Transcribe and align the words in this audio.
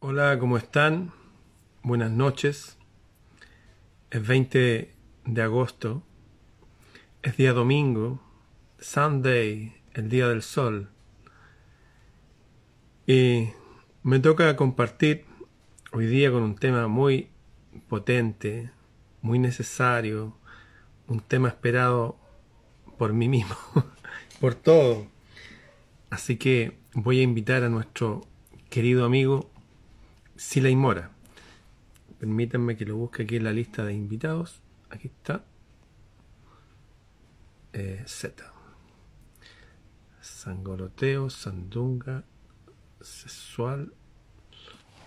Hola, 0.00 0.38
¿cómo 0.38 0.56
están? 0.56 1.10
Buenas 1.82 2.12
noches. 2.12 2.78
Es 4.12 4.24
20 4.24 4.94
de 5.24 5.42
agosto. 5.42 6.04
Es 7.20 7.36
día 7.36 7.52
domingo. 7.52 8.22
Sunday, 8.78 9.74
el 9.94 10.08
día 10.08 10.28
del 10.28 10.42
sol. 10.42 10.88
Y 13.08 13.48
me 14.04 14.20
toca 14.20 14.54
compartir 14.54 15.24
hoy 15.90 16.06
día 16.06 16.30
con 16.30 16.44
un 16.44 16.54
tema 16.54 16.86
muy 16.86 17.30
potente, 17.88 18.70
muy 19.20 19.40
necesario, 19.40 20.36
un 21.08 21.18
tema 21.18 21.48
esperado 21.48 22.16
por 22.98 23.14
mí 23.14 23.28
mismo, 23.28 23.56
por 24.40 24.54
todo. 24.54 25.08
Así 26.08 26.36
que 26.36 26.78
voy 26.94 27.18
a 27.18 27.24
invitar 27.24 27.64
a 27.64 27.68
nuestro 27.68 28.20
querido 28.70 29.04
amigo 29.04 29.50
Siley 30.38 30.76
Mora. 30.76 31.10
Permítanme 32.20 32.76
que 32.76 32.84
lo 32.84 32.96
busque 32.96 33.24
aquí 33.24 33.36
en 33.36 33.44
la 33.44 33.52
lista 33.52 33.84
de 33.84 33.92
invitados. 33.92 34.62
Aquí 34.88 35.08
está. 35.08 35.44
Eh, 37.72 38.04
Z. 38.06 38.52
Sangoloteo, 40.20 41.28
Sandunga, 41.28 42.24
Sexual, 43.00 43.92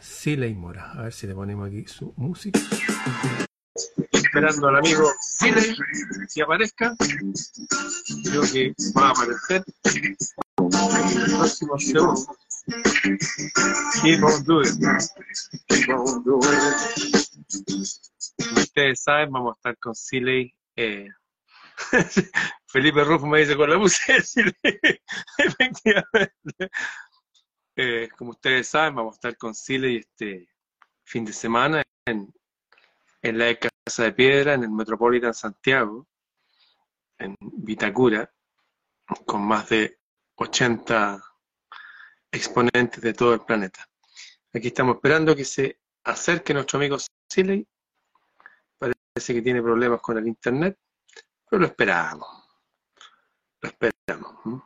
Siley 0.01 0.53
Mora. 0.53 0.91
A 0.91 1.03
ver 1.03 1.13
si 1.13 1.27
le 1.27 1.33
ponemos 1.33 1.67
aquí 1.67 1.85
su 1.87 2.13
música. 2.17 2.59
Esperando 4.11 4.67
al 4.67 4.77
amigo 4.77 5.09
Siley, 5.21 5.75
si 6.27 6.41
aparezca. 6.41 6.93
Creo 8.25 8.41
que 8.51 8.73
va 8.97 9.07
a 9.07 9.11
aparecer 9.11 9.63
el 10.89 11.37
próximo 11.37 11.77
show. 11.77 12.15
Keep 14.01 14.23
on 14.23 14.43
doing 14.43 14.79
Keep 15.67 15.89
on 15.89 16.23
doing 16.23 17.21
ustedes 18.71 19.03
saben, 19.03 19.31
vamos 19.31 19.53
a 19.53 19.57
estar 19.57 19.77
con 19.77 19.95
Siley. 19.95 20.53
Eh, 20.75 21.09
Felipe 22.67 23.03
Rufo 23.03 23.25
me 23.27 23.39
dice 23.39 23.55
con 23.55 23.69
la 23.69 23.77
música 23.77 24.13
de 24.13 24.21
Siley. 24.21 24.53
Efectivamente. 25.37 26.71
Eh, 27.75 28.09
como 28.17 28.31
ustedes 28.31 28.67
saben, 28.67 28.95
vamos 28.95 29.13
a 29.13 29.17
estar 29.17 29.37
con 29.37 29.53
Siley 29.53 29.97
este 29.97 30.47
fin 31.03 31.25
de 31.25 31.33
semana 31.33 31.83
en, 32.05 32.33
en 33.21 33.37
la 33.37 33.53
Casa 33.55 34.03
de 34.03 34.13
Piedra, 34.13 34.53
en 34.53 34.63
el 34.63 34.71
Metropolitan 34.71 35.33
Santiago, 35.33 36.07
en 37.17 37.35
Vitacura, 37.39 38.31
con 39.25 39.41
más 39.41 39.69
de 39.69 39.99
80 40.41 41.23
exponentes 42.31 43.01
de 43.01 43.13
todo 43.13 43.33
el 43.35 43.41
planeta. 43.41 43.87
Aquí 44.53 44.67
estamos 44.67 44.95
esperando 44.95 45.35
que 45.35 45.45
se 45.45 45.79
acerque 46.03 46.53
nuestro 46.53 46.77
amigo 46.77 46.97
Siley. 47.29 47.67
Parece 48.77 49.33
que 49.33 49.41
tiene 49.41 49.61
problemas 49.61 50.01
con 50.01 50.17
el 50.17 50.27
internet, 50.27 50.77
pero 51.49 51.61
lo 51.61 51.67
esperamos. 51.67 52.27
Lo 53.61 53.69
esperamos. 53.69 54.63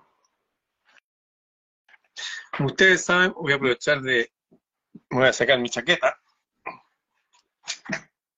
Como 2.56 2.70
ustedes 2.70 3.04
saben, 3.04 3.34
voy 3.34 3.52
a 3.52 3.56
aprovechar 3.56 4.02
de. 4.02 4.32
Voy 5.10 5.28
a 5.28 5.34
sacar 5.34 5.60
mi 5.60 5.70
chaqueta. 5.70 6.18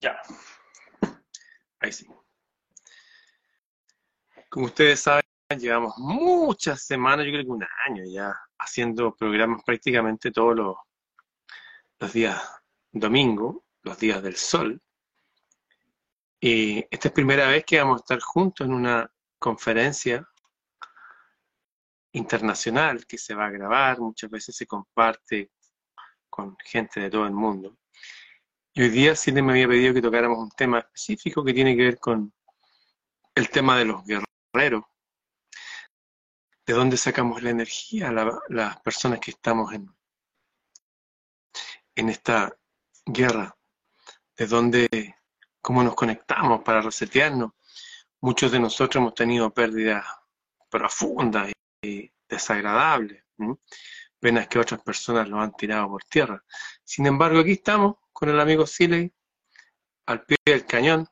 Ya. 0.01 0.19
Ahí 1.79 1.91
sí. 1.91 2.07
Como 4.49 4.65
ustedes 4.65 5.01
saben, 5.01 5.23
llevamos 5.55 5.97
muchas 5.97 6.83
semanas, 6.83 7.25
yo 7.25 7.31
creo 7.31 7.45
que 7.45 7.51
un 7.51 7.65
año 7.87 8.03
ya, 8.05 8.35
haciendo 8.59 9.15
programas 9.15 9.63
prácticamente 9.63 10.31
todos 10.31 10.55
los, 10.55 12.13
días 12.13 12.41
domingo, 12.91 13.63
los 13.83 13.97
días 13.97 14.21
del 14.21 14.35
sol. 14.35 14.81
Y 16.39 16.85
esta 16.91 17.07
es 17.07 17.13
primera 17.13 17.47
vez 17.47 17.65
que 17.65 17.79
vamos 17.79 18.01
a 18.01 18.03
estar 18.03 18.19
juntos 18.19 18.67
en 18.67 18.73
una 18.73 19.09
conferencia 19.39 20.27
internacional 22.11 23.05
que 23.05 23.17
se 23.17 23.33
va 23.33 23.45
a 23.45 23.51
grabar, 23.51 23.99
muchas 23.99 24.29
veces 24.29 24.55
se 24.55 24.67
comparte 24.67 25.51
con 26.29 26.57
gente 26.63 26.99
de 26.99 27.09
todo 27.09 27.25
el 27.25 27.33
mundo. 27.33 27.77
Y 28.73 28.81
hoy 28.81 28.89
día 28.89 29.15
sí 29.15 29.31
me 29.31 29.51
había 29.51 29.67
pedido 29.67 29.93
que 29.93 30.01
tocáramos 30.01 30.37
un 30.37 30.51
tema 30.51 30.79
específico 30.79 31.43
que 31.43 31.53
tiene 31.53 31.75
que 31.75 31.83
ver 31.83 31.99
con 31.99 32.31
el 33.33 33.49
tema 33.49 33.77
de 33.77 33.85
los 33.85 34.03
guerreros 34.05 34.83
de 36.67 36.73
dónde 36.73 36.97
sacamos 36.97 37.41
la 37.41 37.51
energía, 37.51 38.11
las 38.11 38.81
personas 38.81 39.21
que 39.21 39.31
estamos 39.31 39.73
en, 39.73 39.89
en 41.95 42.09
esta 42.09 42.53
guerra, 43.05 43.57
de 44.35 44.47
dónde, 44.47 45.15
cómo 45.61 45.81
nos 45.81 45.95
conectamos 45.95 46.61
para 46.63 46.81
resetearnos. 46.81 47.53
Muchos 48.19 48.51
de 48.51 48.59
nosotros 48.59 49.01
hemos 49.01 49.15
tenido 49.15 49.49
pérdidas 49.53 50.05
profundas 50.69 51.53
y 51.81 52.11
desagradables, 52.27 53.23
penas 54.19 54.49
que 54.49 54.59
otras 54.59 54.81
personas 54.81 55.29
lo 55.29 55.39
han 55.39 55.55
tirado 55.55 55.87
por 55.87 56.03
tierra. 56.03 56.43
Sin 56.83 57.05
embargo, 57.05 57.39
aquí 57.39 57.53
estamos 57.53 57.95
con 58.11 58.27
el 58.27 58.39
amigo 58.41 58.67
Siley 58.67 59.09
al 60.05 60.25
pie 60.25 60.35
del 60.45 60.65
cañón. 60.65 61.07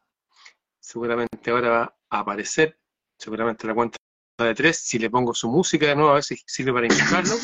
Seguramente 0.82 1.50
ahora 1.50 1.70
va 1.70 1.98
a 2.10 2.20
aparecer, 2.20 2.78
seguramente 3.18 3.66
la 3.66 3.74
cuenta 3.74 3.98
de 4.44 4.54
tres, 4.54 4.78
si 4.78 5.00
le 5.00 5.10
pongo 5.10 5.34
su 5.34 5.50
música 5.50 5.88
de 5.88 5.96
nuevo, 5.96 6.12
a 6.12 6.16
ver 6.16 6.24
si 6.24 6.36
sirve 6.46 6.74
para 6.74 6.88
indicarlo. 6.88 7.36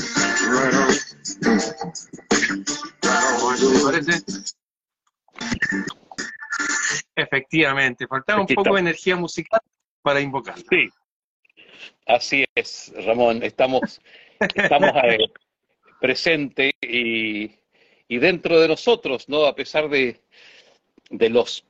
Efectivamente, 7.16 8.08
faltaba 8.08 8.42
un 8.42 8.48
poco 8.48 8.74
de 8.76 8.82
energía 8.82 9.16
musical 9.16 9.62
para 10.02 10.20
invocar. 10.20 10.58
Sí, 10.70 10.90
así 12.08 12.46
es, 12.56 12.92
Ramón. 13.06 13.42
Estamos, 13.42 14.02
estamos 14.40 14.92
presentes 16.02 16.74
y, 16.82 17.52
y, 18.08 18.18
dentro 18.18 18.60
de 18.60 18.68
nosotros, 18.68 19.30
¿no? 19.30 19.46
A 19.46 19.56
pesar 19.56 19.88
de, 19.88 20.20
de 21.10 21.30
los 21.30 21.64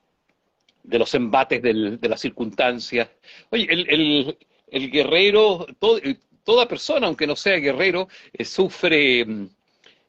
de 0.82 0.98
los 0.98 1.14
embates 1.14 1.62
del, 1.62 2.00
de 2.00 2.08
las 2.08 2.20
circunstancias. 2.20 3.08
Oye, 3.50 3.68
el, 3.70 3.88
el, 3.88 4.38
el 4.72 4.90
guerrero, 4.90 5.66
eh, 6.02 6.16
toda 6.42 6.66
persona, 6.66 7.06
aunque 7.06 7.26
no 7.26 7.36
sea 7.36 7.58
guerrero, 7.58 8.08
eh, 8.32 8.44
sufre 8.44 9.24
mm, 9.24 9.48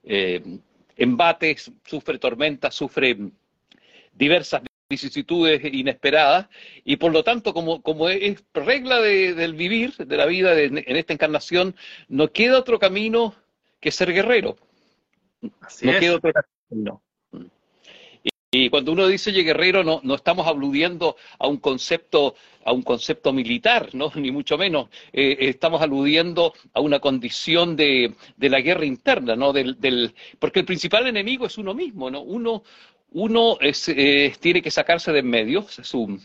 eh, 0.06 0.41
embates, 0.96 1.72
sufre 1.85 2.18
tormentas, 2.18 2.74
sufre 2.74 3.13
mm, 3.13 3.31
diversas 4.13 4.63
vicisitudes 4.90 5.62
inesperadas 5.66 6.47
y 6.85 6.96
por 6.96 7.12
lo 7.12 7.24
tanto 7.24 7.53
como, 7.53 7.81
como 7.81 8.09
es 8.09 8.44
regla 8.53 9.01
del 9.01 9.53
vivir, 9.53 9.96
de 9.97 10.18
la 10.18 10.25
vida 10.25 10.59
en 10.59 10.78
esta 10.78 11.13
encarnación, 11.13 11.75
no 12.07 12.31
queda 12.31 12.59
otro 12.59 12.80
camino 12.80 13.35
que 13.80 13.91
ser 13.91 14.13
guerrero. 14.13 14.56
no 15.41 16.00
queda 16.00 16.16
otro 16.16 16.31
camino. 16.69 17.03
Y 18.56 18.69
cuando 18.69 18.91
uno 18.91 19.08
dice 19.08 19.31
oye, 19.31 19.41
guerrero, 19.41 19.84
no, 19.84 20.00
no 20.03 20.14
estamos 20.14 20.46
aludiendo 20.46 21.16
a 21.40 21.47
un 21.47 21.58
concepto, 21.58 22.36
a 22.64 22.72
un 22.72 22.84
concepto 22.84 23.34
militar, 23.34 23.90
¿no? 23.94 24.12
ni 24.16 24.30
mucho 24.30 24.59
menos. 24.59 24.90
Eh, 25.12 25.38
estamos 25.40 25.81
aludiendo 25.81 26.53
a 26.72 26.80
una 26.80 27.00
condición 27.00 27.75
de, 27.75 28.13
de 28.38 28.50
la 28.50 28.62
guerra 28.62 28.86
interna, 28.86 29.36
¿no? 29.36 29.53
Del, 29.53 29.80
del, 29.81 30.13
porque 30.38 30.59
el 30.59 30.68
principal 30.68 31.08
enemigo 31.08 31.47
es 31.47 31.58
uno 31.58 31.74
mismo, 31.74 32.12
¿no? 32.12 32.22
Uno, 32.22 32.62
uno 33.13 33.58
es, 33.59 33.90
eh, 33.90 34.31
tiene 34.40 34.62
que 34.62 34.69
sacarse 34.69 35.12
de 35.12 35.19
en 35.19 35.30
medio, 35.31 35.66
su, 35.68 36.19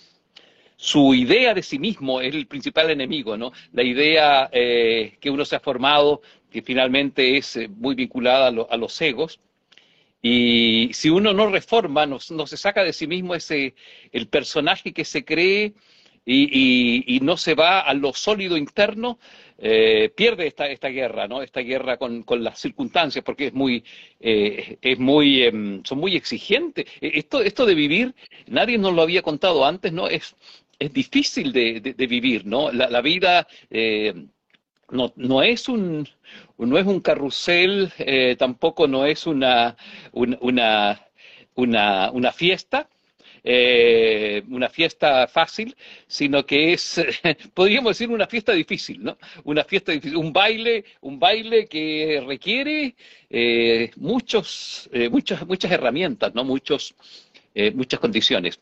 su 0.77 1.15
idea 1.15 1.55
de 1.55 1.62
sí 1.62 1.78
mismo 1.78 2.21
es 2.21 2.34
el 2.34 2.47
principal 2.47 2.91
enemigo, 2.91 3.38
¿no? 3.38 3.53
La 3.72 3.83
idea 3.83 4.50
eh, 4.53 5.17
que 5.19 5.31
uno 5.31 5.47
se 5.47 5.56
ha 5.56 5.61
formado, 5.61 6.21
que 6.50 6.61
finalmente 6.61 7.38
es 7.38 7.59
muy 7.71 7.94
vinculada 7.94 8.49
a, 8.49 8.75
a 8.75 8.77
los 8.77 9.00
egos, 9.00 9.41
y 10.23 10.91
si 10.93 11.11
uno 11.11 11.32
no 11.32 11.49
reforma, 11.49 12.06
no, 12.06 12.19
se 12.19 12.56
saca 12.56 12.82
de 12.82 12.93
sí 12.93 13.06
mismo 13.06 13.35
ese, 13.35 13.75
el 14.12 14.29
personaje 14.29 14.93
que 14.93 15.05
se 15.05 15.25
cree 15.25 15.75
y, 16.25 17.20
no 17.23 17.37
se 17.37 17.55
va 17.55 17.81
a 17.81 17.94
lo 17.94 18.12
sólido 18.12 18.56
interno, 18.56 19.19
eh, 19.59 20.11
pierde 20.15 20.47
esta, 20.47 20.69
esta 20.69 20.88
guerra, 20.88 21.26
¿no? 21.26 21.43
Esta 21.43 21.61
guerra 21.61 21.97
con, 21.97 22.23
con 22.23 22.44
las 22.44 22.61
circunstancias, 22.61 23.25
porque 23.25 23.47
es 23.49 23.55
muy, 23.55 23.85
eh, 24.20 24.79
es 24.82 24.99
muy, 24.99 25.43
em, 25.43 25.82
son 25.85 25.99
muy 25.99 26.17
exigentes. 26.17 26.87
E, 27.00 27.12
esto, 27.19 27.41
esto 27.41 27.64
de 27.67 27.75
vivir, 27.75 28.14
nadie 28.47 28.79
nos 28.79 28.94
lo 28.94 29.03
había 29.03 29.23
contado 29.23 29.64
antes, 29.64 29.93
¿no? 29.93 30.09
Es, 30.09 30.37
es 30.79 30.93
difícil 30.93 31.53
de, 31.53 31.81
de, 31.81 32.06
vivir, 32.06 32.47
¿no? 32.47 32.71
La, 32.73 32.88
la 32.88 33.00
vida 33.00 33.49
eh, 33.71 34.14
no, 34.90 35.12
no, 35.17 35.43
es 35.43 35.69
un, 35.69 36.08
no 36.58 36.79
es 36.79 36.87
un 36.87 37.00
carrusel, 37.00 37.93
eh, 37.99 38.37
tampoco 38.38 38.87
no 38.88 39.05
es 39.06 39.26
una, 39.26 39.76
una, 40.12 41.00
una, 41.55 42.11
una 42.11 42.32
fiesta, 42.32 42.88
eh, 43.44 44.43
una 44.50 44.69
fiesta 44.69 45.26
fácil, 45.26 45.76
sino 46.06 46.44
que 46.44 46.73
es, 46.73 47.00
podríamos 47.55 47.96
decir, 47.96 48.11
una 48.11 48.26
fiesta 48.26 48.52
difícil, 48.52 49.02
¿no? 49.02 49.17
Una 49.44 49.64
fiesta 49.64 49.93
difícil, 49.93 50.17
un 50.17 50.32
baile, 50.32 50.85
un 51.00 51.19
baile 51.19 51.67
que 51.67 52.23
requiere 52.26 52.94
eh, 53.31 53.90
muchos, 53.96 54.88
eh, 54.93 55.08
muchas, 55.08 55.70
herramientas, 55.70 56.35
¿no? 56.35 56.44
Muchos, 56.44 56.94
muchas 57.75 57.99
condiciones. 57.99 58.61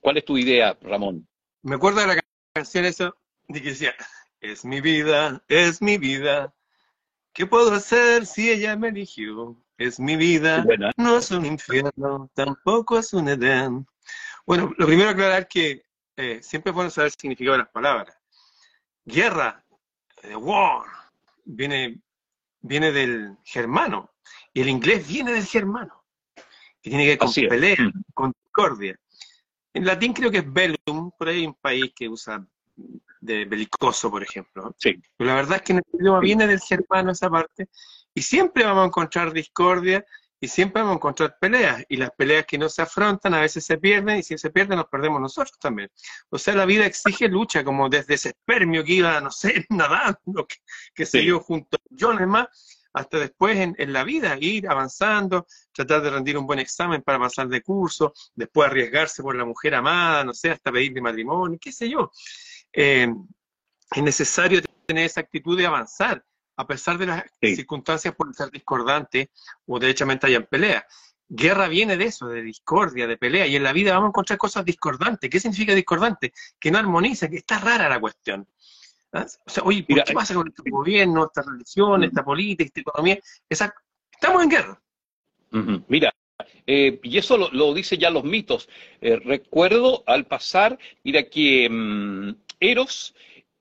¿Cuál 0.00 0.18
es 0.18 0.24
tu 0.24 0.36
idea, 0.36 0.76
Ramón? 0.82 1.26
Me 1.62 1.76
acuerdo 1.76 2.00
de 2.00 2.08
la 2.08 2.20
canción 2.52 2.84
esa 2.84 3.14
de 3.48 3.94
es 4.44 4.64
mi 4.64 4.80
vida, 4.82 5.42
es 5.48 5.80
mi 5.80 5.96
vida, 5.96 6.54
¿qué 7.32 7.46
puedo 7.46 7.72
hacer 7.72 8.26
si 8.26 8.50
ella 8.50 8.76
me 8.76 8.88
eligió? 8.88 9.56
Es 9.78 9.98
mi 9.98 10.16
vida, 10.16 10.64
no 10.98 11.16
es 11.16 11.30
un 11.30 11.46
infierno, 11.46 12.30
tampoco 12.34 12.98
es 12.98 13.12
un 13.14 13.28
Edén. 13.28 13.86
Bueno, 14.46 14.72
lo 14.76 14.86
primero 14.86 15.08
aclarar 15.08 15.48
que 15.48 15.86
eh, 16.16 16.40
siempre 16.42 16.70
es 16.70 16.74
bueno 16.74 16.90
saber 16.90 17.06
el 17.06 17.18
significado 17.18 17.52
de 17.56 17.64
las 17.64 17.72
palabras. 17.72 18.16
Guerra, 19.06 19.64
eh, 20.22 20.36
war, 20.36 20.86
viene, 21.44 22.02
viene 22.60 22.92
del 22.92 23.38
germano, 23.44 24.12
y 24.52 24.60
el 24.60 24.68
inglés 24.68 25.08
viene 25.08 25.32
del 25.32 25.46
germano, 25.46 26.04
que 26.82 26.90
tiene 26.90 27.04
que 27.04 27.10
ver 27.10 27.18
con 27.18 27.32
pelea, 27.32 27.92
con 28.12 28.32
discordia. 28.44 29.00
En 29.72 29.86
latín 29.86 30.12
creo 30.12 30.30
que 30.30 30.38
es 30.38 30.52
bellum, 30.52 31.10
por 31.18 31.28
ahí 31.28 31.38
hay 31.38 31.46
un 31.46 31.54
país 31.54 31.92
que 31.96 32.08
usa 32.08 32.46
de 33.20 33.44
belicoso, 33.46 34.10
por 34.10 34.22
ejemplo. 34.22 34.74
Sí. 34.78 35.00
Pero 35.16 35.28
la 35.28 35.36
verdad 35.36 35.56
es 35.56 35.62
que 35.62 35.72
en 35.72 35.78
el 35.78 36.00
idioma 36.00 36.20
viene 36.20 36.46
del 36.46 36.60
germano 36.60 37.12
esa 37.12 37.30
parte, 37.30 37.68
y 38.14 38.22
siempre 38.22 38.64
vamos 38.64 38.84
a 38.84 38.86
encontrar 38.86 39.32
discordia 39.32 40.04
y 40.40 40.48
siempre 40.48 40.82
vamos 40.82 40.96
a 40.96 40.98
encontrar 40.98 41.36
peleas. 41.40 41.84
Y 41.88 41.96
las 41.96 42.10
peleas 42.10 42.44
que 42.46 42.58
no 42.58 42.68
se 42.68 42.82
afrontan 42.82 43.34
a 43.34 43.40
veces 43.40 43.64
se 43.64 43.78
pierden 43.78 44.18
y 44.18 44.22
si 44.22 44.36
se 44.38 44.50
pierden 44.50 44.78
nos 44.78 44.88
perdemos 44.88 45.20
nosotros 45.20 45.58
también. 45.58 45.90
O 46.28 46.38
sea, 46.38 46.54
la 46.54 46.66
vida 46.66 46.86
exige 46.86 47.28
lucha, 47.28 47.64
como 47.64 47.88
desde 47.88 48.14
ese 48.14 48.28
espermio 48.30 48.84
que 48.84 48.92
iba, 48.92 49.20
no 49.20 49.30
sé, 49.30 49.66
nadando, 49.70 50.46
que, 50.46 50.56
que 50.94 51.06
se 51.06 51.20
dio 51.20 51.40
junto 51.40 51.76
a 51.76 51.80
millones 51.90 52.28
más, 52.28 52.48
hasta 52.92 53.18
después 53.18 53.56
en, 53.58 53.74
en, 53.78 53.92
la 53.92 54.04
vida, 54.04 54.36
ir 54.38 54.68
avanzando, 54.68 55.46
tratar 55.72 56.02
de 56.02 56.10
rendir 56.10 56.38
un 56.38 56.46
buen 56.46 56.60
examen 56.60 57.02
para 57.02 57.18
pasar 57.18 57.48
de 57.48 57.60
curso, 57.60 58.12
después 58.34 58.68
arriesgarse 58.68 59.22
por 59.22 59.34
la 59.34 59.44
mujer 59.44 59.74
amada, 59.74 60.22
no 60.24 60.32
sé, 60.32 60.50
hasta 60.50 60.70
pedirle 60.70 61.00
matrimonio, 61.00 61.58
qué 61.60 61.72
sé 61.72 61.88
yo. 61.90 62.12
Eh, 62.74 63.08
es 63.94 64.02
necesario 64.02 64.60
tener 64.86 65.06
esa 65.06 65.20
actitud 65.20 65.56
de 65.56 65.66
avanzar 65.66 66.24
a 66.56 66.66
pesar 66.66 66.98
de 66.98 67.06
las 67.06 67.24
circunstancias 67.40 68.14
por 68.14 68.32
ser 68.34 68.50
discordantes 68.50 69.28
o 69.66 69.78
derechamente 69.78 70.26
hayan 70.26 70.46
peleas. 70.46 70.84
Guerra 71.28 71.68
viene 71.68 71.96
de 71.96 72.04
eso, 72.04 72.28
de 72.28 72.42
discordia, 72.42 73.06
de 73.06 73.16
pelea, 73.16 73.46
y 73.46 73.56
en 73.56 73.62
la 73.62 73.72
vida 73.72 73.92
vamos 73.92 74.08
a 74.08 74.10
encontrar 74.10 74.38
cosas 74.38 74.64
discordantes. 74.64 75.30
¿Qué 75.30 75.40
significa 75.40 75.74
discordante? 75.74 76.32
Que 76.60 76.70
no 76.70 76.78
armoniza, 76.78 77.28
que 77.28 77.38
está 77.38 77.58
rara 77.58 77.88
la 77.88 77.98
cuestión. 77.98 78.46
¿Ah? 79.12 79.26
O 79.46 79.50
sea, 79.50 79.62
oye, 79.64 79.84
¿qué 79.86 80.12
pasa 80.12 80.34
con 80.34 80.48
este 80.48 80.70
gobierno, 80.70 81.24
esta 81.24 81.42
religión, 81.42 82.04
esta 82.04 82.24
política, 82.24 82.64
esta 82.64 82.80
economía? 82.80 83.18
Estamos 83.48 84.42
en 84.42 84.48
guerra. 84.48 84.82
Mira, 85.88 86.12
eh, 86.66 87.00
y 87.02 87.18
eso 87.18 87.36
lo, 87.36 87.74
dicen 87.74 88.00
ya 88.00 88.10
los 88.10 88.24
mitos. 88.24 88.68
Eh, 89.00 89.16
recuerdo 89.16 90.02
al 90.06 90.26
pasar, 90.26 90.78
mira 91.04 91.22
que 91.24 91.68
mm, 91.70 92.43
Eros 92.70 93.14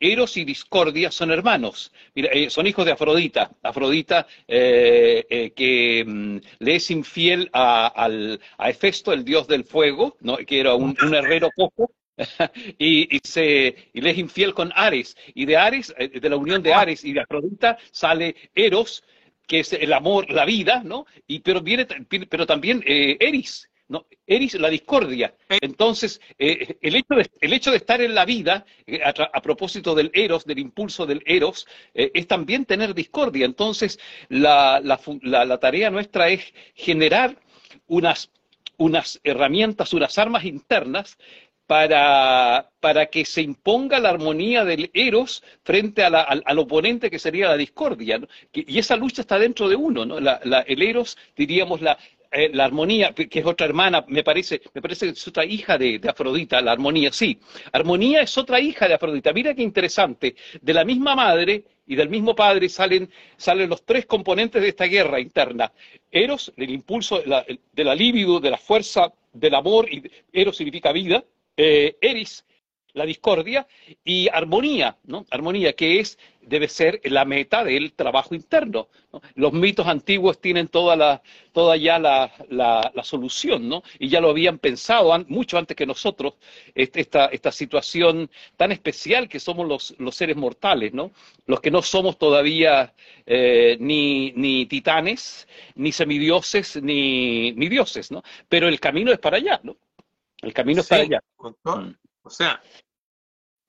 Eros 0.03 0.35
y 0.35 0.43
Discordia 0.43 1.11
son 1.11 1.31
hermanos, 1.31 1.93
Mira, 2.13 2.29
eh, 2.33 2.49
son 2.49 2.67
hijos 2.67 2.85
de 2.85 2.91
Afrodita. 2.91 3.51
Afrodita 3.63 4.27
eh, 4.47 5.25
eh, 5.29 5.51
que 5.51 6.03
mm, 6.05 6.37
le 6.59 6.75
es 6.75 6.91
infiel 6.91 7.49
a, 7.53 7.87
al, 7.87 8.39
a, 8.57 8.69
el 8.69 9.23
dios 9.23 9.47
del 9.47 9.63
fuego, 9.63 10.17
¿no? 10.19 10.35
que 10.37 10.59
era 10.59 10.75
un, 10.75 10.97
herrero 11.15 11.49
poco, 11.55 11.93
y, 12.77 13.17
se, 13.23 13.89
y 13.93 14.01
le 14.01 14.09
es 14.09 14.17
infiel 14.17 14.53
con 14.53 14.73
Ares. 14.75 15.15
Y 15.33 15.45
de 15.45 15.55
Ares, 15.55 15.95
de 15.97 16.29
la 16.29 16.35
unión 16.35 16.61
de 16.61 16.73
Ares 16.73 17.05
y 17.05 17.13
de 17.13 17.21
Afrodita, 17.21 17.77
sale 17.91 18.35
Eros, 18.53 19.05
que 19.47 19.61
es 19.61 19.71
el 19.71 19.93
amor, 19.93 20.29
la 20.29 20.43
vida, 20.43 20.81
¿no? 20.83 21.05
Y, 21.27 21.39
pero, 21.39 21.61
viene, 21.61 21.87
pero 22.29 22.45
también 22.45 22.83
Eris, 22.85 23.69
¿no? 23.93 24.07
Eris, 24.25 24.55
la 24.55 24.69
discordia. 24.69 25.35
Eh. 25.47 25.59
Entonces, 25.61 26.19
eh, 26.39 26.77
el, 26.81 26.95
hecho 26.95 27.13
de, 27.13 27.29
el 27.39 27.53
hecho 27.53 27.69
de 27.69 27.77
estar 27.77 28.01
en 28.01 28.15
la 28.15 28.25
vida, 28.25 28.65
eh, 28.87 28.99
a, 29.03 29.41
propósito 29.41 29.93
del 29.93 30.09
eros, 30.15 30.45
del 30.45 30.57
impulso 30.57 31.05
del 31.05 31.21
eros, 31.25 31.67
es 31.93 32.27
también 32.27 32.65
tener 32.65 32.95
discordia. 32.95 33.45
Entonces, 33.45 33.99
la, 34.29 34.81
la, 34.81 35.57
tarea 35.59 35.91
nuestra 35.91 36.29
es 36.29 36.41
generar 36.73 37.37
unas, 37.87 38.31
unas 38.77 39.21
herramientas, 39.23 39.93
unas 39.93 40.17
armas 40.17 40.43
internas 40.45 41.17
para, 41.67 42.71
para, 42.79 43.05
que 43.05 43.25
se 43.25 43.41
imponga 43.41 43.99
la 43.99 44.09
armonía 44.09 44.65
del 44.65 44.89
eros 44.93 45.43
frente 45.63 46.03
al, 46.03 46.15
al, 46.15 46.59
oponente 46.59 47.11
que 47.11 47.19
sería 47.19 47.47
la 47.49 47.57
discordia. 47.57 48.19
Y 48.51 48.79
esa 48.79 48.95
lucha 48.95 49.21
está 49.21 49.37
dentro 49.37 49.69
de 49.69 49.75
uno. 49.75 50.03
¿no? 50.05 50.17
el 50.17 50.81
eros, 50.81 51.15
diríamos, 51.35 51.81
la, 51.81 51.97
eh, 52.33 52.49
la 52.53 52.65
armonía, 52.65 53.13
que 53.13 53.39
es 53.39 53.45
otra 53.45 53.67
hermana, 53.67 54.03
me 54.07 54.23
parece, 54.23 54.61
me 54.73 54.81
parece 54.81 55.05
que 55.05 55.11
es 55.11 55.27
otra 55.27 55.45
hija 55.45 55.77
de, 55.77 56.01
Afrodita, 56.07 56.61
la 56.61 56.71
armonía, 56.71 57.11
sí. 57.11 57.39
Armonía 57.71 58.21
es 58.21 58.37
otra 58.37 58.59
hija 58.59 58.87
de 58.87 58.95
Afrodita. 58.95 59.31
Mira 59.33 59.53
qué 59.53 59.61
interesante. 59.61 60.35
De 60.61 60.73
la 60.73 60.83
misma 60.83 61.15
madre 61.15 61.63
y 61.85 61.95
del 61.95 62.09
mismo 62.09 62.35
padre 62.35 62.69
salen, 62.69 63.09
salen 63.37 63.69
los 63.69 63.85
tres 63.85 64.05
componentes 64.05 64.61
de 64.61 64.69
esta 64.69 64.85
guerra 64.85 65.19
interna. 65.19 65.71
Eros, 66.09 66.51
el 66.57 66.71
impulso 66.71 67.19
de 67.19 67.27
la, 67.27 67.45
de 67.71 67.83
la 67.83 67.93
libido, 67.93 68.39
de 68.39 68.49
la 68.49 68.57
fuerza, 68.57 69.13
del 69.31 69.55
amor, 69.55 69.87
y 69.91 70.03
Eros 70.31 70.57
significa 70.57 70.91
vida. 70.91 71.23
Eh, 71.55 71.97
Eris, 72.01 72.45
la 72.93 73.05
discordia, 73.05 73.67
y 74.03 74.27
armonía, 74.29 74.97
¿no? 75.05 75.25
Armonía, 75.31 75.73
que 75.73 75.99
es, 75.99 76.17
debe 76.41 76.67
ser 76.67 77.01
la 77.05 77.25
meta 77.25 77.63
del 77.63 77.93
trabajo 77.93 78.35
interno. 78.35 78.87
Los 79.35 79.53
mitos 79.53 79.87
antiguos 79.87 80.39
tienen 80.39 80.67
toda, 80.67 80.95
la, 80.95 81.21
toda 81.53 81.75
ya 81.75 81.97
la, 81.97 82.31
la, 82.49 83.03
solución, 83.03 83.67
¿no? 83.67 83.83
Y 83.97 84.09
ya 84.09 84.21
lo 84.21 84.29
habían 84.29 84.59
pensado 84.59 85.17
mucho 85.27 85.57
antes 85.57 85.75
que 85.75 85.85
nosotros, 85.85 86.35
este, 86.75 87.01
esta, 87.01 87.25
esta 87.27 87.51
situación 87.51 88.29
tan 88.57 88.71
especial 88.71 89.27
que 89.27 89.39
somos 89.39 89.67
los, 89.67 89.95
los 89.97 90.15
seres 90.15 90.35
mortales, 90.35 90.93
¿no? 90.93 91.11
Los 91.47 91.61
que 91.61 91.71
no 91.71 91.81
somos 91.81 92.17
todavía 92.17 92.93
eh, 93.25 93.77
ni, 93.79 94.33
ni 94.33 94.65
titanes, 94.67 95.47
ni 95.75 95.91
semidioses, 95.91 96.81
ni, 96.81 97.53
ni 97.53 97.69
dioses, 97.69 98.11
¿no? 98.11 98.21
Pero 98.47 98.67
el 98.67 98.79
camino 98.79 99.11
es 99.11 99.19
para 99.19 99.37
allá, 99.37 99.59
¿no? 99.63 99.77
El 100.41 100.53
camino 100.53 100.81
es 100.81 100.87
para 100.87 101.03
allá. 101.03 101.23
O 102.23 102.29
sea, 102.29 102.61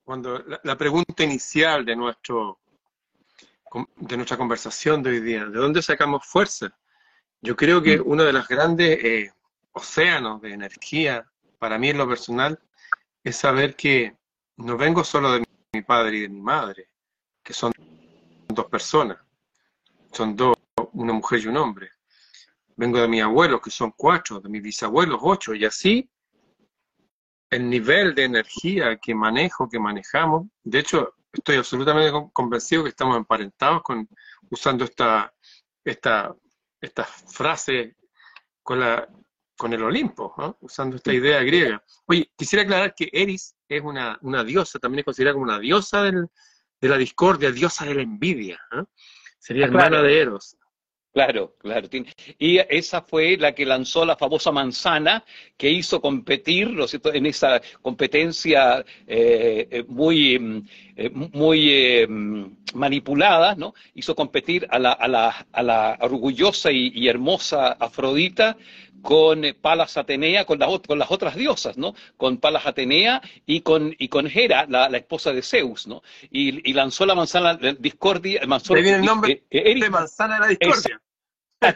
cuando 0.05 0.39
la, 0.63 0.79
pregunta 0.79 1.25
inicial 1.25 1.85
de, 1.85 1.97
nuestro, 1.97 2.61
de 3.97 4.17
nuestra 4.17 4.37
conversación 4.37 5.03
de 5.03 5.11
hoy 5.11 5.21
día, 5.21 5.45
¿de 5.45 5.59
dónde 5.59 5.83
sacamos 5.83 6.25
fuerza? 6.25 6.77
Yo 7.43 7.57
creo 7.57 7.83
que 7.83 7.99
mm. 7.99 8.03
uno 8.07 8.23
de 8.23 8.33
los 8.33 8.47
grandes 8.47 9.05
eh, 9.05 9.33
océanos 9.73 10.41
de 10.41 10.53
energía, 10.53 11.29
para 11.59 11.79
mí 11.79 11.91
en 11.91 11.99
lo 11.99 12.09
personal, 12.09 12.61
es 13.25 13.37
saber 13.37 13.75
que 13.75 14.17
no 14.57 14.77
vengo 14.77 15.03
solo 15.03 15.33
de 15.33 15.45
mi 15.73 15.83
padre 15.83 16.19
y 16.19 16.21
de 16.21 16.29
mi 16.29 16.41
madre, 16.41 16.89
que 17.43 17.53
son 17.53 17.73
dos 18.47 18.67
personas, 18.67 19.19
son 20.13 20.37
dos, 20.37 20.57
una 20.93 21.13
mujer 21.13 21.41
y 21.41 21.49
un 21.49 21.57
hombre. 21.57 21.91
Vengo 22.77 23.01
de 23.01 23.09
mis 23.09 23.23
abuelos, 23.23 23.61
que 23.61 23.71
son 23.71 23.93
cuatro, 23.97 24.41
de 24.41 24.49
mis 24.49 24.63
bisabuelos, 24.63 25.19
ocho, 25.23 25.55
y 25.55 25.65
así 25.65 26.09
el 27.55 27.71
nivel 27.71 28.15
de 28.15 28.25
energía 28.25 28.97
que 28.97 29.15
manejo, 29.15 29.69
que 29.69 29.79
manejamos, 29.79 30.49
de 30.65 30.81
hecho, 30.81 31.15
estoy 31.33 31.57
absolutamente 31.57 32.11
convencido 32.33 32.83
que 32.83 32.91
estamos 32.91 33.17
emparentados 33.17 33.83
con 33.83 34.09
usando 34.51 34.85
esta, 34.85 35.33
esta, 35.85 36.35
esta 36.81 37.05
frase 37.05 37.97
con, 38.63 38.81
la, 38.81 39.09
con 39.57 39.73
el 39.73 39.83
Olimpo, 39.85 40.35
usando 40.61 40.97
esta 40.97 41.13
idea 41.13 41.43
griega. 41.43 41.83
Oye, 42.07 42.33
quisiera 42.37 42.65
aclarar 42.65 42.93
que 42.93 43.09
Eris 43.13 43.55
es 43.69 43.83
una, 43.83 44.19
una 44.23 44.43
diosa, 44.43 44.81
también 44.81 45.01
es 45.01 45.05
considerada 45.05 45.35
como 45.35 45.45
una 45.45 45.61
diosa 45.61 46.03
del, 46.03 46.27
de 46.81 46.89
la 46.89 46.99
discordia, 46.99 47.53
diosa 47.53 47.85
de 47.85 47.95
la 47.95 48.03
envidia. 48.03 48.59
Sería 49.39 49.67
ah, 49.67 49.69
hermana 49.69 50.03
de 50.03 50.21
Eros. 50.21 50.57
Claro, 51.15 51.55
claro. 51.61 51.89
Y 52.41 52.59
esa 52.69 53.01
fue 53.01 53.37
la 53.37 53.53
que 53.55 53.65
lanzó 53.65 54.05
la 54.05 54.17
famosa 54.17 54.51
manzana 54.51 55.25
que 55.57 55.71
hizo 55.71 56.01
competir, 56.01 56.71
¿no 56.71 56.87
en 57.13 57.27
esa 57.27 57.63
competencia 57.83 58.85
eh, 59.07 59.69
eh, 59.71 59.85
muy, 59.87 60.37
mm, 60.37 60.69
eh, 60.97 61.11
muy 61.11 62.49
manipulada, 62.75 63.55
¿no? 63.55 63.75
Hizo 63.95 64.17
competir 64.17 64.67
a 64.69 64.81
la, 64.81 64.91
a 64.91 65.07
la, 65.07 65.47
a 65.53 65.63
la 65.63 65.99
orgullosa 66.01 66.73
y, 66.73 67.07
hermosa 67.07 67.77
Afrodita 67.79 68.57
con 69.01 69.43
Palas 69.61 69.97
Atenea, 69.97 70.45
con, 70.45 70.59
con, 70.85 70.99
las 70.99 71.13
otras 71.13 71.37
diosas, 71.37 71.79
¿no? 71.79 71.95
Con 72.17 72.39
Palas 72.39 72.67
Atenea 72.67 73.23
y 73.47 73.61
con, 73.61 73.95
y 74.01 74.09
con 74.09 74.27
Hera, 74.27 74.67
la, 74.69 74.89
esposa 74.97 75.33
de 75.33 75.43
Zeus, 75.43 75.87
¿no? 75.87 76.03
Y, 76.29 76.73
lanzó 76.73 77.07
la 77.07 77.15
manzana 77.15 77.57
discordia. 77.79 78.41
Lanzó, 78.45 78.75
viene 78.75 78.95
el 78.95 79.05
nombre 79.05 79.45
de 79.49 79.91
manzana 79.91 80.35
de 80.35 80.41
la 80.41 80.47
discordia 80.49 81.01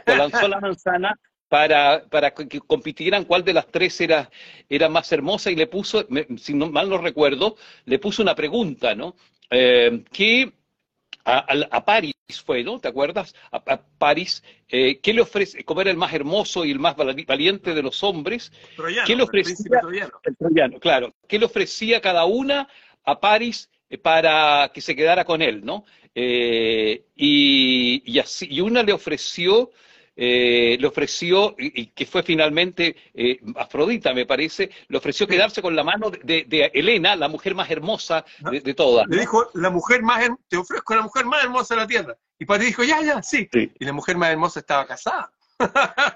lanzó 0.07 0.49
la 0.49 0.61
manzana 0.61 1.19
para, 1.49 2.05
para 2.09 2.33
que 2.33 2.61
compitieran 2.61 3.25
cuál 3.25 3.45
de 3.45 3.55
las 3.55 3.67
tres 3.67 4.01
era, 4.01 4.31
era 4.69 4.89
más 4.89 5.11
hermosa 5.13 5.51
y 5.51 5.57
le 5.57 5.67
puso, 5.67 6.07
si 6.37 6.55
no, 6.55 6.71
mal 6.71 6.89
no 6.89 6.99
recuerdo, 6.99 7.57
le 7.87 7.99
puso 7.99 8.23
una 8.23 8.35
pregunta, 8.35 8.95
¿no? 8.95 9.17
Eh, 9.51 10.05
que 10.13 10.53
a, 11.25 11.47
a, 11.71 11.85
París 11.85 12.15
fue, 12.45 12.63
¿no? 12.63 12.79
¿Te 12.81 12.89
acuerdas? 12.89 13.35
A, 13.51 13.81
París, 13.81 14.43
eh, 14.69 14.99
¿qué 15.01 15.13
le 15.13 15.23
ofrece, 15.23 15.65
como 15.65 15.81
era 15.81 15.91
el 15.91 15.97
más 15.97 16.13
hermoso 16.13 16.65
y 16.65 16.71
el 16.71 16.79
más 16.79 16.97
valiente 16.97 17.75
de 17.75 17.83
los 17.83 18.03
hombres? 18.03 18.53
¿Qué 19.07 19.17
le 19.17 19.23
ofrecía? 19.23 19.81
El 20.23 20.37
troyano, 20.37 20.79
claro. 20.79 21.15
¿Qué 21.27 21.39
le 21.39 21.47
ofrecía 21.47 22.01
cada 22.01 22.25
una 22.25 22.69
a 23.05 23.21
París 23.21 23.71
para 24.03 24.71
que 24.73 24.81
se 24.81 24.95
quedara 24.95 25.25
con 25.25 25.43
él, 25.43 25.65
¿no? 25.65 25.85
Eh, 26.15 27.07
y, 27.17 28.03
y, 28.05 28.19
así, 28.19 28.47
y 28.51 28.61
una 28.61 28.83
le 28.83 28.93
ofreció 28.93 29.71
eh, 30.21 30.77
le 30.81 30.89
ofreció, 30.89 31.55
y, 31.57 31.87
que 31.87 32.05
fue 32.05 32.25
finalmente 32.25 32.97
eh, 33.15 33.39
Afrodita, 33.55 34.13
me 34.13 34.27
parece, 34.27 34.69
le 34.89 34.99
ofreció 34.99 35.29
quedarse 35.29 35.63
con 35.63 35.77
la 35.77 35.85
mano 35.85 36.11
de, 36.11 36.45
de 36.45 36.73
Helena, 36.75 37.15
la 37.15 37.29
mujer 37.29 37.55
más 37.55 37.71
hermosa 37.71 38.25
de, 38.51 38.75
todas. 38.75 39.07
Le 39.07 39.21
dijo, 39.21 39.49
la 39.55 39.71
mujer 39.71 40.03
más, 40.03 40.29
te 40.49 40.57
ofrezco 40.57 40.97
la 40.97 41.03
mujer 41.03 41.25
más 41.25 41.45
hermosa 41.45 41.77
de 41.77 41.81
la 41.83 41.87
tierra. 41.87 42.17
Y 42.37 42.47
Pati 42.47 42.65
dijo, 42.65 42.83
ya, 42.83 43.01
ya, 43.01 43.23
sí. 43.23 43.49
Y 43.53 43.85
la 43.85 43.93
mujer 43.93 44.17
más 44.17 44.31
hermosa 44.31 44.59
estaba 44.59 44.85
casada. 44.89 45.31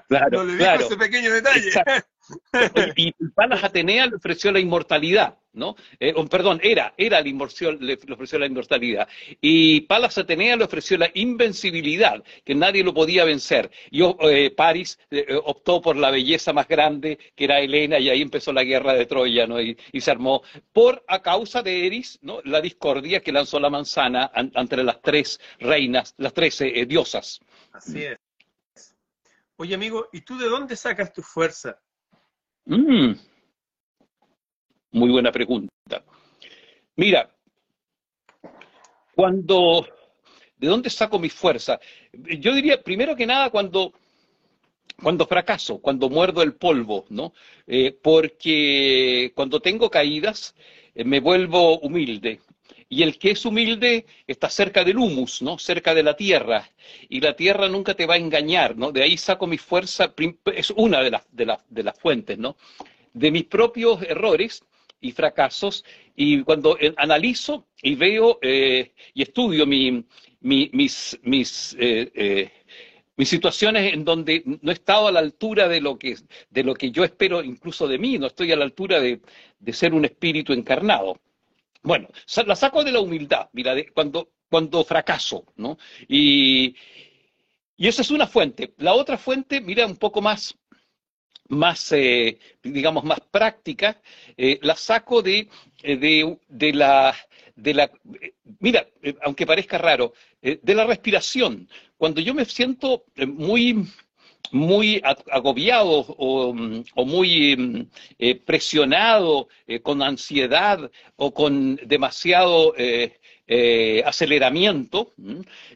Claro, 0.09 0.29
no 0.31 0.43
le 0.43 0.57
dijo 0.57 0.85
ese 0.85 0.97
pequeño 0.97 1.31
detalle. 1.31 1.71
Y 2.95 3.11
Palas 3.35 3.63
Atenea 3.63 4.07
le 4.07 4.15
ofreció 4.15 4.51
la 4.51 4.59
inmortalidad. 4.59 5.37
¿no? 5.53 5.75
Eh, 5.99 6.13
perdón, 6.29 6.59
era, 6.63 6.93
era 6.97 7.21
la 7.21 7.27
inmortal, 7.27 7.77
le, 7.79 7.97
ofreció 8.11 8.39
la 8.39 8.47
inmortalidad. 8.47 9.07
Y 9.39 9.81
Palas 9.81 10.17
Atenea 10.17 10.55
le 10.55 10.63
ofreció 10.63 10.97
la 10.97 11.09
invencibilidad, 11.13 12.23
que 12.43 12.55
nadie 12.55 12.83
lo 12.83 12.93
podía 12.93 13.23
vencer. 13.23 13.71
Y 13.91 14.03
eh, 14.03 14.51
París 14.51 14.99
eh, 15.11 15.39
optó 15.43 15.81
por 15.81 15.95
la 15.95 16.11
belleza 16.11 16.53
más 16.53 16.67
grande, 16.67 17.17
que 17.35 17.45
era 17.45 17.59
Helena, 17.59 17.99
y 17.99 18.09
ahí 18.09 18.21
empezó 18.21 18.51
la 18.51 18.63
guerra 18.63 18.93
de 18.93 19.05
Troya, 19.05 19.47
¿no? 19.47 19.61
Y, 19.61 19.77
se 20.03 20.11
armó 20.11 20.41
por, 20.73 21.03
a 21.07 21.21
causa 21.21 21.61
de 21.61 21.87
Eris, 21.87 22.19
¿no? 22.21 22.41
La 22.43 22.59
discordia 22.59 23.21
que 23.21 23.31
lanzó 23.31 23.57
la 23.57 23.69
manzana 23.69 24.29
entre 24.35 24.83
las 24.83 25.01
tres 25.01 25.39
reinas, 25.59 26.13
las 26.17 26.33
tres 26.33 26.61
diosas. 26.87 27.39
Así 27.71 28.03
es. 28.03 28.17
Oye, 29.55 29.75
amigo, 29.75 30.09
¿y 30.11 30.21
tú 30.21 30.37
de 30.37 30.49
dónde 30.49 30.75
sacas 30.75 31.13
tu 31.13 31.21
fuerza? 31.21 31.79
Mm. 32.65 33.13
Muy 34.91 35.09
buena 35.09 35.31
pregunta. 35.31 35.69
Mira, 36.95 37.29
cuando, 39.15 39.87
¿de 40.57 40.67
dónde 40.67 40.89
saco 40.89 41.19
mi 41.19 41.29
fuerza? 41.29 41.79
Yo 42.13 42.53
diría, 42.53 42.81
primero 42.81 43.15
que 43.15 43.25
nada, 43.25 43.49
cuando, 43.49 43.93
cuando 45.01 45.25
fracaso, 45.25 45.79
cuando 45.79 46.09
muerdo 46.09 46.43
el 46.43 46.53
polvo, 46.55 47.05
¿no? 47.09 47.33
Eh, 47.65 47.97
porque 48.01 49.31
cuando 49.35 49.59
tengo 49.59 49.89
caídas, 49.89 50.55
eh, 50.93 51.03
me 51.03 51.19
vuelvo 51.19 51.79
humilde. 51.79 52.39
Y 52.93 53.01
el 53.01 53.17
que 53.17 53.31
es 53.31 53.43
humilde 53.43 54.05
está 54.27 54.51
cerca 54.51 54.83
del 54.83 54.99
humus, 54.99 55.41
¿no? 55.41 55.57
Cerca 55.57 55.95
de 55.95 56.03
la 56.03 56.15
tierra. 56.15 56.69
Y 57.09 57.21
la 57.21 57.35
tierra 57.35 57.67
nunca 57.67 57.95
te 57.95 58.05
va 58.05 58.13
a 58.13 58.17
engañar, 58.17 58.77
¿no? 58.77 58.91
De 58.91 59.01
ahí 59.01 59.17
saco 59.17 59.47
mi 59.47 59.57
fuerza, 59.57 60.13
es 60.53 60.69
una 60.69 61.01
de 61.01 61.09
las, 61.09 61.23
de 61.31 61.91
fuentes, 61.93 62.37
¿no? 62.37 62.55
De 63.11 63.31
mis 63.31 63.45
propios 63.45 63.99
errores 64.03 64.63
y 65.01 65.11
fracasos, 65.11 65.83
y 66.15 66.43
cuando 66.43 66.77
eh, 66.79 66.93
analizo 66.97 67.65
y 67.81 67.95
veo 67.95 68.37
eh, 68.43 68.91
y 69.15 69.23
estudio 69.23 69.65
mi, 69.65 70.05
mis, 70.41 71.19
mis, 71.23 71.75
eh, 71.79 72.51
mis 73.17 73.27
situaciones 73.27 73.91
en 73.91 74.05
donde 74.05 74.43
no 74.45 74.69
he 74.69 74.75
estado 74.75 75.07
a 75.07 75.11
la 75.11 75.19
altura 75.19 75.67
de 75.67 75.81
lo, 75.81 75.97
que, 75.97 76.15
de 76.51 76.63
lo 76.63 76.75
que 76.75 76.91
yo 76.91 77.03
espero 77.03 77.41
incluso 77.41 77.87
de 77.87 77.97
mí, 77.97 78.19
no 78.19 78.27
estoy 78.27 78.51
a 78.51 78.55
la 78.55 78.65
altura 78.65 78.99
de 79.01 79.73
ser 79.73 79.95
un 79.95 80.05
espíritu 80.05 80.53
encarnado. 80.53 81.17
Bueno, 81.83 82.07
la 82.45 82.55
saco 82.55 82.83
de 82.83 82.91
la 82.91 83.01
humildad, 83.01 83.49
mira, 83.53 83.75
de, 83.75 83.91
cuando, 83.91 84.31
cuando 84.49 84.83
fracaso, 84.85 85.45
¿no? 85.57 85.77
Y, 86.07 86.75
y 87.77 87.87
esa 87.87 88.01
es 88.01 88.11
una 88.11 88.25
fuente. 88.27 88.73
La 88.77 88.93
otra 88.93 89.17
fuente, 89.17 89.59
mira, 89.61 89.85
un 89.85 89.97
poco 89.97 90.21
más 90.21 90.55
más, 91.49 91.91
eh, 91.91 92.39
digamos, 92.63 93.03
más 93.03 93.19
práctica, 93.19 94.01
eh, 94.37 94.59
la 94.61 94.75
saco 94.75 95.21
de, 95.21 95.49
eh, 95.83 95.97
de, 95.97 96.37
de, 96.47 96.73
la, 96.73 97.15
de 97.55 97.73
la, 97.73 97.91
mira, 98.59 98.87
aunque 99.21 99.45
parezca 99.45 99.77
raro, 99.77 100.13
de 100.41 100.73
la 100.75 100.85
respiración. 100.85 101.69
Cuando 101.97 102.21
yo 102.21 102.33
me 102.33 102.45
siento 102.45 103.05
muy, 103.27 103.87
muy 104.51 105.01
agobiado 105.31 106.05
o, 106.17 106.55
o 106.95 107.05
muy 107.05 107.87
presionado, 108.45 109.47
con 109.81 110.01
ansiedad 110.03 110.91
o 111.15 111.33
con 111.33 111.75
demasiado 111.77 112.73
eh, 113.45 114.01
aceleramiento, 114.05 115.13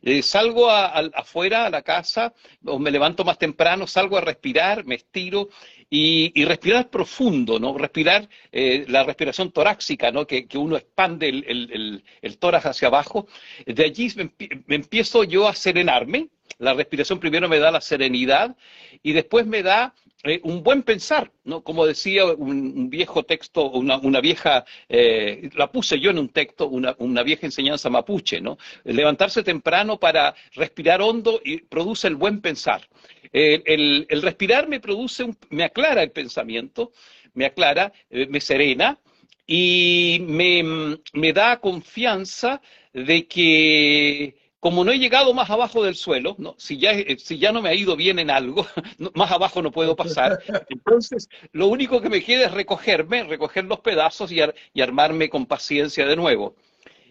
eh, 0.01 0.21
salgo 0.23 0.71
afuera 0.71 1.65
a 1.65 1.69
la 1.69 1.81
casa 1.81 2.33
o 2.65 2.79
me 2.79 2.91
levanto 2.91 3.25
más 3.25 3.37
temprano, 3.37 3.85
salgo 3.87 4.17
a 4.17 4.21
respirar, 4.21 4.85
me 4.85 4.95
estiro 4.95 5.49
y, 5.89 6.45
respirar 6.45 6.89
profundo, 6.89 7.59
¿no? 7.59 7.77
Respirar 7.77 8.27
eh, 8.51 8.85
la 8.87 9.03
respiración 9.03 9.51
torácica, 9.51 10.11
¿no? 10.11 10.27
Que, 10.27 10.47
uno 10.55 10.77
expande 10.77 11.29
el, 11.29 12.03
el, 12.21 12.37
tórax 12.37 12.65
hacia 12.65 12.87
abajo. 12.89 13.27
De 13.65 13.85
allí 13.85 14.11
me 14.67 14.75
empiezo 14.75 15.23
yo 15.23 15.47
a 15.47 15.55
serenarme. 15.55 16.29
La 16.59 16.73
respiración 16.73 17.19
primero 17.19 17.47
me 17.47 17.59
da 17.59 17.71
la 17.71 17.81
serenidad 17.81 18.55
y 19.03 19.13
después 19.13 19.45
me 19.45 19.61
da 19.61 19.93
eh, 20.23 20.41
un 20.43 20.63
buen 20.63 20.81
pensar, 20.81 21.31
¿no? 21.43 21.61
Como 21.63 21.85
decía 21.85 22.25
un, 22.25 22.89
viejo 22.89 23.23
texto, 23.23 23.69
una, 23.69 23.97
una 23.97 24.19
vieja, 24.19 24.65
eh, 24.89 25.49
la 25.53 25.71
puse 25.71 25.99
yo 25.99 26.09
en 26.09 26.17
un 26.17 26.29
texto, 26.29 26.67
una, 26.67 26.95
una, 26.97 27.21
vieja 27.21 27.45
enseñanza 27.45 27.89
mapuche, 27.91 28.41
¿no? 28.41 28.57
Levantarse 28.83 29.43
temprano 29.43 29.99
para 29.99 30.33
respirar 30.53 31.01
hondo 31.01 31.39
y 31.45 31.57
produce 31.61 32.07
el 32.07 32.15
buen 32.15 32.41
pensar. 32.41 32.81
El, 33.33 34.07
respirar 34.21 34.67
me 34.67 34.79
produce, 34.79 35.23
un, 35.23 35.37
me 35.49 35.63
aclara 35.63 36.03
el 36.03 36.11
pensamiento, 36.11 36.91
me 37.33 37.45
aclara, 37.45 37.91
eh, 38.09 38.27
me 38.27 38.41
serena 38.41 38.97
y 39.45 40.19
me, 40.27 40.97
me 41.13 41.33
da 41.33 41.59
confianza 41.59 42.61
de 42.93 43.27
que 43.27 44.35
como 44.59 44.83
no 44.83 44.91
he 44.91 44.97
llegado 44.99 45.33
más 45.33 45.49
abajo 45.49 45.83
del 45.83 45.95
suelo, 45.95 46.35
¿no? 46.39 46.55
Si, 46.57 46.77
ya, 46.77 46.91
eh, 46.91 47.17
si 47.19 47.37
ya 47.37 47.51
no 47.51 47.61
me 47.61 47.69
ha 47.69 47.75
ido 47.75 47.95
bien 47.95 48.17
en 48.19 48.29
algo, 48.31 48.65
más 49.13 49.31
abajo 49.31 49.61
no 49.61 49.71
puedo 49.71 49.95
pasar. 49.95 50.39
Entonces, 50.69 51.29
lo 51.51 51.67
único 51.67 52.01
que 52.01 52.09
me 52.09 52.23
queda 52.23 52.47
es 52.47 52.51
recogerme, 52.51 53.23
recoger 53.23 53.65
los 53.65 53.79
pedazos 53.81 54.31
y, 54.31 54.39
y 54.73 54.81
armarme 54.81 55.29
con 55.29 55.45
paciencia 55.45 56.05
de 56.07 56.15
nuevo. 56.15 56.55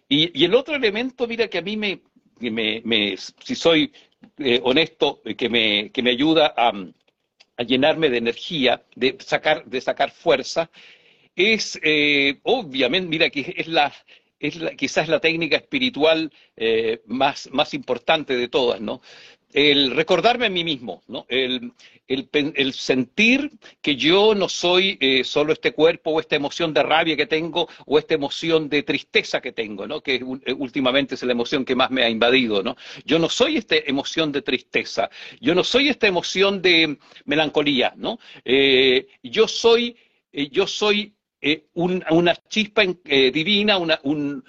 Y, 0.08 0.38
y, 0.38 0.44
el 0.44 0.54
otro 0.54 0.74
elemento, 0.74 1.26
mira, 1.26 1.48
que 1.48 1.58
a 1.58 1.62
mí 1.62 1.76
me, 1.76 2.00
me, 2.40 2.82
me 2.84 3.16
si 3.16 3.54
soy 3.54 3.92
eh, 4.38 4.60
honesto, 4.62 5.20
que 5.36 5.48
me, 5.48 5.90
que 5.90 6.02
me 6.02 6.10
ayuda 6.10 6.54
a, 6.56 6.72
llenarme 7.64 8.10
de 8.10 8.18
energía, 8.18 8.84
de 8.94 9.16
sacar, 9.20 9.64
de 9.64 9.80
sacar 9.80 10.10
fuerza, 10.10 10.70
es 11.34 11.78
eh, 11.82 12.38
obviamente, 12.42 13.08
mira, 13.08 13.30
que 13.30 13.54
es 13.56 13.66
la, 13.68 13.92
es 14.38 14.58
quizás 14.76 15.08
la 15.08 15.20
técnica 15.20 15.56
espiritual 15.56 16.32
eh, 16.56 17.00
más, 17.06 17.48
más 17.52 17.72
importante 17.74 18.36
de 18.36 18.48
todas, 18.48 18.80
¿no? 18.80 19.00
El 19.56 19.92
recordarme 19.92 20.44
a 20.44 20.50
mí 20.50 20.64
mismo, 20.64 21.02
¿no? 21.08 21.24
El, 21.30 21.72
el, 22.08 22.72
sentir 22.74 23.50
que 23.80 23.96
yo 23.96 24.34
no 24.34 24.50
soy 24.50 24.98
eh, 25.00 25.24
solo 25.24 25.54
este 25.54 25.72
cuerpo 25.72 26.10
o 26.10 26.20
esta 26.20 26.36
emoción 26.36 26.74
de 26.74 26.82
rabia 26.82 27.16
que 27.16 27.24
tengo 27.24 27.66
o 27.86 27.98
esta 27.98 28.12
emoción 28.12 28.68
de 28.68 28.82
tristeza 28.82 29.40
que 29.40 29.52
tengo, 29.52 29.86
¿no? 29.86 30.02
Que 30.02 30.16
eh, 30.16 30.52
últimamente 30.52 31.14
es 31.14 31.22
la 31.22 31.32
emoción 31.32 31.64
que 31.64 31.74
más 31.74 31.90
me 31.90 32.02
ha 32.02 32.10
invadido, 32.10 32.62
¿no? 32.62 32.76
Yo 33.06 33.18
no 33.18 33.30
soy 33.30 33.56
esta 33.56 33.76
emoción 33.76 34.30
de 34.30 34.42
tristeza, 34.42 35.08
yo 35.40 35.54
no 35.54 35.64
soy 35.64 35.88
esta 35.88 36.06
emoción 36.06 36.60
de 36.60 36.98
melancolía, 37.24 37.94
¿no? 37.96 38.18
yo 39.22 39.48
soy, 39.48 39.96
yo 40.32 40.66
soy 40.66 41.15
eh, 41.40 41.66
una 41.74 42.34
chispa 42.48 42.82
eh, 43.04 43.30
divina, 43.30 43.78
una, 43.78 43.98
un, 44.04 44.42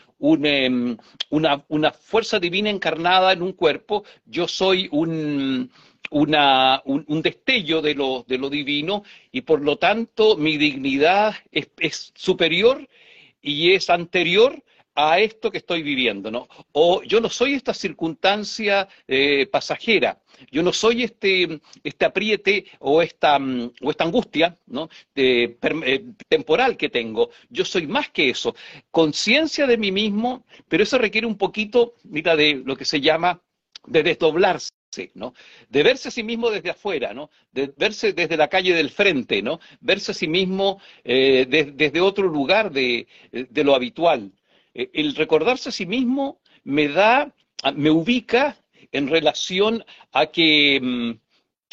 em, 0.45 0.97
una, 1.29 1.63
una, 1.67 1.91
fuerza 1.91 2.39
divina 2.39 2.69
encarnada 2.69 3.33
en 3.33 3.41
un 3.41 3.53
cuerpo, 3.53 4.03
yo 4.25 4.47
soy 4.47 4.87
un, 4.91 5.69
una, 6.11 6.81
un, 6.85 7.21
destello 7.21 7.81
de 7.81 7.93
lo, 7.93 8.25
de 8.27 8.37
lo, 8.37 8.49
divino 8.49 9.03
y 9.31 9.41
por 9.41 9.61
lo 9.61 9.77
tanto 9.77 10.37
mi 10.37 10.57
dignidad 10.57 11.35
es, 11.51 11.69
es 11.79 12.13
superior 12.15 12.87
y 13.41 13.73
es 13.73 13.89
anterior 13.89 14.63
a 14.97 15.19
esto 15.19 15.51
que 15.51 15.59
estoy 15.59 15.83
viviendo, 15.83 16.31
¿no? 16.31 16.47
O 16.71 17.03
yo 17.03 17.21
no 17.21 17.29
soy 17.29 17.53
esta 17.53 17.73
circunstancia 17.73 18.87
eh, 19.07 19.45
pasajera, 19.45 20.19
yo 20.51 20.63
no 20.63 20.73
soy 20.73 21.03
este, 21.03 21.61
este 21.83 22.05
apriete 22.05 22.65
o 22.79 23.03
esta, 23.03 23.37
mm, 23.37 23.73
o 23.81 23.91
esta 23.91 24.03
angustia 24.05 24.57
¿no? 24.65 24.89
Eh, 25.15 25.55
temporal 26.27 26.77
que 26.77 26.89
tengo. 26.89 27.29
Yo 27.49 27.63
soy 27.63 27.85
más 27.85 28.09
que 28.09 28.29
eso. 28.29 28.55
Conciencia 28.89 29.67
de 29.67 29.77
mí 29.77 29.91
mismo, 29.91 30.45
pero 30.67 30.81
eso 30.81 30.97
requiere 30.97 31.27
un 31.27 31.37
poquito, 31.37 31.93
mira, 32.03 32.35
de 32.35 32.55
lo 32.65 32.75
que 32.75 32.85
se 32.85 32.99
llama 32.99 33.39
de 33.85 34.01
desdoblarse 34.03 34.71
¿no? 35.13 35.33
De 35.69 35.83
verse 35.83 36.07
a 36.07 36.11
sí 36.11 36.23
mismo 36.23 36.49
desde 36.49 36.71
afuera, 36.71 37.13
¿no? 37.13 37.29
De 37.51 37.71
verse 37.77 38.13
desde 38.13 38.37
la 38.37 38.47
calle 38.47 38.73
del 38.73 38.89
frente, 38.89 39.41
¿no? 39.41 39.59
Verse 39.79 40.11
a 40.11 40.15
sí 40.15 40.27
mismo 40.27 40.81
eh, 41.03 41.45
desde 41.47 42.01
otro 42.01 42.27
lugar 42.27 42.71
de, 42.71 43.07
lo 43.53 43.75
habitual. 43.75 44.31
Eh, 44.77 44.89
el 44.93 45.15
recordarse 45.15 45.69
a 45.69 45.71
sí 45.73 45.85
mismo 45.85 46.39
me 46.63 46.87
da, 46.87 47.33
me 47.75 47.91
ubica 47.91 48.57
en 48.93 49.07
relación 49.09 49.83
a 50.13 50.27
que, 50.27 50.79
mm, 50.81 51.11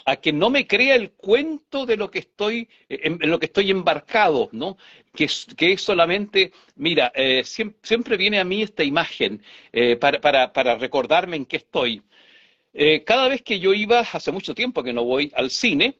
a 0.06 0.16
que 0.16 0.32
no 0.32 0.50
me 0.50 0.66
crea 0.66 0.96
el 0.96 1.12
cuento 1.12 1.86
de 1.86 1.96
lo 1.96 2.10
que 2.10 2.18
estoy, 2.18 2.68
en, 2.88 3.18
lo 3.30 3.38
que 3.38 3.46
estoy 3.46 3.70
embarcado, 3.70 4.48
¿no? 4.52 4.76
Que, 5.14 5.28
que 5.56 5.72
es 5.72 5.82
solamente, 5.82 6.52
mira, 6.76 7.12
eh, 7.14 7.42
siempre, 7.44 8.16
viene 8.16 8.40
a 8.40 8.44
mí 8.44 8.62
esta 8.62 8.82
imagen 8.84 9.42
para, 10.00 10.20
para, 10.20 10.52
para 10.52 10.74
recordarme 10.76 11.36
en 11.36 11.46
qué 11.46 11.56
estoy. 11.58 12.02
Eh, 12.76 13.04
cada 13.04 13.28
vez 13.28 13.42
que 13.42 13.60
yo 13.60 13.72
iba, 13.72 14.00
hace 14.00 14.32
mucho 14.32 14.52
tiempo 14.52 14.82
que 14.82 14.92
no 14.92 15.04
voy 15.04 15.32
al 15.36 15.50
cine, 15.50 15.96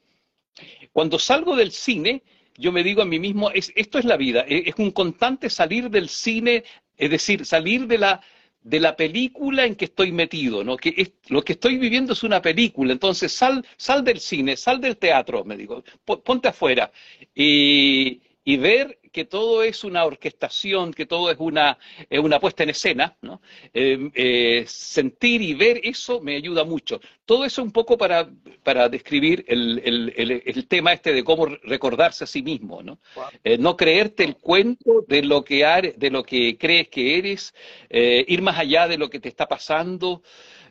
cuando 0.92 1.20
salgo 1.20 1.54
del 1.54 1.70
cine, 1.70 2.25
yo 2.56 2.73
me 2.73 2.82
digo 2.82 3.00
a 3.02 3.04
mí 3.04 3.20
mismo, 3.20 3.50
esto 3.52 3.99
es 3.99 4.04
la 4.04 4.16
vida, 4.16 4.44
e, 4.49 4.64
es 4.66 4.75
un 4.78 4.90
constante 4.90 5.49
salir 5.50 5.88
del 5.88 6.08
cine, 6.08 6.64
es 6.96 7.10
decir, 7.10 7.44
salir 7.44 7.86
de 7.86 7.98
la, 7.98 8.20
de 8.62 8.80
la 8.80 8.96
película 8.96 9.64
en 9.64 9.76
que 9.76 9.84
estoy 9.86 10.10
metido, 10.12 10.64
¿no? 10.64 10.76
Que 10.76 11.12
lo 11.28 11.42
que 11.42 11.52
estoy 11.52 11.76
viviendo 11.78 12.14
es 12.14 12.22
una 12.22 12.40
película, 12.40 12.92
entonces 12.92 13.32
sal, 13.32 13.64
sal 13.76 14.02
del 14.02 14.20
cine, 14.20 14.56
sal 14.56 14.80
del 14.80 14.96
teatro, 14.96 15.44
me 15.44 15.56
digo, 15.56 15.84
ponte 16.04 16.48
afuera. 16.48 16.90
Y, 17.34 18.22
y 18.44 18.58
ver 18.58 18.98
que 19.10 19.24
todo 19.24 19.62
es 19.62 19.84
una 19.84 20.04
orquestación, 20.04 20.92
que 20.92 21.06
todo 21.06 21.30
es 21.30 21.36
una, 21.38 21.78
una 22.10 22.40
puesta 22.40 22.64
en 22.64 22.70
escena, 22.70 23.16
¿no? 23.22 23.40
Eh, 23.72 24.10
eh, 24.12 24.64
sentir 24.66 25.40
y 25.40 25.54
ver 25.54 25.80
eso 25.84 26.20
me 26.20 26.36
ayuda 26.36 26.64
mucho. 26.64 27.00
Todo 27.24 27.44
eso 27.44 27.62
un 27.62 27.72
poco 27.72 27.96
para, 27.96 28.28
para 28.62 28.88
describir 28.88 29.44
el, 29.48 29.80
el, 29.84 30.42
el, 30.44 30.66
tema 30.66 30.92
este 30.92 31.14
de 31.14 31.24
cómo 31.24 31.46
recordarse 31.46 32.24
a 32.24 32.26
sí 32.26 32.42
mismo, 32.42 32.82
¿no? 32.82 32.98
Eh, 33.44 33.56
no 33.56 33.76
creerte 33.76 34.24
el 34.24 34.36
cuento 34.36 35.04
de 35.06 35.22
lo 35.22 35.44
que, 35.44 35.94
de 35.96 36.10
lo 36.10 36.24
que 36.24 36.58
crees 36.58 36.88
que 36.88 37.18
eres, 37.18 37.54
ir 37.88 38.42
más 38.42 38.58
allá 38.58 38.88
de 38.88 38.98
lo 38.98 39.08
que 39.08 39.20
te 39.20 39.28
está 39.28 39.46
pasando, 39.46 40.22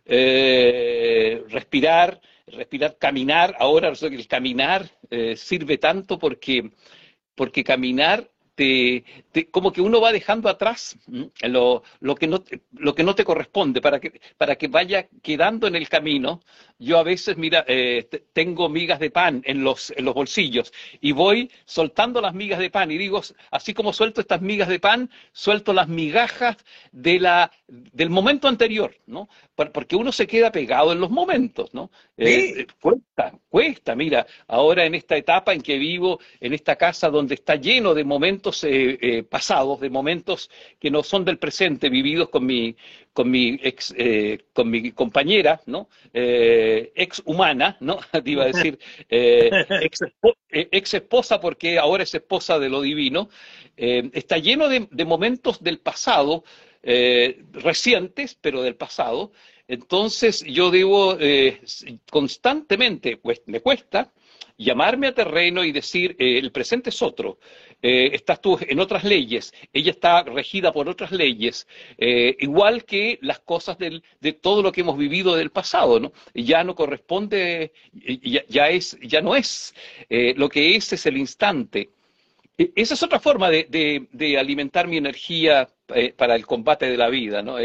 respirar, 0.06 2.20
respirar, 2.48 2.98
caminar. 3.00 3.56
Ahora 3.58 3.90
el 3.90 4.28
caminar 4.28 4.90
sirve 5.36 5.78
tanto 5.78 6.20
porque 6.20 6.72
porque 7.36 7.64
caminar 7.64 8.30
te, 8.56 9.04
como 9.52 9.72
que 9.72 9.82
uno 9.82 10.00
va 10.00 10.12
dejando 10.12 10.48
atrás 10.48 10.98
lo, 11.42 11.84
lo, 12.00 12.16
que 12.16 12.28
no, 12.28 12.44
lo 12.74 12.94
que 12.94 13.04
no 13.04 13.16
te 13.16 13.26
corresponde 13.26 13.82
para 13.82 14.00
que, 14.00 14.22
para 14.38 14.56
que 14.56 14.68
vaya 14.68 15.08
quedando 15.22 15.68
en 15.68 15.76
el 15.76 15.90
camino. 15.90 16.42
Yo 16.80 17.00
a 17.00 17.04
veces, 17.04 17.38
mira, 17.38 17.64
eh, 17.68 18.08
tengo 18.34 18.68
migas 18.68 19.00
de 19.00 19.10
pan 19.10 19.42
en 19.46 19.64
los, 19.64 19.92
en 19.96 20.06
los 20.06 20.14
bolsillos 20.14 20.74
y 21.00 21.14
voy 21.14 21.50
soltando 21.66 22.20
las 22.20 22.34
migas 22.34 22.60
de 22.60 22.70
pan 22.70 22.92
y 22.92 22.98
digo, 22.98 23.22
así 23.52 23.74
como 23.74 23.94
suelto 23.94 24.22
estas 24.22 24.42
migas 24.42 24.68
de 24.68 24.80
pan, 24.80 25.10
suelto 25.32 25.72
las 25.72 25.88
migajas 25.88 26.58
de 26.92 27.20
la, 27.20 27.52
del 27.68 28.10
momento 28.10 28.48
anterior, 28.48 28.96
¿no? 29.06 29.30
Porque 29.56 29.96
uno 29.96 30.12
se 30.12 30.28
queda 30.28 30.52
pegado 30.52 30.92
en 30.92 31.00
los 31.00 31.10
momentos, 31.10 31.74
¿no? 31.74 31.90
Eh, 32.18 32.68
cuesta, 32.82 33.34
cuesta, 33.50 33.96
mira, 33.96 34.26
ahora 34.48 34.86
en 34.86 34.96
esta 34.96 35.16
etapa 35.16 35.54
en 35.54 35.62
que 35.62 35.78
vivo, 35.78 36.20
en 36.40 36.54
esta 36.54 36.76
casa 36.76 37.10
donde 37.10 37.36
está 37.36 37.56
lleno 37.56 37.94
de 37.94 38.04
momentos, 38.04 38.43
eh, 38.64 38.98
eh, 39.02 39.24
pasados, 39.24 39.80
de 39.80 39.90
momentos 39.90 40.50
que 40.80 40.92
no 40.92 41.04
son 41.04 41.24
del 41.24 41.38
presente, 41.38 41.90
vividos 41.90 42.30
con 42.30 42.46
mi, 42.46 42.76
con 43.14 43.32
mi, 43.32 43.58
ex, 43.62 43.94
eh, 43.98 44.46
con 44.54 44.70
mi 44.70 44.92
compañera, 44.92 45.62
¿no? 45.66 45.88
ex 46.14 47.22
humana, 47.26 47.78
¿no? 47.80 48.00
iba 48.26 48.44
a 48.44 48.48
decir, 48.48 48.78
ex, 49.10 50.94
esposa 50.94 51.40
porque 51.40 51.80
ahora 51.80 52.04
es 52.04 52.14
esposa 52.14 52.60
de 52.60 52.70
lo 52.70 52.82
divino, 52.82 53.30
está 53.76 54.38
lleno 54.38 54.68
de, 54.68 54.88
de, 54.92 55.06
momentos 55.06 55.64
del 55.64 55.80
pasado, 55.80 56.44
recientes, 56.84 58.38
pero 58.40 58.62
del 58.62 58.76
pasado. 58.76 59.32
Entonces 59.68 60.44
yo 60.44 60.70
debo 60.70 61.18
constantemente, 62.10 63.18
pues, 63.18 63.42
me 63.46 63.62
cuesta, 63.62 64.12
llamarme 64.58 65.08
a 65.08 65.14
terreno 65.14 65.64
y 65.64 65.72
decir, 65.72 66.16
el 66.20 66.52
presente 66.52 66.90
es 66.90 67.02
otro, 67.02 67.40
eh, 67.86 68.12
estás 68.16 68.40
tú 68.40 68.58
en 68.62 68.80
otras 68.80 69.04
leyes, 69.04 69.54
ella 69.74 69.92
está 69.92 70.24
regida 70.24 70.72
por 70.72 70.88
otras 70.88 71.12
leyes, 71.12 71.68
eh, 71.98 72.34
igual 72.40 72.86
que 72.86 73.20
las 73.22 73.40
cosas 73.40 73.78
de 73.78 74.34
todo 74.34 74.64
lo 74.64 74.72
que 74.72 74.82
hemos 74.82 74.98
vivido 74.98 75.36
del 75.36 75.52
pasado, 75.52 76.00
¿no? 76.00 76.14
Ya 76.34 76.64
no 76.64 76.76
corresponde, 76.76 77.74
ya, 77.92 78.70
es, 78.70 78.98
ya 79.02 79.20
no 79.20 79.36
es, 79.36 79.76
eh, 80.10 80.34
lo 80.38 80.48
que 80.48 80.78
es 80.78 80.94
es 80.94 81.06
el 81.08 81.18
instante. 81.18 81.90
E, 82.58 82.72
esa 82.74 82.94
es 82.94 83.04
otra 83.04 83.20
forma 83.20 83.50
de, 83.50 84.38
alimentar 84.40 84.88
mi 84.88 84.96
energía 84.96 85.68
para 86.16 86.36
el 86.36 86.46
combate 86.46 86.90
de 86.90 86.96
la 86.96 87.10
vida, 87.10 87.42
¿no? 87.42 87.58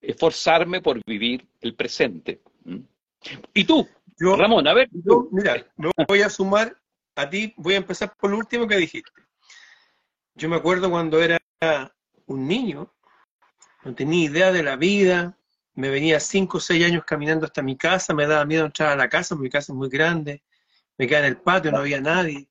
esforzarme 0.00 0.80
por 0.80 1.00
vivir 1.06 1.46
el 1.60 1.74
presente. 1.74 2.40
¿Y 3.54 3.64
tú, 3.64 3.88
Ramón? 4.18 4.66
A 4.66 4.74
ver. 4.74 4.88
mira, 5.30 5.64
me 5.76 6.04
voy 6.08 6.22
a 6.22 6.28
sumar 6.28 6.76
a 7.16 7.28
ti 7.28 7.54
voy 7.56 7.74
a 7.74 7.78
empezar 7.78 8.14
por 8.16 8.30
lo 8.30 8.38
último 8.38 8.66
que 8.66 8.76
dijiste. 8.76 9.10
Yo 10.34 10.48
me 10.48 10.56
acuerdo 10.56 10.90
cuando 10.90 11.22
era 11.22 11.38
un 12.26 12.46
niño, 12.46 12.92
no 13.84 13.94
tenía 13.94 14.24
idea 14.24 14.52
de 14.52 14.62
la 14.62 14.76
vida, 14.76 15.36
me 15.74 15.90
venía 15.90 16.20
cinco 16.20 16.58
o 16.58 16.60
seis 16.60 16.84
años 16.84 17.04
caminando 17.06 17.46
hasta 17.46 17.62
mi 17.62 17.76
casa, 17.76 18.14
me 18.14 18.26
daba 18.26 18.44
miedo 18.44 18.64
entrar 18.64 18.90
a 18.90 18.96
la 18.96 19.08
casa, 19.08 19.34
porque 19.34 19.44
mi 19.44 19.50
casa 19.50 19.72
es 19.72 19.76
muy 19.76 19.88
grande, 19.88 20.42
me 20.98 21.06
quedaba 21.06 21.26
en 21.26 21.32
el 21.32 21.40
patio, 21.40 21.70
no 21.70 21.78
había 21.78 22.00
nadie, 22.00 22.48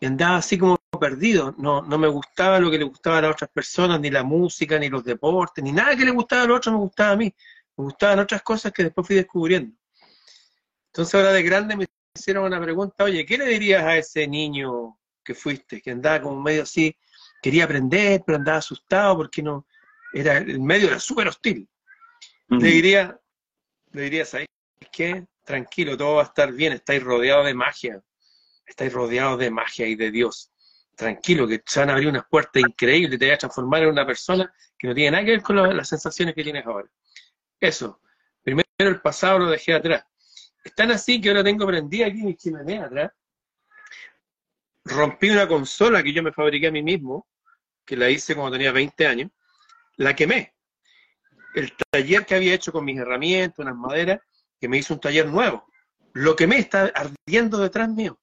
y 0.00 0.06
andaba 0.06 0.36
así 0.36 0.58
como 0.58 0.78
perdido, 1.00 1.54
no, 1.58 1.82
no 1.82 1.98
me 1.98 2.08
gustaba 2.08 2.60
lo 2.60 2.70
que 2.70 2.78
le 2.78 2.84
gustaba 2.84 3.18
a 3.18 3.22
las 3.22 3.32
otras 3.32 3.50
personas, 3.50 4.00
ni 4.00 4.10
la 4.10 4.22
música, 4.22 4.78
ni 4.78 4.88
los 4.88 5.04
deportes, 5.04 5.62
ni 5.62 5.72
nada 5.72 5.96
que 5.96 6.04
le 6.04 6.12
gustaba 6.12 6.42
a 6.42 6.46
los 6.46 6.58
otros 6.58 6.72
me 6.72 6.80
gustaba 6.80 7.10
a 7.12 7.16
mí, 7.16 7.34
me 7.76 7.84
gustaban 7.84 8.20
otras 8.20 8.42
cosas 8.42 8.72
que 8.72 8.84
después 8.84 9.06
fui 9.06 9.16
descubriendo. 9.16 9.76
Entonces 10.86 11.14
ahora 11.14 11.32
de 11.32 11.42
grande 11.42 11.76
me 11.76 11.86
hicieron 12.24 12.44
una 12.44 12.60
pregunta, 12.60 13.04
oye, 13.04 13.26
¿qué 13.26 13.36
le 13.36 13.44
dirías 13.44 13.84
a 13.84 13.98
ese 13.98 14.26
niño 14.26 14.98
que 15.22 15.34
fuiste, 15.34 15.82
que 15.82 15.90
andaba 15.90 16.22
como 16.22 16.40
medio 16.40 16.62
así, 16.62 16.96
quería 17.42 17.64
aprender, 17.64 18.22
pero 18.26 18.38
andaba 18.38 18.58
asustado 18.58 19.16
porque 19.18 19.42
no, 19.42 19.66
era, 20.14 20.38
el 20.38 20.58
medio 20.60 20.88
era 20.88 20.98
súper 20.98 21.28
hostil? 21.28 21.68
Le 22.48 22.66
diría, 22.66 23.20
le 23.92 24.02
diría, 24.02 24.24
¿sabes 24.24 24.46
qué? 24.90 25.26
Tranquilo, 25.44 25.98
todo 25.98 26.14
va 26.14 26.22
a 26.22 26.26
estar 26.26 26.50
bien, 26.50 26.72
estáis 26.72 27.02
rodeados 27.02 27.44
de 27.44 27.52
magia, 27.52 28.02
estáis 28.66 28.90
rodeados 28.90 29.38
de 29.38 29.50
magia 29.50 29.86
y 29.86 29.94
de 29.94 30.10
Dios. 30.10 30.50
Tranquilo, 30.96 31.46
que 31.46 31.62
se 31.66 31.80
van 31.80 31.90
a 31.90 31.92
abrir 31.92 32.08
unas 32.08 32.24
puertas 32.26 32.62
increíbles, 32.62 33.18
te 33.18 33.28
vas 33.28 33.34
a 33.34 33.38
transformar 33.38 33.82
en 33.82 33.90
una 33.90 34.06
persona 34.06 34.50
que 34.78 34.88
no 34.88 34.94
tiene 34.94 35.10
nada 35.10 35.24
que 35.24 35.32
ver 35.32 35.42
con 35.42 35.76
las 35.76 35.88
sensaciones 35.88 36.34
que 36.34 36.42
tienes 36.42 36.64
ahora. 36.64 36.88
Eso. 37.60 38.00
Primero 38.42 38.64
el 38.78 39.02
pasado 39.02 39.40
lo 39.40 39.46
dejé 39.50 39.74
atrás 39.74 40.06
están 40.64 40.90
así 40.90 41.20
que 41.20 41.28
ahora 41.28 41.44
tengo 41.44 41.66
prendida 41.66 42.06
aquí 42.06 42.22
mi 42.22 42.34
chimenea 42.34 42.86
atrás. 42.86 43.12
Rompí 44.86 45.30
una 45.30 45.46
consola 45.46 46.02
que 46.02 46.12
yo 46.12 46.22
me 46.22 46.32
fabriqué 46.32 46.68
a 46.68 46.72
mí 46.72 46.82
mismo, 46.82 47.28
que 47.84 47.96
la 47.96 48.10
hice 48.10 48.34
cuando 48.34 48.52
tenía 48.52 48.72
20 48.72 49.06
años. 49.06 49.30
La 49.96 50.16
quemé. 50.16 50.54
El 51.54 51.72
taller 51.90 52.26
que 52.26 52.34
había 52.34 52.54
hecho 52.54 52.72
con 52.72 52.84
mis 52.84 52.98
herramientas, 52.98 53.58
unas 53.60 53.76
maderas, 53.76 54.20
que 54.58 54.68
me 54.68 54.78
hizo 54.78 54.94
un 54.94 55.00
taller 55.00 55.26
nuevo. 55.26 55.66
Lo 56.14 56.34
quemé, 56.34 56.58
está 56.58 56.90
ardiendo 56.94 57.58
detrás 57.58 57.88
mío. 57.88 58.18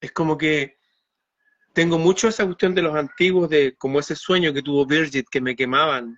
Es 0.00 0.12
como 0.12 0.36
que 0.36 0.76
tengo 1.72 1.98
mucho 1.98 2.28
esa 2.28 2.44
cuestión 2.44 2.74
de 2.74 2.82
los 2.82 2.94
antiguos, 2.94 3.48
de 3.48 3.74
como 3.76 4.00
ese 4.00 4.14
sueño 4.14 4.52
que 4.52 4.62
tuvo 4.62 4.86
Birgit, 4.86 5.28
que 5.28 5.40
me 5.40 5.56
quemaban. 5.56 6.16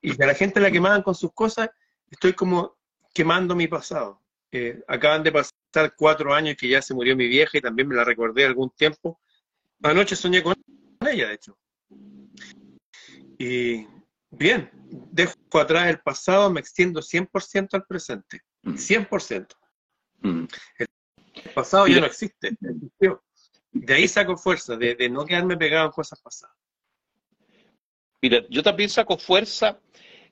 Y 0.00 0.16
que 0.16 0.24
a 0.24 0.28
la 0.28 0.34
gente 0.34 0.60
la 0.60 0.70
quemaban 0.70 1.02
con 1.02 1.14
sus 1.14 1.32
cosas. 1.32 1.70
Estoy 2.10 2.32
como 2.32 2.77
quemando 3.18 3.56
mi 3.56 3.66
pasado. 3.66 4.22
Eh, 4.52 4.80
acaban 4.86 5.24
de 5.24 5.32
pasar 5.32 5.92
cuatro 5.96 6.32
años 6.32 6.54
que 6.56 6.68
ya 6.68 6.80
se 6.80 6.94
murió 6.94 7.16
mi 7.16 7.26
vieja 7.26 7.58
y 7.58 7.60
también 7.60 7.88
me 7.88 7.96
la 7.96 8.04
recordé 8.04 8.46
algún 8.46 8.70
tiempo. 8.70 9.20
Anoche 9.82 10.14
soñé 10.14 10.40
con 10.40 10.54
ella, 11.00 11.26
de 11.26 11.34
hecho. 11.34 11.58
Y 13.36 13.88
bien, 14.30 14.70
dejo 15.10 15.34
atrás 15.54 15.88
el 15.88 15.98
pasado, 15.98 16.48
me 16.48 16.60
extiendo 16.60 17.00
100% 17.00 17.70
al 17.72 17.86
presente. 17.86 18.42
100%. 18.62 19.48
Mm. 20.20 20.28
mm. 20.28 20.48
El 20.78 21.52
pasado 21.54 21.88
ya 21.88 21.98
no 21.98 22.06
existe. 22.06 22.56
De 23.72 23.94
ahí 23.94 24.06
saco 24.06 24.36
fuerza, 24.36 24.76
de, 24.76 24.94
de 24.94 25.10
no 25.10 25.26
quedarme 25.26 25.56
pegado 25.56 25.86
en 25.86 25.92
cosas 25.92 26.20
pasadas. 26.20 26.56
Mira, 28.22 28.44
yo 28.48 28.62
también 28.62 28.88
saco 28.88 29.18
fuerza 29.18 29.80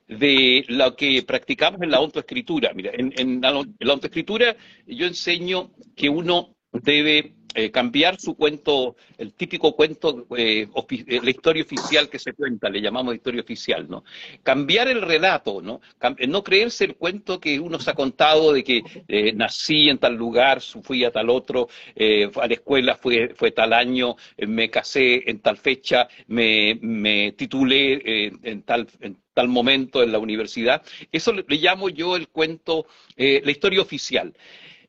de 0.07 0.65
lo 0.69 0.95
que 0.95 1.23
practicamos 1.23 1.81
en 1.81 1.91
la 1.91 1.97
autoescritura. 1.97 2.71
Mira, 2.73 2.91
en, 2.93 3.41
la, 3.41 3.49
autoescritura 3.91 4.55
yo 4.85 5.05
enseño 5.05 5.71
que 5.95 6.09
uno 6.09 6.55
debe 6.71 7.35
eh, 7.59 7.71
cambiar 7.71 8.19
su 8.19 8.35
cuento, 8.35 8.95
el 9.17 9.33
típico 9.33 9.75
cuento, 9.75 10.27
eh, 10.37 10.67
eh, 10.89 11.19
la 11.23 11.29
historia 11.31 11.63
oficial 11.63 12.07
que 12.07 12.19
se 12.19 12.33
cuenta, 12.33 12.69
le 12.69 12.81
llamamos 12.81 13.15
historia 13.15 13.41
oficial, 13.41 13.89
¿no? 13.89 14.03
Cambiar 14.43 14.89
el 14.89 15.01
relato, 15.01 15.59
¿no? 15.59 15.81
no 16.27 16.43
creerse 16.43 16.85
el 16.85 16.95
cuento 16.97 17.39
que 17.39 17.59
uno 17.59 17.79
se 17.79 17.89
ha 17.89 17.95
contado 17.95 18.53
de 18.53 18.63
que 18.63 18.83
nací 19.33 19.89
en 19.89 19.97
tal 19.97 20.13
lugar, 20.13 20.61
fui 20.61 21.03
a 21.03 21.09
tal 21.09 21.31
otro, 21.31 21.67
a 21.97 22.47
la 22.47 22.53
escuela 22.53 22.95
fue, 22.95 23.33
fue 23.35 23.49
tal 23.49 23.73
año, 23.73 24.15
me 24.37 24.69
casé 24.69 25.27
en 25.27 25.39
tal 25.39 25.57
fecha, 25.57 26.07
me, 26.27 26.77
me 26.79 27.31
titulé 27.31 28.29
en 28.43 28.61
tal... 28.61 28.87
En 28.99 29.17
tal 29.37 29.49
momento 29.49 30.01
en 30.01 30.11
la 30.11 30.17
universidad. 30.17 30.81
Eso 31.11 31.31
le, 31.31 31.43
llamo 31.57 31.89
yo 31.89 32.15
el 32.15 32.27
cuento, 32.27 32.87
la 33.15 33.51
historia 33.51 33.81
oficial. 33.83 34.33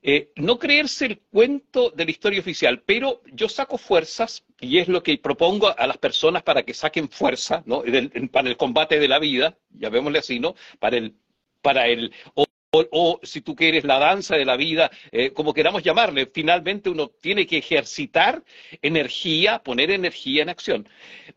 Eh, 0.03 0.31
no 0.37 0.59
creerse 0.59 1.07
el 1.07 1.19
cuento 1.19 1.91
de 1.91 2.05
la 2.05 2.11
historia 2.11 2.41
oficial, 2.41 2.83
pero 2.87 3.21
yo 3.33 3.49
saco 3.49 3.79
fuerzas, 3.79 4.45
y 4.61 4.79
es 4.79 4.89
lo 4.89 5.03
que 5.03 5.19
propongo 5.19 5.77
a 5.77 5.87
las 5.87 5.99
personas 5.99 6.43
para 6.45 6.63
que 6.63 6.73
saquen 6.73 7.09
fuerza, 7.09 7.63
¿no? 7.67 7.83
para 8.31 8.49
el 8.49 8.57
combate 8.57 9.01
de 9.01 9.09
la 9.09 9.19
vida, 9.19 9.59
llamémosle 9.71 10.21
así, 10.21 10.39
¿no? 10.39 10.55
Para 10.79 10.99
el, 10.99 11.15
para 11.63 11.89
el, 11.89 12.13
o, 12.71 13.19
si 13.23 13.41
tú 13.41 13.57
quieres 13.57 13.85
la 13.85 13.99
danza 13.99 14.37
de 14.37 14.45
la 14.45 14.57
vida, 14.57 14.91
eh, 15.11 15.33
como 15.33 15.55
queramos 15.55 15.83
llamarle, 15.83 16.31
finalmente 16.33 16.91
uno 16.91 17.09
tiene 17.09 17.47
que 17.47 17.59
ejercitar 17.59 18.45
energía, 18.83 19.61
poner 19.61 19.91
energía 19.91 20.43
en 20.43 20.49
acción. 20.51 20.89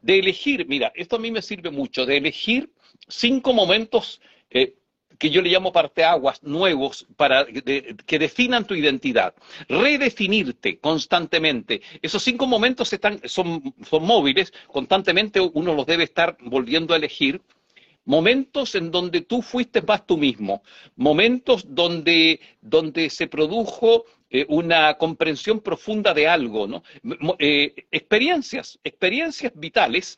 De 0.02 0.20
elegir, 0.20 0.68
mira, 0.68 0.92
esto 0.96 1.16
a 1.16 1.20
mí 1.20 1.32
me 1.32 1.42
sirve 1.42 1.72
mucho, 1.72 2.06
de 2.06 2.18
elegir 2.18 2.70
cinco 3.08 3.54
momentos 3.54 4.22
eh, 4.50 4.76
que 5.22 5.30
yo 5.30 5.44
le 5.44 5.52
llamo 5.52 5.72
parteaguas 5.72 6.42
nuevos 6.42 7.06
para 7.16 7.46
que 7.46 8.18
definan 8.18 8.66
tu 8.66 8.74
identidad. 8.74 9.36
Redefinirte 9.70 10.80
constantemente. 10.80 11.80
Esos 12.02 12.24
cinco 12.24 12.48
momentos 12.48 12.92
están, 12.92 13.22
son, 13.26 13.76
son 13.88 14.04
móviles, 14.04 14.52
constantemente 14.66 15.40
uno 15.40 15.76
los 15.76 15.86
debe 15.86 16.06
estar 16.06 16.36
volviendo 16.42 16.96
a 16.96 16.98
elegir. 16.98 17.40
Momentos 18.04 18.74
en 18.74 18.90
donde 18.90 19.22
tú 19.22 19.44
fuiste 19.44 19.84
más 19.84 20.08
tú 20.08 20.18
mismo, 20.18 20.64
momentos 20.96 21.66
donde, 21.68 22.40
donde 22.60 23.12
se 23.12 23.28
produjo 23.28 24.06
eh, 24.32 24.48
una 24.50 24.96
comprensión 24.96 25.60
profunda 25.60 26.16
de 26.16 26.28
algo, 26.28 26.66
¿no? 26.66 26.82
Eh, 27.38 27.76
experiencias, 27.92 28.80
experiencias 28.84 29.52
vitales 29.54 30.18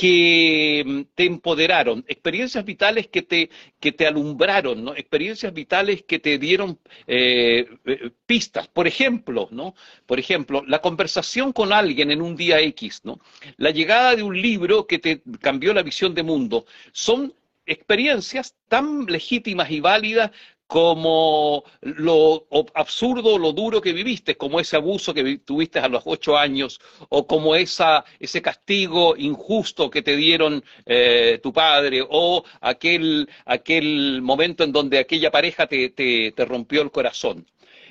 que 0.00 0.82
mm, 0.86 1.00
te 1.14 1.26
empoderaron, 1.26 2.06
experiencias 2.08 2.64
vitales 2.64 3.08
que 3.08 3.20
te, 3.20 3.50
que 3.78 3.92
te 3.92 4.06
alumbraron, 4.06 4.82
¿no? 4.82 4.94
experiencias 4.94 5.52
vitales 5.52 6.04
que 6.04 6.18
te 6.18 6.38
dieron 6.38 6.78
eh, 7.06 7.68
eh, 7.84 8.10
pistas. 8.24 8.66
Por 8.68 8.86
ejemplo, 8.86 9.48
¿no? 9.50 9.74
Por 10.06 10.18
ejemplo, 10.18 10.64
la 10.66 10.80
conversación 10.80 11.52
con 11.52 11.74
alguien 11.74 12.10
en 12.10 12.22
un 12.22 12.34
día 12.34 12.60
X, 12.60 13.02
¿no? 13.04 13.20
La 13.58 13.72
llegada 13.72 14.16
de 14.16 14.22
un 14.22 14.40
libro 14.40 14.86
que 14.86 14.98
te 14.98 15.20
cambió 15.38 15.74
la 15.74 15.82
visión 15.82 16.14
de 16.14 16.22
mundo. 16.22 16.64
Son 16.92 17.34
experiencias 17.66 18.56
tan 18.68 19.04
legítimas 19.04 19.70
y 19.70 19.80
válidas 19.80 20.30
como 20.70 21.64
lo 21.80 22.46
absurdo, 22.74 23.36
lo 23.38 23.52
duro 23.52 23.80
que 23.80 23.92
viviste, 23.92 24.36
como 24.36 24.60
ese 24.60 24.76
abuso 24.76 25.12
que 25.12 25.38
tuviste 25.38 25.80
a 25.80 25.88
los 25.88 26.04
ocho 26.06 26.38
años, 26.38 26.80
o 27.08 27.26
como 27.26 27.56
esa, 27.56 28.04
ese 28.20 28.40
castigo 28.40 29.16
injusto 29.16 29.90
que 29.90 30.02
te 30.02 30.14
dieron 30.14 30.62
eh, 30.86 31.40
tu 31.42 31.52
padre, 31.52 32.06
o 32.08 32.44
aquel, 32.60 33.28
aquel 33.46 34.22
momento 34.22 34.62
en 34.62 34.70
donde 34.70 35.00
aquella 35.00 35.32
pareja 35.32 35.66
te, 35.66 35.90
te, 35.90 36.44
rompió 36.44 36.82
el 36.82 36.92
corazón. 36.92 37.44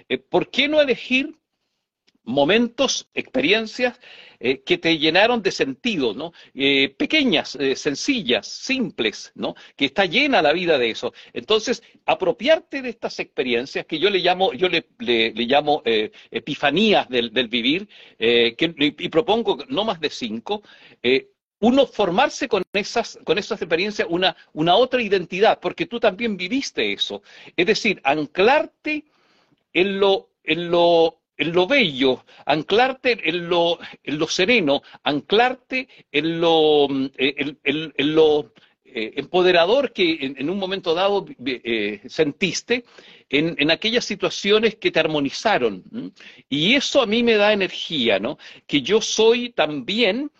Eh, 0.08 0.18
¿Por 0.18 0.50
qué 0.50 0.70
no 0.70 0.80
elegir 0.80 1.36
momentos, 2.24 3.10
experiencias 3.14 4.00
eh, 4.40 4.62
que 4.64 4.78
te 4.78 4.98
llenaron 4.98 5.42
de 5.42 5.52
sentido, 5.52 6.14
¿no? 6.14 6.32
Eh, 6.54 6.96
pequeñas, 6.98 7.56
eh, 7.56 7.76
sencillas, 7.76 8.48
simples, 8.48 9.32
¿no? 9.36 9.56
Que 9.76 9.86
está 9.86 10.06
llena 10.06 10.42
la 10.42 10.54
vida 10.54 10.78
de 10.78 10.92
eso. 10.92 11.14
Entonces, 11.34 11.84
apropiarte 12.06 12.82
de 12.82 12.90
estas 12.90 13.20
experiencias 13.20 13.86
que 13.86 14.00
yo 14.00 14.10
le 14.10 14.20
llamo, 14.20 14.54
yo 14.54 14.70
le, 14.70 14.86
le, 15.00 15.32
llamo 15.34 15.82
epifanías 15.84 17.10
del, 17.10 17.34
del 17.34 17.48
vivir, 17.48 17.90
y 18.18 19.10
propongo 19.10 19.58
no 19.68 19.84
más 19.84 20.00
de 20.00 20.10
cinco, 20.10 20.64
uno 21.60 21.86
formarse 21.86 22.48
con 22.48 22.64
esas, 22.74 23.20
con 23.26 23.38
esas 23.38 23.62
experiencias 23.62 24.08
una, 24.10 24.36
una 24.54 24.76
otra 24.76 25.02
identidad, 25.02 25.60
porque 25.60 25.86
tú 25.86 26.00
también 26.00 26.38
viviste 26.38 26.94
eso. 26.94 27.22
Es 27.58 27.66
decir, 27.66 28.00
anclarte 28.04 29.06
en 29.74 30.00
lo, 30.00 30.30
en 30.44 30.72
lo 30.72 31.19
en 31.40 31.54
lo 31.54 31.66
bello, 31.66 32.26
anclarte 32.46 33.18
en 33.28 33.48
lo, 33.50 33.80
en 34.04 34.20
lo 34.20 34.28
sereno, 34.28 34.82
anclarte 35.04 35.88
en 36.12 36.42
lo, 36.42 36.88
eh, 37.18 37.56
en, 37.64 38.14
lo 38.14 38.52
eh, 38.84 39.14
empoderador 39.16 39.94
que 39.94 40.36
en, 40.38 40.50
un 40.50 40.60
momento 40.60 40.94
dado 40.94 41.26
eh, 41.46 42.02
sentiste 42.08 42.84
en, 43.30 43.56
en, 43.58 43.72
aquellas 43.72 44.04
situaciones 44.04 44.76
que 44.76 44.92
te 44.92 45.00
armonizaron. 45.00 45.82
Y 46.50 46.76
eso 46.76 47.02
a 47.02 47.06
mí 47.06 47.24
me 47.24 47.36
da 47.36 47.54
energía, 47.54 48.20
¿no? 48.20 48.38
Que 48.68 48.82
yo 48.82 49.02
soy 49.02 49.50
también 49.52 50.32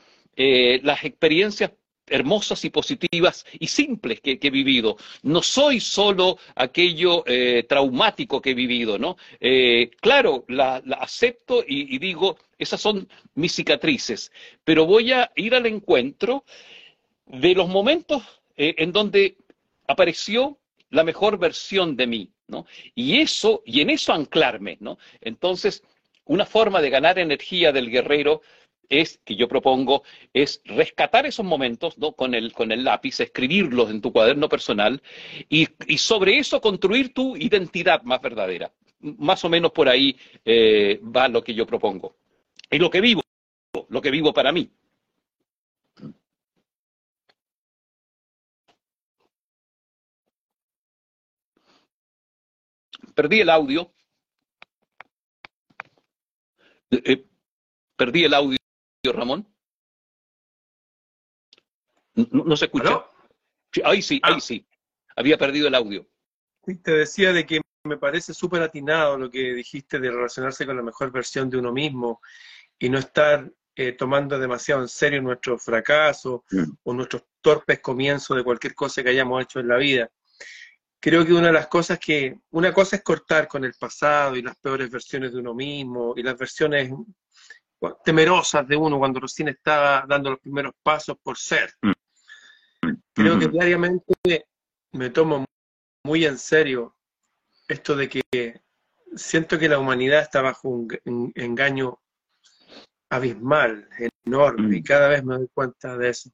las 0.84 1.04
experiencias 1.04 1.72
hermosas 2.10 2.64
y 2.66 2.70
positivas 2.70 3.46
y 3.60 3.68
simples 3.68 4.22
que, 4.22 4.40
he 4.42 4.50
vivido. 4.50 4.98
No 5.24 5.42
soy 5.42 5.80
solo 5.80 6.38
aquello 6.56 7.24
eh, 7.26 7.64
traumático 7.68 8.42
que 8.42 8.52
he 8.52 8.54
vivido, 8.54 8.98
¿no? 8.98 9.18
Eh, 9.40 9.92
claro, 10.02 10.46
la, 10.48 10.78
acepto 11.00 11.64
y, 11.68 11.98
digo, 12.00 12.38
esas 12.58 12.82
son 12.82 13.08
mis 13.36 13.54
cicatrices, 13.54 14.32
pero 14.64 14.86
voy 14.86 15.12
a 15.12 15.32
ir 15.36 15.56
al 15.56 15.66
encuentro 15.66 16.44
de 17.26 17.54
los 17.54 17.68
momentos 17.68 18.24
eh, 18.58 18.76
en 18.78 18.92
donde 18.92 19.38
apareció 19.88 20.58
la 20.90 21.04
mejor 21.04 21.38
versión 21.38 21.96
de 21.96 22.08
mí, 22.08 22.32
¿no? 22.48 22.66
Y 22.96 23.20
eso, 23.20 23.62
y 23.66 23.82
en 23.82 23.92
eso 23.92 24.14
anclarme, 24.14 24.78
¿no? 24.80 24.98
Entonces, 25.22 25.84
una 26.26 26.46
forma 26.46 26.82
de 26.82 26.90
ganar 26.90 27.18
energía 27.18 27.72
del 27.72 27.90
guerrero 27.90 28.42
es, 28.90 29.20
que 29.24 29.36
yo 29.36 29.48
propongo, 29.48 30.04
es 30.34 30.62
rescatar 30.66 31.26
esos 31.26 31.46
momentos 31.46 31.98
¿no? 31.98 32.14
con, 32.14 32.34
el, 32.34 32.52
con 32.54 32.72
el 32.72 32.84
lápiz, 32.84 33.20
escribirlos 33.20 33.92
en 33.92 34.02
tu 34.02 34.12
cuaderno 34.12 34.50
personal 34.50 35.02
y, 35.48 35.68
sobre 35.98 36.40
eso 36.40 36.60
construir 36.60 37.14
tu 37.14 37.38
identidad 37.38 38.02
más 38.04 38.22
verdadera. 38.22 38.72
Más 39.00 39.46
o 39.46 39.50
menos 39.50 39.72
por 39.72 39.88
ahí 39.88 40.18
eh, 40.44 41.00
va 41.16 41.28
lo 41.28 41.44
que 41.44 41.54
yo 41.54 41.66
propongo. 41.66 42.18
Y 42.70 42.78
lo 42.78 42.90
que 42.90 43.00
vivo, 43.00 43.22
lo 43.88 44.02
que 44.02 44.12
vivo 44.12 44.34
para 44.34 44.52
mí. 44.52 44.70
Perdí 53.16 53.42
el 53.42 53.50
audio. 53.50 53.92
Eh, 56.92 57.02
eh, 57.06 57.26
perdí 57.96 58.24
el 58.24 58.34
audio 58.34 58.59
Ramón? 59.14 59.48
¿No, 62.16 62.58
se 62.58 62.66
escucha? 62.66 63.06
Ahí 63.84 64.02
sí, 64.02 64.20
ahí 64.24 64.36
ah. 64.38 64.40
sí. 64.40 64.68
Había 65.16 65.38
perdido 65.38 65.68
el 65.68 65.76
audio. 65.76 66.08
Te 66.84 66.92
decía 66.92 67.34
de 67.34 67.46
que 67.46 67.62
me 67.84 67.98
parece 67.98 68.34
súper 68.34 68.62
atinado 68.62 69.18
lo 69.18 69.30
que 69.30 69.54
dijiste 69.54 70.00
de 70.00 70.12
relacionarse 70.12 70.66
con 70.66 70.76
la 70.76 70.84
mejor 70.84 71.12
versión 71.12 71.50
de 71.50 71.58
uno 71.58 71.72
mismo 71.72 72.22
y 72.78 72.90
no 72.90 73.00
estar 73.00 73.52
eh, 73.76 73.94
tomando 73.94 74.38
demasiado 74.38 74.82
en 74.82 74.90
serio 74.90 75.22
nuestro 75.22 75.58
fracaso 75.58 76.44
mm. 76.52 76.64
o 76.84 76.94
nuestros 76.94 77.24
torpes 77.42 77.80
comienzos 77.80 78.36
de 78.36 78.44
cualquier 78.44 78.76
cosa 78.76 79.02
que 79.02 79.10
hayamos 79.10 79.42
hecho 79.42 79.60
en 79.60 79.68
la 79.70 79.78
vida. 79.78 80.10
Creo 81.00 81.26
que 81.26 81.32
una 81.32 81.48
de 81.48 81.54
las 81.54 81.68
cosas 81.68 81.98
que, 81.98 82.38
una 82.52 82.74
cosa 82.74 82.98
es 82.98 83.04
cortar 83.04 83.48
con 83.48 83.64
el 83.64 83.74
pasado 83.80 84.36
y 84.36 84.42
las 84.42 84.58
peores 84.58 84.90
versiones 84.92 85.32
de 85.32 85.40
uno 85.40 85.54
mismo 85.54 86.14
y 86.18 86.24
las 86.24 86.38
versiones 86.38 86.92
temerosas 88.04 88.68
de 88.68 88.76
uno 88.76 89.00
cuando 89.00 89.20
recién 89.20 89.50
estaba 89.50 90.06
dando 90.08 90.32
los 90.32 90.40
primeros 90.40 90.74
pasos 90.84 91.18
por 91.22 91.38
ser. 91.38 91.74
Mm. 91.82 91.92
Creo 93.14 93.40
que 93.40 93.48
mm. 93.48 93.52
diariamente 93.52 94.46
me 94.92 95.10
tomo 95.10 95.46
muy 96.04 96.26
en 96.26 96.38
serio 96.38 96.96
esto 97.68 97.96
de 97.96 98.10
que 98.10 98.62
siento 99.16 99.58
que 99.58 99.70
la 99.70 99.80
humanidad 99.80 100.22
está 100.22 100.42
bajo 100.42 100.70
un, 100.70 101.32
engaño 101.36 102.00
abismal, 103.10 103.88
enorme, 104.26 104.78
y 104.78 104.82
mm. 104.82 104.84
cada 104.84 105.10
vez 105.10 105.24
me 105.24 105.36
doy 105.36 105.48
cuenta 105.54 105.98
de 105.98 106.10
eso. 106.10 106.30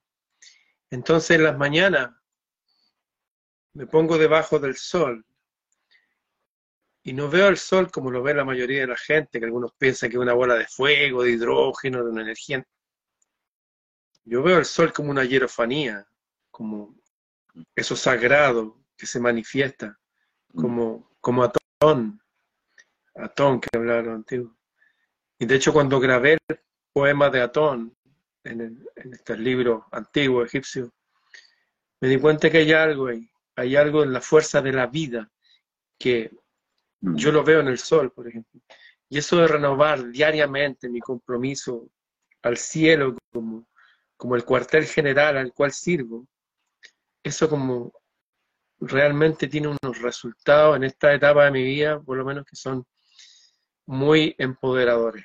Entonces 0.90 1.36
en 1.36 1.44
las 1.44 1.56
mañanas 1.56 2.10
me 3.74 3.86
pongo 3.86 4.18
debajo 4.18 4.58
del 4.58 4.76
sol 4.76 5.24
y 7.06 7.12
no 7.12 7.30
veo 7.30 7.46
el 7.46 7.56
sol 7.56 7.88
como 7.92 8.10
lo 8.10 8.20
ve 8.20 8.34
la 8.34 8.44
mayoría 8.44 8.80
de 8.80 8.88
la 8.88 8.96
gente, 8.96 9.38
que 9.38 9.44
algunos 9.44 9.72
piensan 9.78 10.10
que 10.10 10.16
es 10.16 10.20
una 10.20 10.32
bola 10.32 10.56
de 10.56 10.66
fuego, 10.66 11.22
de 11.22 11.30
hidrógeno, 11.30 12.02
de 12.02 12.10
una 12.10 12.22
energía. 12.22 12.66
Yo 14.24 14.42
veo 14.42 14.58
el 14.58 14.64
sol 14.64 14.92
como 14.92 15.12
una 15.12 15.24
hierofanía, 15.24 16.04
como 16.50 16.96
eso 17.76 17.94
sagrado 17.94 18.82
que 18.96 19.06
se 19.06 19.20
manifiesta, 19.20 19.96
como, 20.52 21.12
como 21.20 21.44
Atón, 21.44 22.20
Atón 23.14 23.60
que 23.60 23.68
hablaron 23.72 24.16
antiguo. 24.16 24.56
Y 25.38 25.46
de 25.46 25.54
hecho 25.54 25.72
cuando 25.72 26.00
grabé 26.00 26.38
el 26.48 26.60
poema 26.92 27.30
de 27.30 27.40
Atón 27.40 27.96
en, 28.42 28.84
este 28.96 29.38
libro 29.38 29.86
antiguo 29.92 30.44
egipcio, 30.44 30.92
me 32.00 32.08
di 32.08 32.18
cuenta 32.18 32.50
que 32.50 32.58
hay 32.58 32.72
algo 32.72 33.06
ahí, 33.06 33.30
hay 33.54 33.76
algo 33.76 34.02
en 34.02 34.12
la 34.12 34.20
fuerza 34.20 34.60
de 34.60 34.72
la 34.72 34.88
vida 34.88 35.30
que 36.00 36.30
mm. 36.32 36.45
Yo 37.00 37.32
lo 37.32 37.44
veo 37.44 37.60
en 37.60 37.68
el 37.68 37.78
sol, 37.78 38.12
por 38.12 38.28
ejemplo. 38.28 38.60
Y 39.08 39.18
eso 39.18 39.36
de 39.36 39.48
renovar 39.48 40.10
diariamente 40.10 40.88
mi 40.88 41.00
compromiso 41.00 41.88
al 42.42 42.56
cielo 42.56 43.16
como, 43.32 43.68
como 44.16 44.36
el 44.36 44.44
cuartel 44.44 44.84
general 44.86 45.36
al 45.36 45.52
cual 45.52 45.72
sirvo, 45.72 46.26
eso 47.22 47.48
como 47.48 47.92
realmente 48.78 49.48
tiene 49.48 49.68
unos 49.68 50.00
resultados 50.00 50.76
en 50.76 50.84
esta 50.84 51.12
etapa 51.14 51.44
de 51.44 51.50
mi 51.50 51.62
vida, 51.62 52.00
por 52.00 52.16
lo 52.16 52.24
menos 52.24 52.44
que 52.44 52.56
son 52.56 52.84
muy 53.86 54.34
empoderadores. 54.38 55.24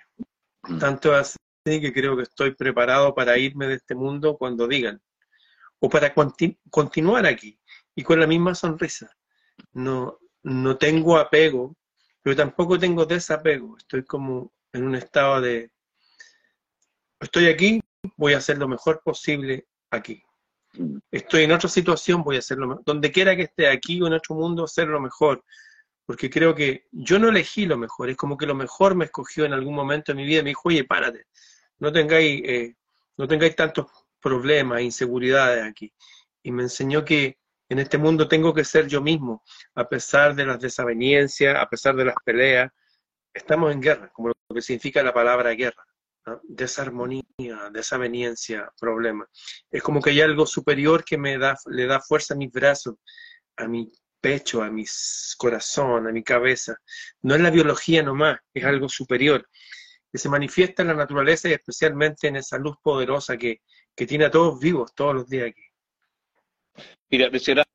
Tanto 0.80 1.14
así 1.14 1.38
que 1.66 1.94
creo 1.94 2.16
que 2.16 2.24
estoy 2.24 2.56
preparado 2.56 3.14
para 3.14 3.38
irme 3.38 3.68
de 3.68 3.76
este 3.76 3.96
mundo 3.96 4.38
cuando 4.38 4.68
digan, 4.68 5.02
o 5.80 5.90
para 5.90 6.14
continuar 6.70 7.26
aquí 7.26 7.60
y 7.96 8.04
con 8.04 8.20
la 8.20 8.28
misma 8.28 8.56
sonrisa. 8.56 9.12
No, 9.74 10.20
no 10.44 10.78
tengo 10.78 11.18
apego, 11.18 11.76
pero 12.22 12.36
tampoco 12.36 12.80
tengo 12.80 13.06
desapego. 13.06 13.78
Estoy 13.78 14.04
como 14.04 14.52
en 14.74 14.84
un 14.86 14.96
estado 14.96 15.42
de, 15.42 15.72
estoy 17.20 17.48
aquí, 17.48 17.82
voy 18.18 18.34
a 18.34 18.38
hacer 18.38 18.58
lo 18.58 18.68
mejor 18.68 19.02
posible 19.04 19.68
aquí. 19.90 20.24
Estoy 21.12 21.44
en 21.44 21.52
otra 21.52 21.70
situación, 21.70 22.24
voy 22.24 22.38
a 22.38 22.40
hacerlo 22.40 22.68
mejor. 22.68 22.84
Donde 22.86 23.12
quiera 23.12 23.36
que 23.36 23.44
esté 23.44 23.68
aquí 23.68 24.02
o 24.02 24.08
en 24.08 24.14
otro 24.14 24.36
mundo, 24.36 24.64
hacer 24.64 24.88
lo 24.88 25.02
mejor. 25.02 25.44
Porque 26.06 26.30
creo 26.30 26.56
que 26.56 26.88
yo 26.92 27.20
no 27.20 27.30
elegí 27.30 27.66
lo 27.66 27.78
mejor, 27.78 28.10
es 28.10 28.18
como 28.18 28.38
que 28.38 28.46
lo 28.46 28.56
mejor 28.56 28.96
me 28.96 29.06
escogió 29.06 29.46
en 29.46 29.54
algún 29.54 29.76
momento 29.76 30.12
de 30.12 30.18
mi 30.18 30.26
vida 30.26 30.40
y 30.40 30.44
me 30.44 30.50
dijo, 30.50 30.64
oye, 30.66 30.84
párate, 30.84 31.26
no 31.80 31.92
tengáis, 31.92 32.42
eh, 32.44 32.76
no 33.18 33.28
tengáis 33.28 33.56
tantos 33.56 33.88
problemas, 34.20 34.82
inseguridades 34.82 35.64
aquí. 35.64 35.94
Y 36.44 36.52
me 36.52 36.64
enseñó 36.64 37.06
que 37.06 37.38
en 37.72 37.80
este 37.80 37.98
mundo 37.98 38.28
tengo 38.28 38.54
que 38.54 38.66
ser 38.66 38.86
yo 38.86 39.02
mismo, 39.02 39.44
a 39.76 39.88
pesar 39.88 40.36
de 40.36 40.46
las 40.46 40.60
desavenencias, 40.60 41.56
a 41.56 41.70
pesar 41.70 41.96
de 41.96 42.04
las 42.04 42.16
peleas. 42.26 42.70
Estamos 43.34 43.72
en 43.72 43.80
guerra, 43.80 44.10
como 44.12 44.28
lo 44.28 44.36
que 44.54 44.62
significa 44.62 45.02
la 45.02 45.14
palabra 45.14 45.52
guerra. 45.52 45.82
Desarmonía, 46.44 47.70
desaveniencia, 47.72 48.70
problema. 48.78 49.26
Es 49.72 49.82
como 49.82 50.02
que 50.02 50.10
hay 50.10 50.20
algo 50.20 50.46
superior 50.46 51.06
que 51.06 51.18
me 51.18 51.38
da, 51.38 51.58
le 51.68 51.86
da 51.86 52.02
fuerza 52.02 52.34
a 52.34 52.38
mis 52.38 52.52
brazos, 52.52 52.96
a 53.56 53.70
mi 53.70 53.90
pecho, 54.20 54.62
a 54.62 54.70
mi 54.70 54.84
corazón, 55.38 56.08
a 56.08 56.12
mi 56.12 56.24
cabeza. 56.24 56.76
No 57.22 57.36
es 57.36 57.42
la 57.42 57.52
biología 57.52 58.04
nomás, 58.04 58.38
es 58.54 58.66
algo 58.66 58.90
superior 58.90 59.48
que 60.12 60.18
se 60.18 60.28
manifiesta 60.28 60.82
en 60.82 60.90
la 60.90 60.96
naturaleza 60.96 61.48
y 61.48 61.54
especialmente 61.54 62.28
en 62.28 62.36
esa 62.36 62.58
luz 62.58 62.76
poderosa 62.84 63.38
que, 63.38 63.62
tiene 63.96 64.26
a 64.26 64.32
todos 64.32 64.60
vivos 64.60 64.94
todos 64.96 65.14
los 65.16 65.30
días 65.30 65.52
aquí. 65.52 65.71
Mira, 67.10 67.30
mencionaste 67.30 67.68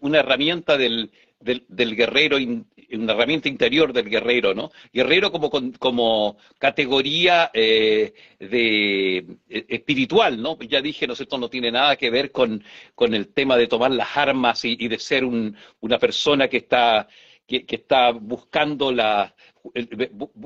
una 0.00 0.20
herramienta 0.20 0.76
del, 0.78 1.10
del, 1.40 1.94
guerrero, 1.96 2.38
una 2.38 3.12
herramienta 3.12 3.48
interior 3.48 3.92
del 3.92 4.08
guerrero, 4.08 4.54
¿no? 4.54 4.70
Guerrero 4.92 5.30
como, 5.30 5.50
como 5.78 6.38
categoría 6.58 7.50
eh, 7.52 8.14
de, 8.38 9.18
eh, 9.48 9.66
espiritual, 9.68 10.40
¿no? 10.40 10.58
Ya 10.60 10.80
dije, 10.80 11.06
¿no 11.06 11.14
sé, 11.14 11.24
esto 11.24 11.38
no 11.38 11.50
tiene 11.50 11.70
nada 11.70 11.96
que 11.96 12.10
ver 12.10 12.32
con, 12.32 12.62
con 12.94 13.14
el 13.14 13.28
tema 13.32 13.56
de 13.56 13.66
tomar 13.66 13.90
las 13.90 14.16
armas 14.16 14.64
y, 14.64 14.88
de 14.88 14.98
ser 14.98 15.24
una 15.24 15.98
persona 15.98 16.48
que 16.48 16.58
está 16.58 17.06
que, 17.46 17.64
está 17.68 18.10
buscando 18.12 18.92
la, 18.92 19.34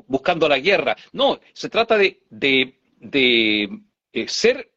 buscando 0.06 0.48
la 0.48 0.58
guerra. 0.58 0.96
No, 1.12 1.40
se 1.52 1.68
trata 1.68 1.96
de, 1.96 2.22
de, 2.30 2.78
de 2.98 3.68
eh, 4.12 4.28
ser 4.28 4.72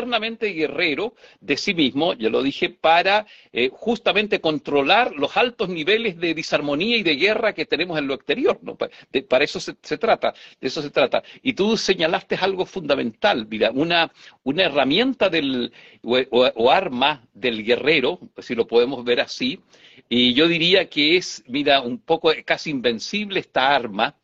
internamente 0.00 0.48
guerrero 0.54 1.14
de 1.40 1.56
sí 1.58 1.74
mismo, 1.74 2.14
ya 2.14 2.30
lo 2.30 2.42
dije, 2.42 2.70
para 2.70 3.26
eh, 3.52 3.68
justamente 3.70 4.40
controlar 4.40 5.12
los 5.14 5.36
altos 5.36 5.68
niveles 5.68 6.18
de 6.18 6.32
disarmonía 6.32 6.96
y 6.96 7.02
de 7.02 7.16
guerra 7.16 7.52
que 7.52 7.66
tenemos 7.66 7.98
en 7.98 8.06
lo 8.06 8.14
exterior. 8.14 8.58
¿no? 8.62 8.76
para 8.76 9.44
eso 9.44 9.60
se, 9.60 9.98
trata, 9.98 10.32
de 10.60 10.68
eso 10.68 10.80
se 10.80 10.90
trata. 10.90 11.22
Y 11.42 11.52
tú 11.52 11.76
señalaste 11.76 12.36
algo 12.36 12.64
fundamental, 12.64 13.46
mira, 13.46 13.70
una, 13.72 14.10
una 14.42 14.62
herramienta 14.64 15.28
del, 15.28 15.70
o, 16.02 16.70
arma 16.70 17.22
del 17.34 17.62
guerrero, 17.62 18.20
si 18.38 18.54
lo 18.54 18.66
podemos 18.66 19.04
ver 19.04 19.20
así, 19.20 19.60
y 20.08 20.32
yo 20.32 20.48
diría 20.48 20.88
que 20.88 21.18
es, 21.18 21.44
mira, 21.46 21.82
un 21.82 21.98
poco 21.98 22.32
casi 22.46 22.70
invencible 22.70 23.40
esta 23.40 23.74
arma, 23.74 24.16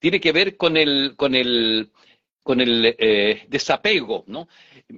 tiene 0.00 0.20
que 0.20 0.32
ver 0.32 0.56
con 0.56 0.76
el, 0.76 1.14
con 1.16 1.34
el, 1.36 1.90
con 2.44 2.60
el 2.60 2.94
eh, 2.98 3.46
desapego, 3.48 4.22
¿no? 4.28 4.48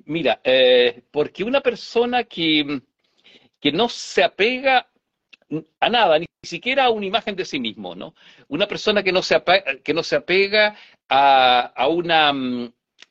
Mira, 0.04 0.40
eh, 0.44 1.02
porque 1.10 1.44
una 1.44 1.60
persona 1.62 2.24
que, 2.24 2.82
que 3.60 3.72
no 3.72 3.88
se 3.88 4.24
apega 4.24 4.88
a 5.80 5.88
nada, 5.88 6.18
ni 6.18 6.26
siquiera 6.42 6.84
a 6.86 6.90
una 6.90 7.06
imagen 7.06 7.36
de 7.36 7.44
sí 7.44 7.60
mismo, 7.60 7.94
¿no? 7.94 8.14
Una 8.48 8.66
persona 8.66 9.02
que 9.04 9.12
no 9.12 9.22
se 9.22 9.36
apega, 9.36 9.78
que 9.82 9.94
no 9.94 10.02
se 10.02 10.16
apega 10.16 10.76
a, 11.08 11.60
a 11.60 11.86
una, 11.88 12.32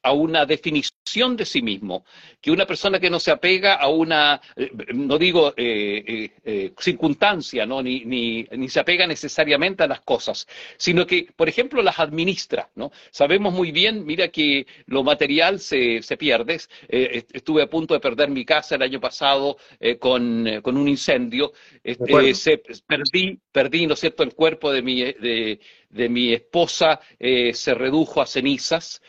a 0.05 0.11
una 0.11 0.45
definición 0.45 1.35
de 1.35 1.45
sí 1.45 1.63
mismo, 1.63 2.05
que 2.39 2.51
una 2.51 2.67
persona 2.67 2.99
que 2.99 3.09
no 3.09 3.19
se 3.19 3.31
apega 3.31 3.73
a 3.73 3.87
una, 3.87 4.39
eh, 4.55 4.69
no 4.93 5.17
digo 5.17 5.51
eh, 5.57 6.29
eh, 6.43 6.73
circunstancia, 6.79 7.65
¿no? 7.65 7.81
Ni, 7.81 8.05
ni, 8.05 8.43
ni, 8.51 8.69
se 8.69 8.79
apega 8.79 9.07
necesariamente 9.07 9.81
a 9.81 9.87
las 9.87 10.01
cosas, 10.01 10.47
sino 10.77 11.07
que, 11.07 11.27
por 11.35 11.49
ejemplo, 11.49 11.81
las 11.81 11.97
administra. 11.97 12.69
¿no? 12.75 12.91
Sabemos 13.09 13.51
muy 13.51 13.71
bien, 13.71 14.05
mira 14.05 14.27
que 14.27 14.67
lo 14.85 15.03
material 15.03 15.59
se, 15.59 16.03
se 16.03 16.17
pierde. 16.17 16.59
estuve 16.87 17.63
a 17.63 17.69
punto 17.69 17.95
de 17.95 17.99
perder 17.99 18.29
mi 18.29 18.45
casa 18.45 18.75
el 18.75 18.83
año 18.83 18.99
pasado 18.99 19.57
con, 19.99 20.61
con, 20.61 20.77
un 20.77 20.87
incendio. 20.87 21.51
se, 22.33 22.61
perdí, 22.85 23.39
perdí, 23.51 23.87
¿no 23.87 23.95
es 23.95 23.99
cierto?, 24.01 24.21
el 24.21 24.35
cuerpo 24.35 24.71
de 24.71 24.81
mi, 24.83 25.01
de, 25.01 25.59
de 25.89 26.09
mi 26.09 26.33
esposa 26.33 26.99
se 27.19 27.73
redujo 27.73 28.21
a 28.21 28.25
cenizas. 28.25 29.01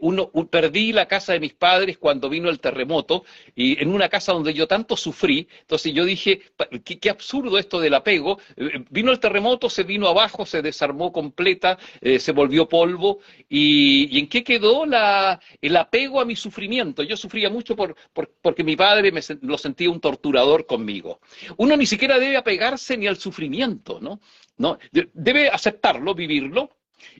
uno, 0.00 0.30
perdí 0.50 0.92
la 0.92 1.06
casa 1.06 1.32
de 1.32 1.40
mis 1.40 1.54
padres 1.54 1.98
cuando 1.98 2.28
vino 2.28 2.48
el 2.48 2.60
terremoto 2.60 3.24
y 3.54 3.80
en 3.82 3.92
una 3.92 4.08
casa 4.08 4.32
donde 4.32 4.54
yo 4.54 4.66
tanto 4.66 4.96
sufrí, 4.96 5.48
entonces 5.60 5.92
yo 5.92 6.04
dije, 6.04 6.40
qué, 6.84 7.10
absurdo 7.10 7.58
esto 7.58 7.80
del 7.80 7.94
apego, 7.94 8.38
eh, 8.56 8.84
vino 8.90 9.12
el 9.12 9.20
terremoto, 9.20 9.68
se 9.68 9.82
vino 9.82 10.08
abajo, 10.08 10.46
se 10.46 10.62
desarmó 10.62 11.12
completa, 11.12 11.78
eh, 12.00 12.18
se 12.18 12.32
volvió 12.32 12.68
polvo 12.68 13.20
y, 13.48 14.18
en 14.18 14.28
qué 14.28 14.44
quedó 14.44 14.86
la, 14.86 15.40
el 15.60 15.76
apego 15.76 16.20
a 16.20 16.24
mi 16.24 16.36
sufrimiento. 16.36 17.02
Yo 17.02 17.16
sufría 17.16 17.50
mucho 17.50 17.76
por, 17.76 17.96
porque 18.40 18.64
mi 18.64 18.76
padre 18.76 19.12
me, 19.12 19.20
lo 19.42 19.58
sentía 19.58 19.90
un 19.90 20.00
torturador 20.00 20.66
conmigo. 20.66 21.20
Uno 21.56 21.76
ni 21.76 21.86
siquiera 21.86 22.18
debe 22.18 22.36
apegarse 22.36 22.96
ni 22.96 23.06
al 23.06 23.16
sufrimiento, 23.16 23.98
¿no? 24.00 24.20
¿No? 24.56 24.78
Debe 25.14 25.48
aceptarlo, 25.48 26.14
vivirlo, 26.14 26.70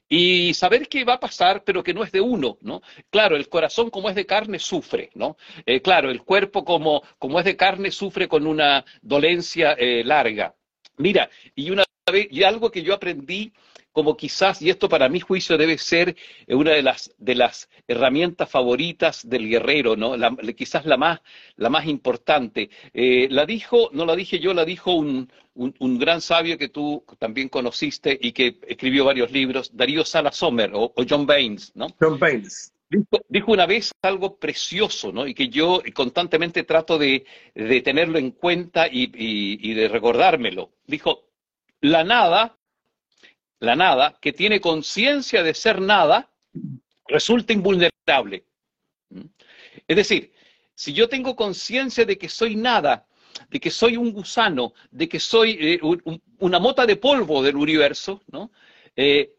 y 0.09 0.55
saber 0.55 0.89
qué 0.89 1.05
va 1.05 1.15
a 1.15 1.21
pasar, 1.21 1.65
pero 1.65 1.83
que 1.83 1.95
no 1.95 2.05
es 2.05 2.13
de 2.13 2.21
uno, 2.21 2.59
¿no? 2.61 2.83
Claro, 3.11 3.37
el 3.37 3.49
corazón 3.49 3.91
como 3.91 4.09
es 4.09 4.15
de 4.15 4.27
carne 4.27 4.59
sufre, 4.59 5.11
¿no? 5.15 5.37
Eh, 5.67 5.81
claro, 5.81 6.11
el 6.11 6.23
cuerpo 6.23 6.65
como, 6.65 7.03
como, 7.19 7.39
es 7.39 7.45
de 7.45 7.57
carne 7.57 7.91
sufre 7.91 8.29
con 8.29 8.47
una 8.47 8.85
dolencia 9.01 9.73
eh, 9.73 10.03
larga. 10.05 10.55
Mira, 10.99 11.31
y, 11.55 11.71
una, 11.71 11.85
y 12.13 12.43
algo 12.43 12.71
que 12.71 12.83
yo 12.83 12.95
aprendí 12.95 13.53
como 13.93 14.17
quizás, 14.17 14.61
y 14.63 14.71
esto 14.71 14.89
para 14.89 15.09
mi 15.09 15.21
juicio 15.21 15.57
debe 15.57 15.79
ser 15.79 16.17
eh, 16.47 16.55
una 16.55 16.73
de 16.73 16.83
las, 16.83 17.15
de 17.19 17.35
las 17.35 17.69
herramientas 17.87 18.51
favoritas 18.51 19.29
del 19.29 19.49
guerrero, 19.49 19.97
¿no? 19.97 20.17
quizás 20.57 20.87
la 20.87 20.97
más, 20.97 21.21
la 21.57 21.69
más 21.69 21.87
importante. 21.87 22.71
Eh, 22.93 23.29
la 23.31 23.47
dijo, 23.47 23.91
no 23.93 24.07
la 24.07 24.17
dije 24.17 24.39
yo, 24.39 24.55
la 24.55 24.65
dijo 24.65 24.93
un, 24.93 25.31
un, 25.55 25.99
gran 25.99 26.21
sabio 26.21 26.57
que 26.57 26.69
tú 26.69 27.05
también 27.19 27.49
conociste 27.49 28.19
y 28.21 28.33
que 28.33 28.59
escribió 28.67 29.05
varios 29.05 29.31
libros, 29.31 29.71
Darío 29.77 30.05
Sala 30.05 30.33
Sommer 30.33 30.71
o, 30.75 30.93
John 31.09 31.27
Baines, 31.27 31.73
¿no? 31.75 31.89
John 32.01 32.19
Baines. 32.19 32.73
Dijo, 33.29 33.53
una 33.53 33.65
vez 33.65 33.91
algo 34.03 34.37
precioso, 34.37 35.13
¿no? 35.13 35.27
Y 35.27 35.33
que 35.33 35.49
yo 35.49 35.83
constantemente 35.95 36.63
trato 36.65 36.99
de, 36.99 37.25
de 37.55 37.81
tenerlo 37.81 38.19
en 38.19 38.33
cuenta 38.33 38.87
y, 38.87 39.11
y 39.15 39.73
de 39.73 39.89
recordármelo. 39.89 40.73
Dijo, 40.87 41.25
la 41.81 42.05
nada 42.05 42.59
la 43.63 43.77
nada, 43.77 44.19
que 44.21 44.33
tiene 44.33 44.61
conciencia 44.61 45.45
de 45.45 45.55
ser 45.55 45.81
nada, 45.81 46.29
resulta 47.07 47.53
invulnerable. 47.53 48.45
¿Mm? 49.09 49.21
Es 49.87 49.97
decir, 49.97 50.33
si 50.75 50.93
yo 50.93 51.09
tengo 51.09 51.37
conciencia 51.37 52.05
de 52.05 52.19
que 52.19 52.29
soy 52.29 52.57
nada, 52.57 53.07
de 53.49 53.61
que 53.61 53.71
soy 53.71 53.97
un 53.97 54.13
gusano, 54.13 54.75
de 54.91 55.09
que 55.09 55.21
soy 55.21 55.57
eh, 55.61 55.81
una 56.41 56.59
mota 56.59 56.85
de 56.87 56.97
polvo 56.97 57.41
del 57.41 57.55
universo, 57.55 58.21
¿no? 58.33 58.51
Eh, 58.97 59.37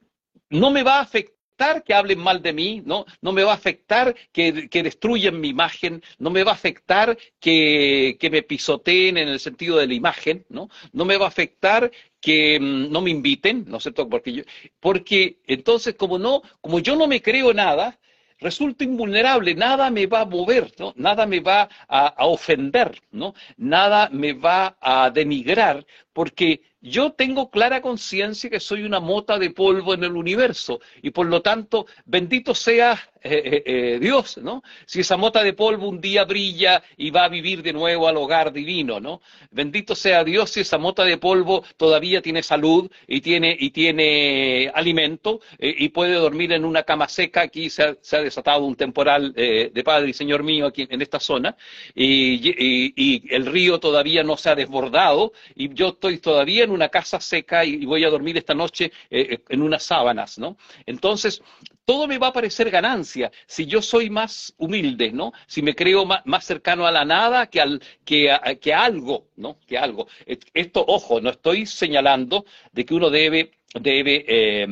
no 0.49 0.71
me 0.71 0.83
va 0.83 0.99
a 0.99 1.01
afectar 1.01 1.35
que 1.83 1.93
hablen 1.93 2.19
mal 2.19 2.41
de 2.41 2.53
mí, 2.53 2.81
¿no? 2.85 3.05
No 3.21 3.31
me 3.31 3.43
va 3.43 3.51
a 3.51 3.55
afectar 3.55 4.15
que, 4.31 4.69
que 4.69 4.83
destruyan 4.83 5.39
mi 5.39 5.49
imagen, 5.49 6.01
no 6.19 6.29
me 6.29 6.43
va 6.43 6.51
a 6.51 6.55
afectar 6.55 7.17
que, 7.39 8.17
que, 8.19 8.29
me 8.29 8.43
pisoteen 8.43 9.17
en 9.17 9.27
el 9.29 9.39
sentido 9.39 9.77
de 9.77 9.87
la 9.87 9.93
imagen, 9.93 10.45
¿no? 10.49 10.69
No 10.91 11.05
me 11.05 11.17
va 11.17 11.25
a 11.25 11.29
afectar 11.29 11.91
que 12.19 12.59
mm, 12.59 12.91
no 12.91 13.01
me 13.01 13.11
inviten, 13.11 13.65
¿no 13.67 13.77
es 13.77 13.83
cierto? 13.83 14.09
Porque, 14.09 14.33
yo, 14.33 14.43
porque 14.79 15.37
entonces 15.47 15.95
como 15.95 16.17
no, 16.17 16.41
como 16.61 16.79
yo 16.79 16.95
no 16.95 17.07
me 17.07 17.21
creo 17.21 17.53
nada, 17.53 17.99
resulto 18.39 18.83
invulnerable, 18.83 19.55
nada 19.55 19.89
me 19.89 20.05
va 20.05 20.21
a 20.21 20.25
mover, 20.25 20.73
¿no? 20.77 20.93
nada 20.97 21.25
me 21.25 21.39
va 21.39 21.69
a, 21.87 22.07
a, 22.07 22.25
ofender, 22.25 23.01
¿no? 23.11 23.33
nada 23.57 24.09
me 24.11 24.33
va 24.33 24.75
a 24.81 25.09
denigrar, 25.09 25.85
porque 26.11 26.61
yo 26.83 27.13
tengo 27.13 27.49
clara 27.49 27.81
conciencia 27.81 28.49
que 28.49 28.59
soy 28.59 28.83
una 28.83 28.99
mota 28.99 29.39
de 29.39 29.51
polvo 29.51 29.93
en 29.93 30.03
el 30.03 30.17
universo 30.17 30.81
y 31.01 31.11
por 31.11 31.27
lo 31.27 31.41
tanto, 31.41 31.87
bendito 32.05 32.53
sea 32.53 32.99
eh, 33.25 33.41
eh, 33.45 33.63
eh, 33.65 33.99
Dios, 34.01 34.37
¿no? 34.39 34.63
Si 34.85 34.99
esa 34.99 35.15
mota 35.15 35.41
de 35.43 35.53
polvo 35.53 35.87
un 35.87 36.01
día 36.01 36.25
brilla 36.25 36.83
y 36.97 37.09
va 37.09 37.23
a 37.23 37.29
vivir 37.29 37.63
de 37.63 37.71
nuevo 37.71 38.09
al 38.09 38.17
hogar 38.17 38.51
divino, 38.51 38.99
¿no? 38.99 39.21
Bendito 39.49 39.95
sea 39.95 40.25
Dios 40.25 40.49
si 40.49 40.59
esa 40.59 40.77
mota 40.77 41.05
de 41.05 41.17
polvo 41.17 41.63
todavía 41.77 42.21
tiene 42.21 42.43
salud 42.43 42.91
y 43.07 43.21
tiene, 43.21 43.55
y 43.57 43.69
tiene 43.69 44.69
alimento 44.75 45.39
eh, 45.57 45.73
y 45.77 45.87
puede 45.87 46.15
dormir 46.15 46.51
en 46.51 46.65
una 46.65 46.83
cama 46.83 47.07
seca. 47.07 47.43
Aquí 47.43 47.69
se 47.69 47.83
ha, 47.83 48.21
desatado 48.21 48.65
un 48.65 48.75
temporal 48.75 49.31
de 49.33 49.83
Padre 49.85 50.09
y 50.09 50.13
Señor 50.13 50.43
mío 50.43 50.67
aquí 50.67 50.85
en 50.89 51.01
esta 51.01 51.19
zona 51.19 51.55
y, 51.95 53.33
el 53.33 53.45
río 53.45 53.79
todavía 53.79 54.23
no 54.23 54.35
se 54.37 54.49
ha 54.49 54.55
desbordado 54.55 55.31
y 55.55 55.73
yo 55.73 55.89
estoy 55.89 56.17
todavía 56.17 56.65
en 56.65 56.71
una 56.73 56.89
casa 56.89 57.19
seca 57.19 57.63
y, 57.63 57.85
voy 57.85 58.03
a 58.03 58.09
dormir 58.09 58.37
esta 58.37 58.53
noche 58.53 58.91
eh, 59.09 59.39
en 59.49 59.61
unas 59.61 59.83
sábanas, 59.83 60.37
¿no? 60.37 60.57
Entonces, 60.85 61.41
todo 61.85 62.07
me 62.07 62.17
va 62.17 62.27
a 62.27 62.33
parecer 62.33 62.69
ganancia 62.69 63.31
si 63.45 63.65
yo 63.65 63.81
soy 63.81 64.09
más 64.09 64.53
humilde, 64.57 65.11
¿no? 65.11 65.33
Si 65.47 65.61
me 65.61 65.75
creo 65.75 66.05
más, 66.05 66.45
cercano 66.45 66.85
a 66.85 66.91
la 66.91 67.05
nada 67.05 67.47
que, 67.47 67.61
al, 67.61 67.81
que, 68.05 68.31
a, 68.31 68.39
que 68.55 68.73
algo, 68.73 69.27
¿no? 69.35 69.57
Que 69.67 69.77
algo. 69.77 70.07
Esto, 70.53 70.83
ojo, 70.87 71.21
no 71.21 71.29
estoy 71.29 71.65
señalando 71.65 72.45
de 72.71 72.85
que 72.85 72.93
uno 72.93 73.09
debe, 73.09 73.51
debe 73.79 74.25
eh, 74.27 74.67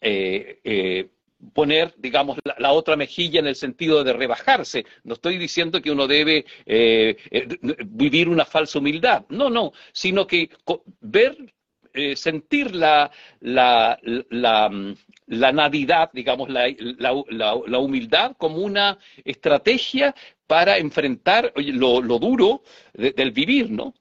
eh, 0.00 0.60
eh, 0.64 1.08
poner, 1.52 1.94
digamos, 1.98 2.38
la, 2.44 2.54
la, 2.58 2.72
otra 2.72 2.96
mejilla 2.96 3.40
en 3.40 3.46
el 3.46 3.56
sentido 3.56 4.04
de 4.04 4.12
rebajarse. 4.12 4.84
No 5.04 5.14
estoy 5.14 5.38
diciendo 5.38 5.80
que 5.82 5.90
uno 5.90 6.06
debe 6.06 6.44
eh, 6.66 7.16
eh, 7.30 7.48
vivir 7.86 8.28
una 8.28 8.44
falsa 8.44 8.78
humildad. 8.78 9.24
No, 9.28 9.50
no, 9.50 9.72
sino 9.92 10.26
que 10.26 10.50
ver 11.00 11.36
eh, 11.94 12.16
sentir 12.16 12.74
la, 12.74 13.10
la, 13.40 13.98
la, 14.30 14.70
la, 15.26 15.52
navidad, 15.52 16.10
digamos, 16.12 16.48
la, 16.48 16.72
la, 17.28 17.78
humildad 17.78 18.34
como 18.38 18.58
una 18.58 18.98
estrategia 19.24 20.14
para 20.46 20.78
enfrentar 20.78 21.52
lo, 21.56 22.00
lo 22.00 22.18
duro 22.18 22.62
de, 22.94 23.12
del 23.12 23.32
vivir, 23.32 23.70
¿no? 23.70 23.94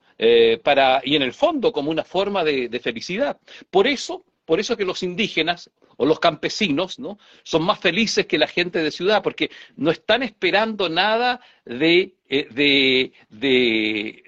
Para, 0.64 1.02
y 1.04 1.16
en 1.16 1.24
el 1.24 1.34
fondo 1.34 1.72
como 1.72 1.90
una 1.90 2.04
forma 2.04 2.44
de, 2.44 2.70
de 2.70 2.80
felicidad. 2.80 3.40
Por 3.72 3.88
eso, 3.88 4.24
por 4.46 4.60
eso 4.60 4.78
que 4.78 4.86
los 4.86 5.02
indígenas 5.02 5.72
o 6.02 6.06
los 6.08 6.20
campesinos 6.20 6.98
¿no? 6.98 7.20
son 7.44 7.62
más 7.62 7.80
felices 7.80 8.26
que 8.26 8.40
la 8.40 8.48
gente 8.48 8.82
de 8.82 8.90
ciudad, 8.90 9.22
porque 9.22 9.52
no 9.76 9.92
están 9.92 10.24
esperando 10.24 10.90
nada 10.90 11.40
de, 11.64 12.16
eh, 12.28 12.48
de, 12.50 13.14
de 13.30 14.24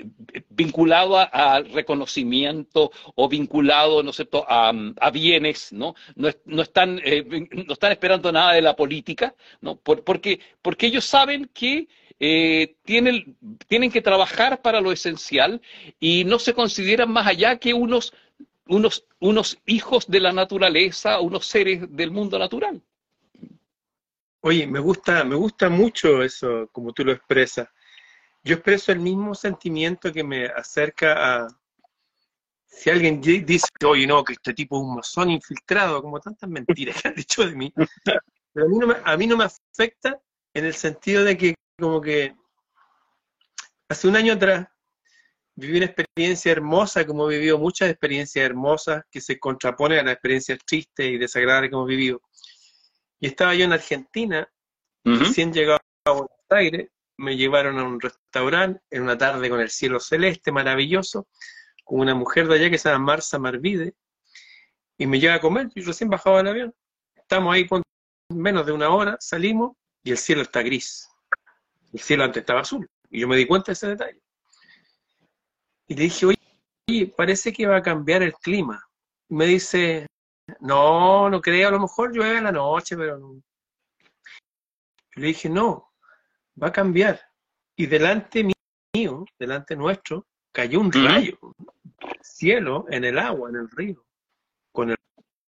vinculado 0.50 1.18
al 1.18 1.68
reconocimiento 1.72 2.92
o 3.16 3.28
vinculado 3.28 4.04
¿no 4.04 4.14
sé, 4.14 4.30
a, 4.48 4.72
a, 5.02 5.10
bienes, 5.10 5.74
¿no? 5.74 5.96
No, 6.14 6.30
no, 6.46 6.62
están, 6.62 7.02
eh, 7.04 7.26
no 7.66 7.74
están 7.74 7.92
esperando 7.92 8.32
nada 8.32 8.54
de 8.54 8.62
la 8.62 8.76
política, 8.76 9.34
¿no? 9.60 9.76
Por, 9.76 10.04
porque, 10.04 10.40
porque 10.62 10.86
ellos 10.86 11.06
saben 11.06 11.50
que 11.56 11.88
eh, 12.20 12.76
tienen, 12.86 13.36
tienen 13.68 13.90
que 13.92 14.04
trabajar 14.04 14.62
para 14.62 14.80
lo 14.80 14.92
esencial 14.92 15.60
y 16.00 16.24
no 16.26 16.38
se 16.38 16.54
consideran 16.54 17.12
más 17.12 17.26
allá 17.26 17.58
que 17.58 17.74
unos 17.74 18.14
unos, 18.68 19.06
unos 19.20 19.60
hijos 19.66 20.08
de 20.08 20.20
la 20.20 20.32
naturaleza, 20.32 21.20
unos 21.20 21.46
seres 21.46 21.82
del 21.90 22.12
mundo 22.12 22.40
natural. 22.40 22.82
Oye, 24.42 24.68
me 24.68 24.80
gusta, 24.80 25.24
me 25.24 25.36
gusta 25.36 25.70
mucho 25.70 26.22
eso, 26.22 26.68
como 26.72 26.92
tú 26.92 27.06
lo 27.06 27.14
expresas. 27.14 27.68
Yo 28.44 28.56
expreso 28.56 28.92
el 28.92 29.00
mismo 29.00 29.34
sentimiento 29.36 30.12
que 30.12 30.24
me 30.24 30.48
acerca 30.48 31.44
a... 31.44 31.48
Si 32.66 32.90
alguien 32.90 33.22
dice, 33.22 33.68
oye, 33.86 34.06
no, 34.08 34.24
que 34.24 34.34
este 34.34 34.54
tipo 34.54 34.78
es 34.78 34.84
un 34.84 34.96
masón 34.96 35.30
infiltrado, 35.30 36.02
como 36.02 36.20
tantas 36.20 36.50
mentiras 36.50 37.02
que 37.02 37.08
han 37.08 37.16
dicho 37.16 37.48
de 37.48 37.56
mí, 37.56 37.72
pero 38.52 38.66
a 38.66 38.70
no 38.70 38.88
me, 38.88 38.96
a 39.04 39.16
mí 39.16 39.28
no 39.28 39.38
me 39.38 39.46
afecta 39.46 40.20
en 40.54 40.66
el 40.66 40.74
sentido 40.74 41.24
de 41.24 41.38
que 41.38 41.56
como 41.80 42.02
que 42.02 42.36
hace 43.88 44.08
un 44.08 44.16
año 44.16 44.34
atrás 44.34 44.68
viví 45.56 45.78
una 45.78 45.86
experiencia 45.86 46.52
hermosa, 46.52 47.06
como 47.06 47.30
he 47.30 47.38
vivido 47.38 47.58
muchas 47.58 47.90
experiencias 47.90 48.46
hermosas 48.46 49.04
que 49.12 49.22
se 49.22 49.40
contraponen 49.40 50.00
a 50.00 50.04
las 50.04 50.14
experiencias 50.14 50.60
tristes 50.66 51.06
y 51.06 51.18
desagradables 51.18 51.70
que 51.70 51.76
hemos 51.76 51.88
vivido. 51.88 52.22
Y 53.20 53.28
estaba 53.28 53.56
yo 53.56 53.66
en 53.66 53.74
Argentina, 53.74 54.48
uh 55.06 55.10
-huh. 55.10 55.20
recién 55.20 55.54
llegado 55.54 55.80
a 56.06 56.12
Buenos 56.12 56.30
Aires, 56.50 56.90
me 57.18 57.38
llevaron 57.38 57.80
a 57.80 57.84
un 57.84 58.00
restaurante 58.00 58.82
en 58.90 59.04
una 59.04 59.18
tarde 59.18 59.50
con 59.50 59.60
el 59.60 59.70
cielo 59.70 60.00
celeste, 60.00 60.52
maravilloso, 60.52 61.28
con 61.84 62.00
una 62.00 62.16
mujer 62.16 62.48
de 62.48 62.56
allá 62.56 62.70
que 62.70 62.78
se 62.78 62.90
llama 62.90 63.06
Marza 63.06 63.38
Marvide, 63.40 63.94
y 64.98 65.08
me 65.08 65.20
lleva 65.20 65.36
a 65.36 65.42
comer, 65.42 65.70
y 65.76 65.82
recién 65.82 66.10
bajaba 66.10 66.38
del 66.38 66.48
avión. 66.48 66.76
Estamos 67.16 67.54
ahí 67.54 67.66
por 67.66 67.82
menos 68.30 68.66
de 68.66 68.72
una 68.72 68.90
hora, 68.90 69.18
salimos, 69.20 69.76
y 70.04 70.12
el 70.12 70.18
cielo 70.18 70.42
está 70.42 70.62
gris. 70.62 71.08
El 71.94 72.00
cielo 72.00 72.24
antes 72.24 72.42
estaba 72.42 72.62
azul, 72.62 72.90
y 73.10 73.22
yo 73.22 73.28
me 73.28 73.38
di 73.38 73.46
cuenta 73.46 73.68
de 73.68 73.74
ese 73.74 73.88
detalle. 73.90 74.20
Y 75.94 75.96
le 75.96 76.04
dije, 76.06 76.26
oye, 76.26 77.14
parece 77.16 77.54
que 77.54 77.68
va 77.68 77.78
a 77.78 77.84
cambiar 77.84 78.24
el 78.24 78.34
clima. 78.34 78.84
Y 79.30 79.36
me 79.36 79.46
dice, 79.46 80.08
no, 80.60 81.30
no 81.30 81.40
creo, 81.40 81.68
a 81.68 81.72
lo 81.72 81.80
mejor 81.80 82.12
llueve 82.12 82.40
en 82.40 82.46
la 82.46 82.52
noche, 82.52 82.98
pero 82.98 83.20
no. 83.20 83.36
Yo 83.36 85.22
le 85.22 85.28
dije, 85.28 85.50
no, 85.50 85.94
va 86.62 86.70
a 86.70 86.72
cambiar. 86.72 87.22
Y 87.76 87.86
delante 87.86 88.50
mío, 88.96 89.24
delante 89.38 89.76
nuestro, 89.76 90.26
cayó 90.52 90.80
un 90.80 90.92
rayo, 90.92 91.38
cielo, 92.24 92.88
en 92.90 93.04
el 93.04 93.20
agua, 93.20 93.52
en 93.52 93.58
el 93.58 93.70
río, 93.70 94.04
con 94.72 94.90
el, 94.90 94.98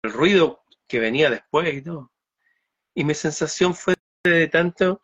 el 0.02 0.12
ruido 0.12 0.64
que 0.86 1.00
venía 1.00 1.30
después 1.30 1.72
y 1.72 1.80
todo. 1.80 2.12
Y 2.94 3.04
mi 3.04 3.14
sensación 3.14 3.74
fue 3.74 3.94
de 4.22 4.48
tanto 4.48 5.00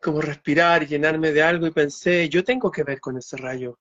como 0.00 0.22
respirar 0.22 0.84
y 0.84 0.86
llenarme 0.86 1.30
de 1.30 1.42
algo 1.42 1.66
y 1.66 1.72
pensé, 1.72 2.26
yo 2.30 2.42
tengo 2.42 2.70
que 2.70 2.84
ver 2.84 3.00
con 3.00 3.18
ese 3.18 3.36
rayo. 3.36 3.78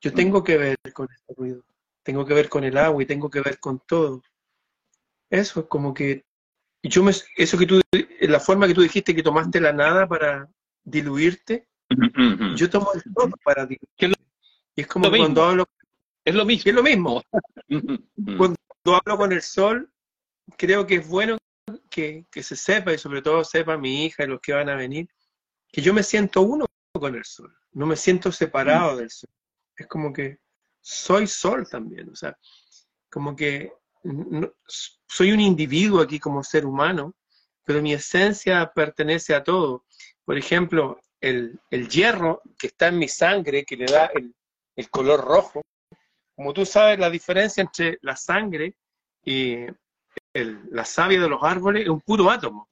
Yo 0.00 0.12
tengo 0.12 0.44
que 0.44 0.56
ver 0.56 0.76
con 0.92 1.08
este 1.10 1.34
ruido, 1.34 1.64
tengo 2.02 2.24
que 2.24 2.34
ver 2.34 2.48
con 2.48 2.64
el 2.64 2.76
agua 2.76 3.02
y 3.02 3.06
tengo 3.06 3.28
que 3.30 3.40
ver 3.40 3.58
con 3.58 3.80
todo. 3.80 4.22
Eso 5.28 5.60
es 5.60 5.66
como 5.66 5.92
que, 5.92 6.24
yo 6.82 7.02
me, 7.02 7.12
eso 7.36 7.58
que 7.58 7.66
tú, 7.66 7.80
la 8.20 8.40
forma 8.40 8.66
que 8.66 8.74
tú 8.74 8.82
dijiste 8.82 9.14
que 9.14 9.22
tomaste 9.22 9.60
la 9.60 9.72
nada 9.72 10.08
para 10.08 10.48
diluirte, 10.84 11.66
yo 12.56 12.70
tomo 12.70 12.92
el 12.94 13.02
todo 13.12 13.30
para 13.42 13.66
diluirte. 13.66 14.22
Y 14.76 14.82
es 14.82 14.86
como 14.86 15.10
cuando 15.10 15.42
hablo... 15.42 15.66
Es 16.24 16.34
lo 16.34 16.44
mismo. 16.44 16.68
Es 16.68 16.74
lo 16.74 16.82
mismo. 16.82 17.22
cuando 18.38 18.56
hablo 18.86 19.16
con 19.16 19.32
el 19.32 19.42
sol, 19.42 19.90
creo 20.56 20.86
que 20.86 20.96
es 20.96 21.08
bueno 21.08 21.38
que, 21.90 22.26
que 22.30 22.42
se 22.42 22.54
sepa, 22.54 22.92
y 22.92 22.98
sobre 22.98 23.22
todo 23.22 23.42
sepa 23.42 23.76
mi 23.76 24.04
hija 24.04 24.24
y 24.24 24.28
los 24.28 24.40
que 24.40 24.52
van 24.52 24.68
a 24.68 24.76
venir, 24.76 25.08
que 25.72 25.82
yo 25.82 25.92
me 25.92 26.04
siento 26.04 26.42
uno 26.42 26.66
con 26.92 27.16
el 27.16 27.24
sol, 27.24 27.52
no 27.72 27.86
me 27.86 27.96
siento 27.96 28.30
separado 28.30 28.96
del 28.96 29.10
sol 29.10 29.30
es 29.78 29.86
como 29.86 30.12
que 30.12 30.38
soy 30.80 31.26
sol 31.26 31.68
también, 31.68 32.10
o 32.10 32.16
sea, 32.16 32.36
como 33.10 33.34
que 33.34 33.72
soy 35.06 35.32
un 35.32 35.40
individuo 35.40 36.00
aquí 36.00 36.18
como 36.18 36.42
ser 36.42 36.66
humano, 36.66 37.14
pero 37.64 37.82
mi 37.82 37.92
esencia 37.92 38.70
pertenece 38.74 39.34
a 39.34 39.44
todo. 39.44 39.84
Por 40.24 40.36
ejemplo, 40.38 41.00
el, 41.20 41.60
el 41.70 41.88
hierro 41.88 42.42
que 42.58 42.68
está 42.68 42.88
en 42.88 42.98
mi 42.98 43.08
sangre, 43.08 43.64
que 43.64 43.76
le 43.76 43.86
da 43.86 44.06
el, 44.14 44.34
el, 44.76 44.90
color 44.90 45.24
rojo, 45.24 45.62
como 46.34 46.52
tú 46.52 46.64
sabes, 46.64 46.98
la 46.98 47.10
diferencia 47.10 47.60
entre 47.62 47.98
la 48.02 48.16
sangre 48.16 48.76
y 49.24 49.66
el, 50.32 50.68
la 50.70 50.84
savia 50.84 51.20
de 51.20 51.28
los 51.28 51.42
árboles 51.42 51.82
es 51.82 51.88
un 51.88 52.00
puro 52.00 52.30
átomo, 52.30 52.68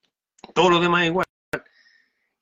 todo 0.55 0.71
lo 0.71 0.81
demás 0.81 1.03
es 1.03 1.09
igual. 1.09 1.27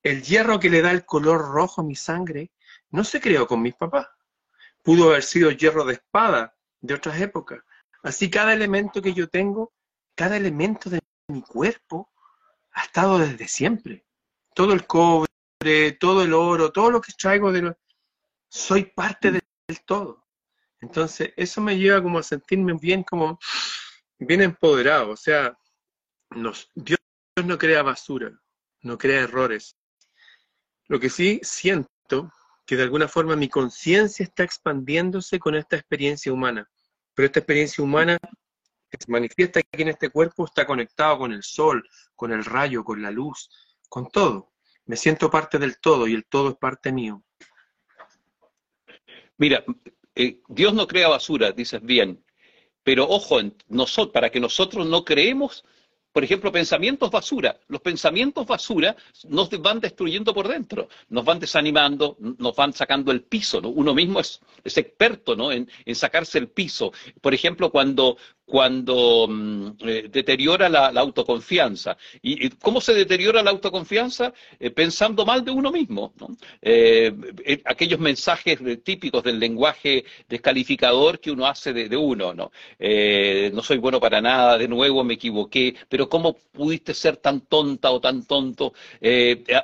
El 0.03 0.23
hierro 0.23 0.61
que 0.61 0.71
le 0.71 0.83
da 0.83 0.91
el 0.91 1.05
color 1.07 1.41
rojo 1.41 1.81
a 1.81 1.85
mi 1.85 1.97
sangre 1.97 2.51
no 2.91 3.05
se 3.05 3.21
creó 3.21 3.47
con 3.47 3.63
mis 3.63 3.75
papás 3.75 4.07
pudo 4.85 5.11
haber 5.11 5.25
sido 5.25 5.51
hierro 5.51 5.85
de 5.85 5.95
espada 5.95 6.55
de 6.81 6.95
otras 6.95 7.21
épocas. 7.21 7.61
Así 8.05 8.31
cada 8.31 8.53
elemento 8.53 9.03
que 9.03 9.15
yo 9.15 9.29
tengo, 9.29 9.73
cada 10.15 10.37
elemento 10.37 10.91
de 10.91 11.01
mi 11.29 11.43
cuerpo 11.43 12.13
ha 12.73 12.83
estado 12.83 13.19
desde 13.19 13.49
siempre. 13.49 14.05
Todo 14.55 14.75
el 14.75 14.87
cobre, 14.87 15.93
todo 15.99 16.23
el 16.23 16.35
oro, 16.35 16.71
todo 16.71 16.91
lo 16.91 17.01
que 17.01 17.13
traigo 17.19 17.51
de 17.51 17.63
lo... 17.63 17.79
soy 18.49 18.85
parte 18.85 19.33
del 19.33 19.43
todo. 19.85 20.25
Entonces, 20.81 21.33
eso 21.37 21.63
me 21.63 21.79
lleva 21.79 22.03
como 22.03 22.19
a 22.19 22.23
sentirme 22.23 22.75
bien 22.75 23.03
como 23.03 23.39
bien 24.19 24.43
empoderado, 24.43 25.11
o 25.11 25.17
sea, 25.17 25.59
Dios 26.75 26.99
no 27.45 27.59
crea 27.59 27.83
basura, 27.83 28.33
no 28.83 28.99
crea 28.99 29.23
errores. 29.23 29.77
Lo 30.87 31.01
que 31.01 31.11
sí 31.11 31.41
siento 31.43 32.31
que 32.67 32.77
de 32.77 32.83
alguna 32.83 33.09
forma 33.09 33.37
mi 33.37 33.49
conciencia 33.49 34.25
está 34.25 34.43
expandiéndose 34.43 35.39
con 35.39 35.55
esta 35.55 35.77
experiencia 35.77 36.33
humana, 36.33 36.69
pero 37.15 37.27
esta 37.27 37.41
experiencia 37.41 37.85
humana 37.85 38.19
que 38.91 38.99
se 38.99 39.11
manifiesta 39.11 39.61
aquí 39.61 39.83
en 39.83 39.89
este 39.89 40.11
cuerpo 40.11 40.45
está 40.45 40.67
conectado 40.67 41.19
con 41.19 41.33
el 41.33 41.43
sol, 41.43 41.87
con 42.15 42.33
el 42.33 42.45
rayo, 42.45 42.85
con 42.85 43.03
la 43.03 43.11
luz, 43.11 43.51
con 43.89 44.09
todo. 44.09 44.53
Me 44.87 44.97
siento 44.97 45.31
parte 45.31 45.59
del 45.59 45.79
todo 45.79 46.07
y 46.07 46.15
el 46.15 46.27
todo 46.27 46.51
es 46.51 46.57
parte 46.57 46.93
mío. 46.93 47.23
Mira, 49.37 49.65
eh, 50.15 50.41
Dios 50.49 50.75
no 50.75 50.87
crea 50.87 51.09
basura, 51.09 51.53
dices 51.53 51.83
bien, 51.83 52.25
pero 52.83 53.09
ojo, 53.09 53.41
nosotros, 53.69 54.13
para 54.13 54.31
que 54.31 54.41
nosotros 54.41 54.87
no 54.87 55.05
creemos 55.05 55.65
por 56.15 56.23
ejemplo, 56.23 56.53
pensamientos 56.53 57.11
basura. 57.11 57.59
Los 57.67 57.81
pensamientos 57.81 58.47
basura 58.47 58.95
nos 59.31 59.51
van 59.61 59.81
destruyendo 59.81 60.33
por 60.33 60.47
dentro, 60.47 60.89
nos 61.09 61.25
van 61.25 61.41
desanimando, 61.41 62.17
nos 62.21 62.55
van 62.55 62.73
sacando 62.73 63.11
el 63.11 63.23
piso. 63.23 63.61
¿no? 63.61 63.71
Uno 63.71 63.93
mismo 63.95 64.21
es, 64.21 64.41
experto 64.65 65.51
en, 65.51 65.69
sacarse 65.93 66.39
el 66.39 66.51
piso. 66.51 66.93
Por 67.21 67.35
ejemplo, 67.35 67.69
cuando, 67.69 68.17
cuando 68.45 69.27
mm, 69.29 69.69
eh, 69.81 70.09
deteriora 70.11 70.69
la, 70.69 70.89
autoconfianza. 71.01 71.97
¿Y, 72.23 72.51
cómo 72.51 72.81
se 72.81 72.95
deteriora 72.95 73.43
la 73.43 73.51
autoconfianza? 73.51 74.33
Eh, 74.61 74.71
pensando 74.71 75.25
mal 75.25 75.45
de 75.45 75.51
uno 75.51 75.73
mismo. 75.73 76.13
Eh, 76.61 77.13
aquellos 77.65 77.99
mensajes 77.99 78.59
típicos 78.83 79.23
del 79.23 79.39
lenguaje 79.39 80.05
descalificador 80.29 81.21
que 81.21 81.31
uno 81.31 81.47
hace 81.47 81.73
de, 81.73 81.89
de 81.89 81.97
uno. 81.97 82.35
¿no? 82.35 82.51
no 83.53 83.63
soy 83.63 83.79
bueno 83.79 84.01
para 84.01 84.21
nada, 84.21 84.59
de 84.59 84.69
nuevo 84.69 85.03
me 85.05 85.15
equivoqué, 85.15 85.75
pero 85.89 86.09
¿cómo 86.09 86.35
pudiste 86.35 86.95
ser 86.95 87.17
tan 87.17 87.43
tonta 87.43 87.91
o 87.91 88.01
tan 88.01 88.27
tonto? 88.27 88.73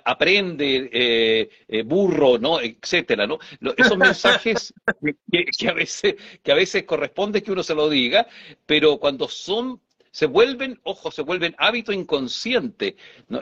Aprende, 0.05 1.49
burro, 1.85 2.39
¿no? 2.39 2.61
Etcétera, 2.61 3.27
¿no? 3.27 3.39
Esos 3.77 3.97
mensajes 3.97 4.75
que, 5.59 5.69
a 5.69 5.73
veces, 5.73 6.15
que 6.43 6.53
a 6.53 6.55
veces 6.55 6.85
corresponde 6.85 7.43
que 7.43 7.53
uno 7.53 7.63
se 7.63 7.75
lo 7.75 7.89
diga, 7.89 8.27
pero 8.71 8.99
cuando 8.99 9.27
son 9.27 9.81
se 10.13 10.27
vuelven, 10.27 10.79
ojo, 10.85 11.11
se 11.11 11.23
vuelven 11.23 11.57
hábito 11.59 11.91
inconsciente. 11.93 12.95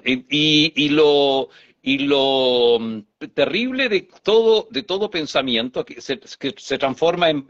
y, 0.07 0.89
lo, 0.89 1.51
y 1.83 1.99
lo 1.99 2.79
mm, 2.81 3.01
terrible 3.35 3.91
de 3.91 4.09
todo, 4.23 4.69
de 4.71 4.83
todo 4.85 5.11
pensamiento 5.11 5.85
que 5.85 6.01
se, 6.01 6.17
transforma 6.79 7.29
en, 7.29 7.45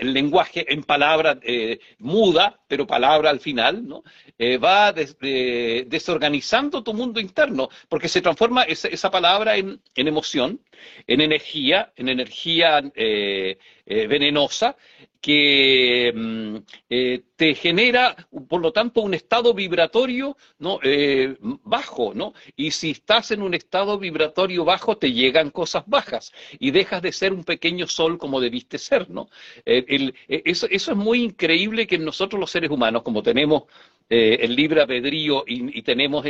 lenguaje, 0.00 0.64
en 0.72 0.82
palabra 0.82 1.38
eh, 1.42 1.78
muda, 1.98 2.58
pero 2.66 2.86
palabra 2.86 3.28
al 3.28 3.40
final, 3.40 3.86
¿no? 3.86 4.02
Eh, 4.38 4.56
va 4.56 4.94
desorganizando 4.94 6.82
tu 6.82 6.94
mundo 6.94 7.20
interno, 7.20 7.68
porque 7.90 8.08
se 8.08 8.22
transforma 8.22 8.62
esa, 8.62 9.10
palabra 9.10 9.56
en, 9.58 9.80
emoción, 9.94 10.58
en 11.06 11.20
energía, 11.20 11.92
en 11.96 12.08
energía 12.08 12.82
eh, 12.94 13.56
venenosa, 13.86 14.76
que 15.20 16.12
mm, 16.14 16.56
eh, 16.88 17.22
te 17.36 17.54
genera, 17.54 18.16
por 18.48 18.60
lo 18.60 18.72
tanto, 18.72 19.02
un 19.02 19.14
estado 19.14 19.52
vibratorio 19.52 20.36
¿no? 20.58 20.78
Eh, 20.82 21.36
bajo, 21.40 22.14
¿no? 22.14 22.32
Y 22.56 22.70
si 22.70 22.92
estás 22.92 23.30
en 23.30 23.42
un 23.42 23.54
estado 23.54 23.98
vibratorio 23.98 24.64
bajo, 24.64 24.96
te 24.96 25.12
llegan 25.12 25.50
cosas 25.50 25.84
bajas 25.86 26.32
y 26.58 26.70
dejas 26.70 27.02
de 27.02 27.12
ser 27.12 27.32
un 27.32 27.44
pequeño 27.44 27.86
sol 27.86 28.18
como 28.18 28.40
debiste 28.40 28.78
ser, 28.78 29.10
¿no? 29.10 29.28
Eh, 29.66 30.12
eso, 30.28 30.66
es 30.70 30.88
muy 30.96 31.22
increíble 31.22 31.86
que 31.86 31.98
nosotros 31.98 32.40
los 32.40 32.50
seres 32.50 32.70
humanos, 32.70 33.02
como 33.02 33.22
tenemos 33.22 33.64
el 34.10 34.56
libre 34.56 34.80
albedrío 34.82 35.44
y, 35.46 35.82
tenemos 35.82 36.26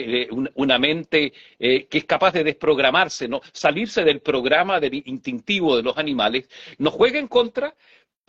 una 0.54 0.78
mente 0.78 1.32
que 1.58 1.88
es 1.90 2.04
capaz 2.04 2.32
de 2.32 2.44
desprogramarse, 2.44 3.26
¿no? 3.26 3.40
salirse 3.52 4.04
del 4.04 4.20
programa 4.20 4.78
del 4.78 5.02
instintivo 5.06 5.76
de 5.76 5.82
los 5.82 5.96
animales, 5.96 6.48
nos 6.78 6.92
juega 6.92 7.18
en 7.18 7.26
contra 7.26 7.74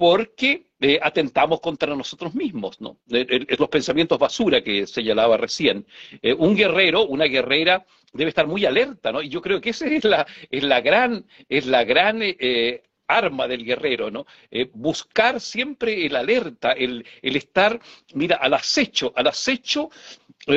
porque 0.02 0.72
eh, 0.80 0.98
atentamos 1.00 1.60
contra 1.60 1.96
nosotros 1.96 2.34
mismos, 2.34 2.82
¿no? 2.82 2.98
los 3.06 3.70
pensamientos 3.70 4.18
basura 4.18 4.64
que 4.64 4.88
señalaba 4.88 5.38
recién. 5.38 5.86
Eh, 6.24 6.34
un 6.34 6.56
guerrero, 6.56 7.06
una 7.06 7.26
guerrera, 7.26 7.86
debe 8.12 8.30
estar 8.30 8.48
muy 8.48 8.66
alerta, 8.66 9.12
¿no? 9.12 9.22
Y 9.22 9.30
yo 9.30 9.44
creo 9.44 9.62
que 9.62 9.70
esa 9.70 9.86
es 9.86 10.04
la, 10.04 10.26
es 10.50 10.64
la 10.64 10.82
gran, 10.82 11.24
es 11.48 11.68
la 11.68 11.84
gran 11.84 12.18
eh, 12.24 12.82
arma 13.18 13.48
del 13.48 13.66
guerrero, 13.66 14.10
¿no? 14.12 14.26
buscar 14.74 15.40
siempre 15.40 16.06
el 16.06 16.16
alerta, 16.16 16.72
el, 16.72 17.06
el, 17.22 17.36
estar, 17.36 17.80
mira, 18.14 18.38
al 18.38 18.54
acecho, 18.54 19.14
al 19.16 19.28
acecho, 19.28 19.90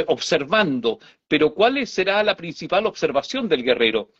observando. 0.06 0.98
Pero 1.28 1.54
¿cuál 1.54 1.86
será 1.86 2.22
la 2.22 2.36
principal 2.36 2.86
observación 2.86 3.48
del 3.48 3.62
guerrero? 3.62 4.10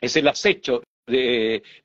Es 0.00 0.16
el 0.16 0.28
acecho, 0.28 0.82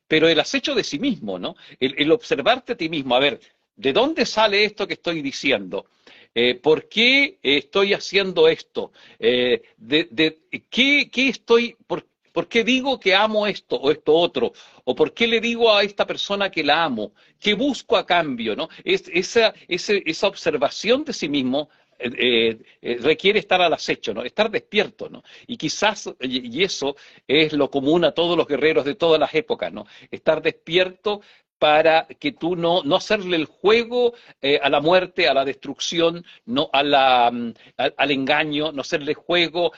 pero 0.06 0.28
el 0.28 0.40
acecho 0.40 0.74
de 0.74 0.84
sí 0.84 0.98
mismo, 0.98 1.38
¿no? 1.38 1.56
El, 1.80 2.10
observarte 2.12 2.72
a 2.72 2.76
ti 2.76 2.88
mismo, 2.88 3.14
a 3.14 3.20
ver, 3.20 3.40
¿de 3.74 3.92
dónde 3.92 4.24
sale 4.26 4.64
esto 4.64 4.86
que 4.86 4.94
estoy 4.94 5.22
diciendo? 5.22 5.86
Eh, 6.34 6.54
¿Por 6.54 6.88
qué 6.88 7.38
estoy 7.42 7.94
haciendo 7.94 8.48
esto? 8.48 8.92
Eh, 9.18 9.62
de, 9.76 10.38
¿qué, 10.70 11.10
estoy, 11.28 11.76
por, 11.86 12.06
qué 12.48 12.62
digo 12.64 13.00
que 13.00 13.14
amo 13.14 13.46
esto 13.46 13.76
o 13.76 13.90
esto 13.90 14.14
otro? 14.14 14.52
¿O 14.84 14.94
por 14.94 15.14
qué 15.14 15.26
le 15.26 15.40
digo 15.40 15.72
a 15.72 15.82
esta 15.82 16.06
persona 16.06 16.50
que 16.50 16.62
la 16.62 16.84
amo? 16.84 17.12
¿Qué 17.40 17.54
busco 17.54 17.96
a 17.96 18.04
cambio? 18.04 18.54
¿no? 18.54 18.68
esa, 18.84 19.54
esa 19.68 20.26
observación 20.26 21.04
de 21.04 21.12
sí 21.14 21.28
mismo 21.28 21.70
eh, 21.98 22.58
eh, 22.82 22.98
requiere 23.00 23.38
estar 23.38 23.62
al 23.62 23.72
acecho, 23.72 24.12
¿no? 24.12 24.22
estar 24.22 24.50
despierto. 24.50 25.08
¿no? 25.08 25.22
Y 25.46 25.56
quizás, 25.56 26.10
y 26.20 26.62
eso 26.62 26.96
es 27.26 27.54
lo 27.54 27.70
común 27.70 28.04
a 28.04 28.12
todos 28.12 28.36
los 28.36 28.46
guerreros 28.46 28.84
de 28.84 28.94
todas 28.96 29.18
las 29.18 29.34
épocas, 29.34 29.72
¿no? 29.72 29.86
estar 30.10 30.42
despierto 30.42 31.22
para 31.58 32.06
que 32.06 32.32
tú 32.32 32.56
no, 32.56 32.82
no 32.82 32.96
hacerle 32.96 33.36
el 33.36 33.46
juego 33.46 34.14
eh, 34.42 34.58
a 34.62 34.68
la 34.68 34.80
muerte, 34.80 35.28
a 35.28 35.34
la 35.34 35.44
destrucción, 35.44 36.24
no 36.44 36.68
a 36.72 36.82
la, 36.82 37.30
mm, 37.32 37.52
al, 37.96 38.10
engaño, 38.10 38.72
no 38.72 38.80
hacerle 38.82 39.14
juego 39.14 39.72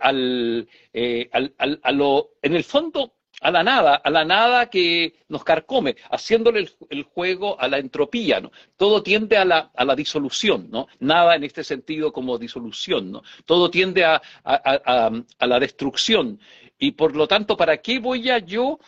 al, 0.00 0.68
al, 1.32 1.80
a 1.82 1.92
lo, 1.92 2.30
en 2.42 2.56
el 2.56 2.64
fondo, 2.64 3.14
a 3.44 3.50
la 3.50 3.62
nada, 3.62 3.96
a 3.96 4.10
la 4.10 4.24
nada 4.24 4.70
que 4.70 5.16
nos 5.28 5.44
carcome, 5.44 5.96
haciéndole 6.10 6.66
el, 6.88 7.02
juego 7.02 7.60
a 7.60 7.68
la 7.68 7.78
entropía, 7.78 8.40
¿no? 8.40 8.50
Todo 8.76 9.02
tiende 9.02 9.36
a 9.36 9.44
la, 9.44 9.70
a 9.74 9.84
la, 9.84 9.94
disolución, 9.94 10.68
¿no? 10.70 10.86
Nada 11.00 11.34
en 11.36 11.44
este 11.44 11.62
sentido 11.62 12.10
como 12.10 12.38
disolución, 12.38 13.12
¿no? 13.12 13.22
Todo 13.44 13.70
tiende 13.70 14.04
a, 14.04 14.22
a, 14.44 15.46
la 15.46 15.60
destrucción. 15.60 16.40
Y 16.78 16.92
por 16.92 17.14
lo 17.14 17.28
tanto, 17.28 17.54
¿para 17.56 17.76
qué 17.78 17.98
voy 17.98 18.30
a 18.30 18.38
yo 18.38 18.78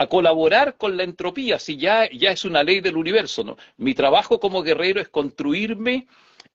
a 0.00 0.06
colaborar 0.06 0.76
con 0.78 0.96
la 0.96 1.04
entropía 1.04 1.58
si 1.58 1.76
ya, 1.76 2.08
ya 2.10 2.30
es 2.32 2.44
una 2.44 2.62
ley 2.62 2.80
del 2.80 2.96
universo, 2.96 3.44
¿no? 3.44 3.56
Mi 3.76 3.92
trabajo 3.94 4.40
como 4.40 4.62
guerrero 4.62 5.00
es 5.00 5.08
construirme 5.08 6.06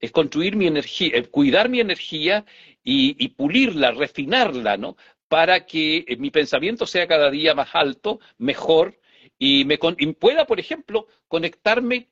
es 0.01 0.11
construir 0.11 0.55
mi 0.57 0.67
energía, 0.67 1.11
cuidar 1.31 1.69
mi 1.69 1.79
energía 1.79 2.43
y, 2.83 3.15
y, 3.17 3.29
pulirla, 3.29 3.91
refinarla, 3.91 4.75
¿no? 4.77 4.97
para 5.27 5.65
que 5.65 6.05
eh, 6.07 6.17
mi 6.17 6.31
pensamiento 6.31 6.85
sea 6.85 7.07
cada 7.07 7.29
día 7.31 7.53
más 7.55 7.69
alto, 7.73 8.19
mejor, 8.37 8.99
y, 9.37 9.65
me 9.65 9.77
pueda, 9.77 10.45
por 10.45 10.59
ejemplo, 10.59 11.07
conectarme 11.27 12.07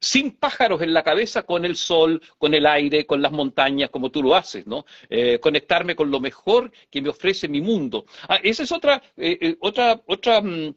sin 0.00 0.32
pájaros 0.32 0.82
en 0.82 0.92
la 0.92 1.02
cabeza 1.02 1.42
con 1.42 1.64
el 1.64 1.76
sol, 1.76 2.22
con 2.38 2.54
el 2.54 2.66
aire, 2.66 3.06
con 3.06 3.20
las 3.20 3.32
montañas, 3.32 3.90
como 3.90 4.10
tú 4.10 4.22
lo 4.22 4.34
haces, 4.34 4.66
¿no? 4.66 4.84
Eh, 5.08 5.38
conectarme 5.40 5.96
con 5.96 6.10
lo 6.10 6.20
mejor 6.20 6.70
que 6.90 7.02
me 7.02 7.08
ofrece 7.10 7.48
mi 7.48 7.60
mundo. 7.60 8.06
Ah, 8.28 8.38
esa 8.42 8.62
es 8.62 8.72
otra, 8.72 9.02
eh, 9.16 9.56
otra, 9.60 10.00
otra 10.06 10.40
mm, 10.40 10.74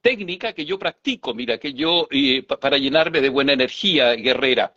técnica 0.00 0.52
que 0.52 0.64
yo 0.64 0.78
practico, 0.78 1.34
mira, 1.34 1.58
que 1.58 1.72
yo, 1.72 2.08
para 2.60 2.78
llenarme 2.78 3.20
de 3.20 3.28
buena 3.28 3.52
energía 3.52 4.14
guerrera. 4.14 4.72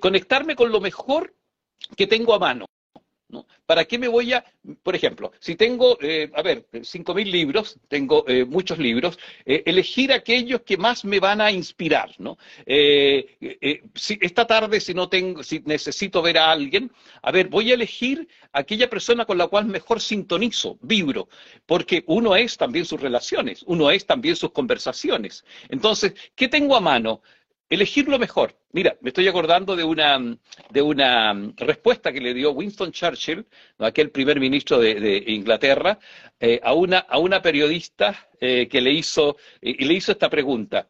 conectarme 0.00 0.56
con 0.56 0.70
lo 0.72 0.80
mejor 0.80 1.34
que 1.96 2.06
tengo 2.06 2.34
a 2.34 2.38
mano. 2.38 2.66
¿Para 3.66 3.84
qué 3.84 3.98
me 3.98 4.06
voy 4.06 4.32
a, 4.32 4.44
por 4.84 4.94
ejemplo, 4.94 5.32
si 5.40 5.56
tengo, 5.56 5.98
eh, 6.00 6.30
a 6.34 6.42
ver, 6.42 6.66
5.000 6.72 7.28
libros, 7.28 7.76
tengo 7.88 8.24
eh, 8.28 8.44
muchos 8.44 8.78
libros, 8.78 9.18
eh, 9.44 9.64
elegir 9.66 10.12
aquellos 10.12 10.60
que 10.62 10.76
más 10.76 11.04
me 11.04 11.18
van 11.18 11.40
a 11.40 11.50
inspirar, 11.50 12.10
¿no? 12.18 12.38
Esta 12.64 14.46
tarde, 14.46 14.80
si 14.80 14.94
no 14.94 15.08
tengo, 15.08 15.42
si 15.42 15.60
necesito 15.64 16.22
ver 16.22 16.38
a 16.38 16.52
alguien, 16.52 16.92
a 17.22 17.32
ver, 17.32 17.48
voy 17.48 17.72
a 17.72 17.74
elegir 17.74 18.28
aquella 18.52 18.88
persona 18.88 19.24
con 19.24 19.38
la 19.38 19.48
cual 19.48 19.66
mejor 19.66 20.00
sintonizo, 20.00 20.78
vibro, 20.80 21.28
porque 21.66 22.04
uno 22.06 22.36
es 22.36 22.56
también 22.56 22.84
sus 22.84 23.00
relaciones, 23.00 23.64
uno 23.66 23.90
es 23.90 24.06
también 24.06 24.36
sus 24.36 24.52
conversaciones. 24.52 25.44
Entonces, 25.68 26.14
¿qué 26.36 26.46
tengo 26.46 26.76
a 26.76 26.80
mano? 26.80 27.22
Elegir 27.68 28.08
lo 28.08 28.18
mejor. 28.18 28.54
Mira, 28.72 28.96
me 29.00 29.10
estoy 29.10 29.26
acordando 29.28 29.74
de 29.76 29.84
una, 29.84 30.18
de 30.70 30.82
una 30.82 31.34
respuesta 31.56 32.12
que 32.12 32.20
le 32.20 32.34
dio 32.34 32.52
Winston 32.52 32.92
Churchill, 32.92 33.46
aquel 33.78 34.10
primer 34.10 34.38
ministro 34.40 34.78
de, 34.78 35.24
Inglaterra, 35.26 35.98
eh, 36.38 36.60
a, 36.62 36.74
una, 36.74 36.98
a 36.98 37.18
una 37.18 37.40
periodista 37.42 38.28
eh, 38.40 38.68
que 38.68 38.80
le 38.80 38.92
hizo, 38.92 39.36
y 39.60 39.84
le 39.84 39.94
hizo 39.94 40.12
esta 40.12 40.28
pregunta. 40.30 40.88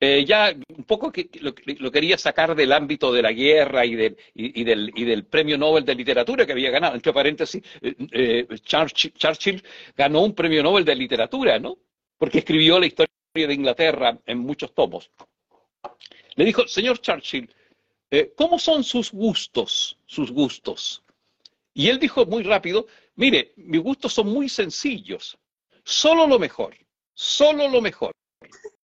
eh, 0.00 0.24
ya 0.24 0.54
un 0.76 0.84
poco 0.84 1.12
que, 1.12 1.28
lo, 1.40 1.54
quería 1.92 2.16
sacar 2.18 2.54
del 2.54 2.72
ámbito 2.72 3.12
de 3.12 3.22
la 3.22 3.32
guerra 3.32 3.84
y 3.84 3.94
del, 3.96 4.16
y, 4.34 4.64
del, 4.64 4.92
y 4.96 5.04
del 5.04 5.26
premio 5.26 5.58
Nobel 5.58 5.84
de 5.84 5.94
literatura 5.94 6.46
que 6.46 6.52
había 6.52 6.70
ganado. 6.70 6.94
Entre 6.94 7.12
paréntesis, 7.12 7.62
Churchill, 8.64 9.62
ganó 9.96 10.22
un 10.22 10.34
premio 10.34 10.62
Nobel 10.62 10.84
de 10.84 10.94
literatura, 10.96 11.58
¿no? 11.58 11.78
Porque 12.18 12.38
escribió 12.38 12.78
la 12.80 12.86
historia 12.86 13.08
de 13.34 13.54
Inglaterra 13.54 14.18
en 14.26 14.38
muchos 14.38 14.74
tomos. 14.74 15.10
Le 16.36 16.44
dijo, 16.44 16.66
señor 16.66 17.00
Churchill, 17.00 17.48
¿cómo 18.36 18.58
son 18.58 18.84
sus 18.84 19.12
gustos? 19.12 19.98
Sus 20.06 20.30
gustos. 20.30 21.02
Y 21.74 21.88
él 21.88 21.98
dijo 21.98 22.26
muy 22.26 22.42
rápido, 22.42 22.86
mire, 23.16 23.52
mis 23.56 23.80
gustos 23.80 24.12
son 24.12 24.28
muy 24.28 24.48
sencillos, 24.48 25.38
solo 25.84 26.26
lo 26.26 26.38
mejor, 26.38 26.76
solo 27.14 27.68
lo 27.68 27.80
mejor. 27.80 28.12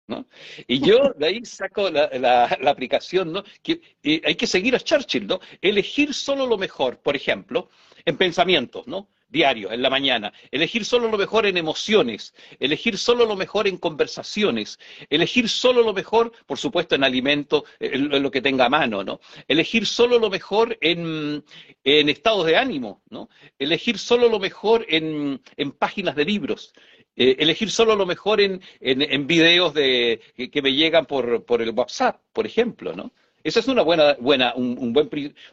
¿no? 0.08 0.28
Y 0.68 0.80
yo 0.80 1.14
de 1.18 1.28
ahí 1.28 1.46
saco 1.46 1.90
la, 1.90 2.46
aplicación, 2.46 3.32
¿no? 3.32 3.44
Que 3.64 3.82
hay 4.24 4.36
que 4.36 4.48
seguir 4.48 4.76
a 4.76 4.80
Churchill, 4.80 5.28
¿no? 5.28 5.40
Elegir 5.62 6.14
solo 6.14 6.46
lo 6.46 6.58
mejor, 6.58 7.00
por 7.00 7.16
ejemplo, 7.16 7.70
en 8.06 8.18
pensamientos, 8.18 8.88
¿no? 8.88 9.10
Diarios, 9.28 9.74
en 9.74 9.82
la 9.82 9.90
mañana. 9.90 10.32
Elegir 10.52 10.86
solo 10.86 11.10
lo 11.10 11.18
mejor 11.18 11.46
en 11.46 11.58
emociones. 11.58 12.34
Elegir 12.60 12.98
solo 12.98 13.26
lo 13.26 13.36
mejor 13.36 13.68
en 13.68 13.78
conversaciones. 13.78 14.80
Elegir 15.10 15.50
solo 15.50 15.82
lo 15.82 15.94
mejor, 15.94 16.32
por 16.46 16.58
supuesto, 16.58 16.96
en 16.96 17.04
alimento, 17.04 17.66
en 17.80 18.22
lo 18.22 18.32
que 18.32 18.42
tenga 18.42 18.66
a 18.66 18.70
mano, 18.70 19.04
¿no? 19.04 19.20
Elegir 19.48 19.88
solo 19.88 20.20
lo 20.20 20.30
mejor 20.30 20.78
en, 20.80 21.44
en 21.84 22.10
estados 22.10 22.46
de 22.46 22.56
ánimo, 22.56 23.02
¿no? 23.10 23.30
Elegir 23.58 23.98
solo 23.98 24.30
lo 24.30 24.40
mejor 24.40 24.86
en, 24.88 25.42
en 25.58 25.72
páginas 25.72 26.16
de 26.16 26.26
libros. 26.26 26.74
Eh, 27.18 27.38
elegir 27.40 27.72
solo 27.72 27.96
lo 27.96 28.06
mejor 28.06 28.42
en, 28.42 28.62
en, 28.82 29.26
videos 29.26 29.74
de, 29.74 30.20
que, 30.52 30.62
me 30.62 30.74
llegan 30.74 31.06
por, 31.06 31.46
por, 31.46 31.62
el 31.62 31.72
WhatsApp, 31.72 32.22
por 32.34 32.46
ejemplo, 32.46 32.94
¿no? 32.94 33.14
Esa 33.46 33.60
es 33.60 33.68
una 33.68 33.84
buena, 33.84 34.16
buena, 34.16 34.56
un, 34.56 34.92
buen, 34.92 35.08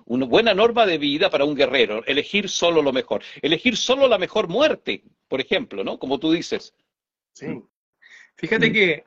una 0.07 0.25
buena 0.25 0.55
norma 0.55 0.87
de 0.87 0.97
vida 0.97 1.29
para 1.29 1.45
un 1.45 1.55
guerrero, 1.55 2.03
elegir 2.07 2.49
solo 2.49 2.81
lo 2.81 2.91
mejor. 2.91 3.23
Elegir 3.43 3.77
solo 3.77 4.09
la 4.09 4.17
mejor 4.17 4.49
muerte, 4.49 5.05
por 5.29 5.43
ejemplo, 5.43 5.85
¿no? 5.85 5.99
Como 5.99 6.19
tú 6.19 6.33
dices. 6.33 6.75
Sí. 7.35 7.63
Fíjate 8.37 8.71
mm. 8.71 8.73
que 8.73 9.05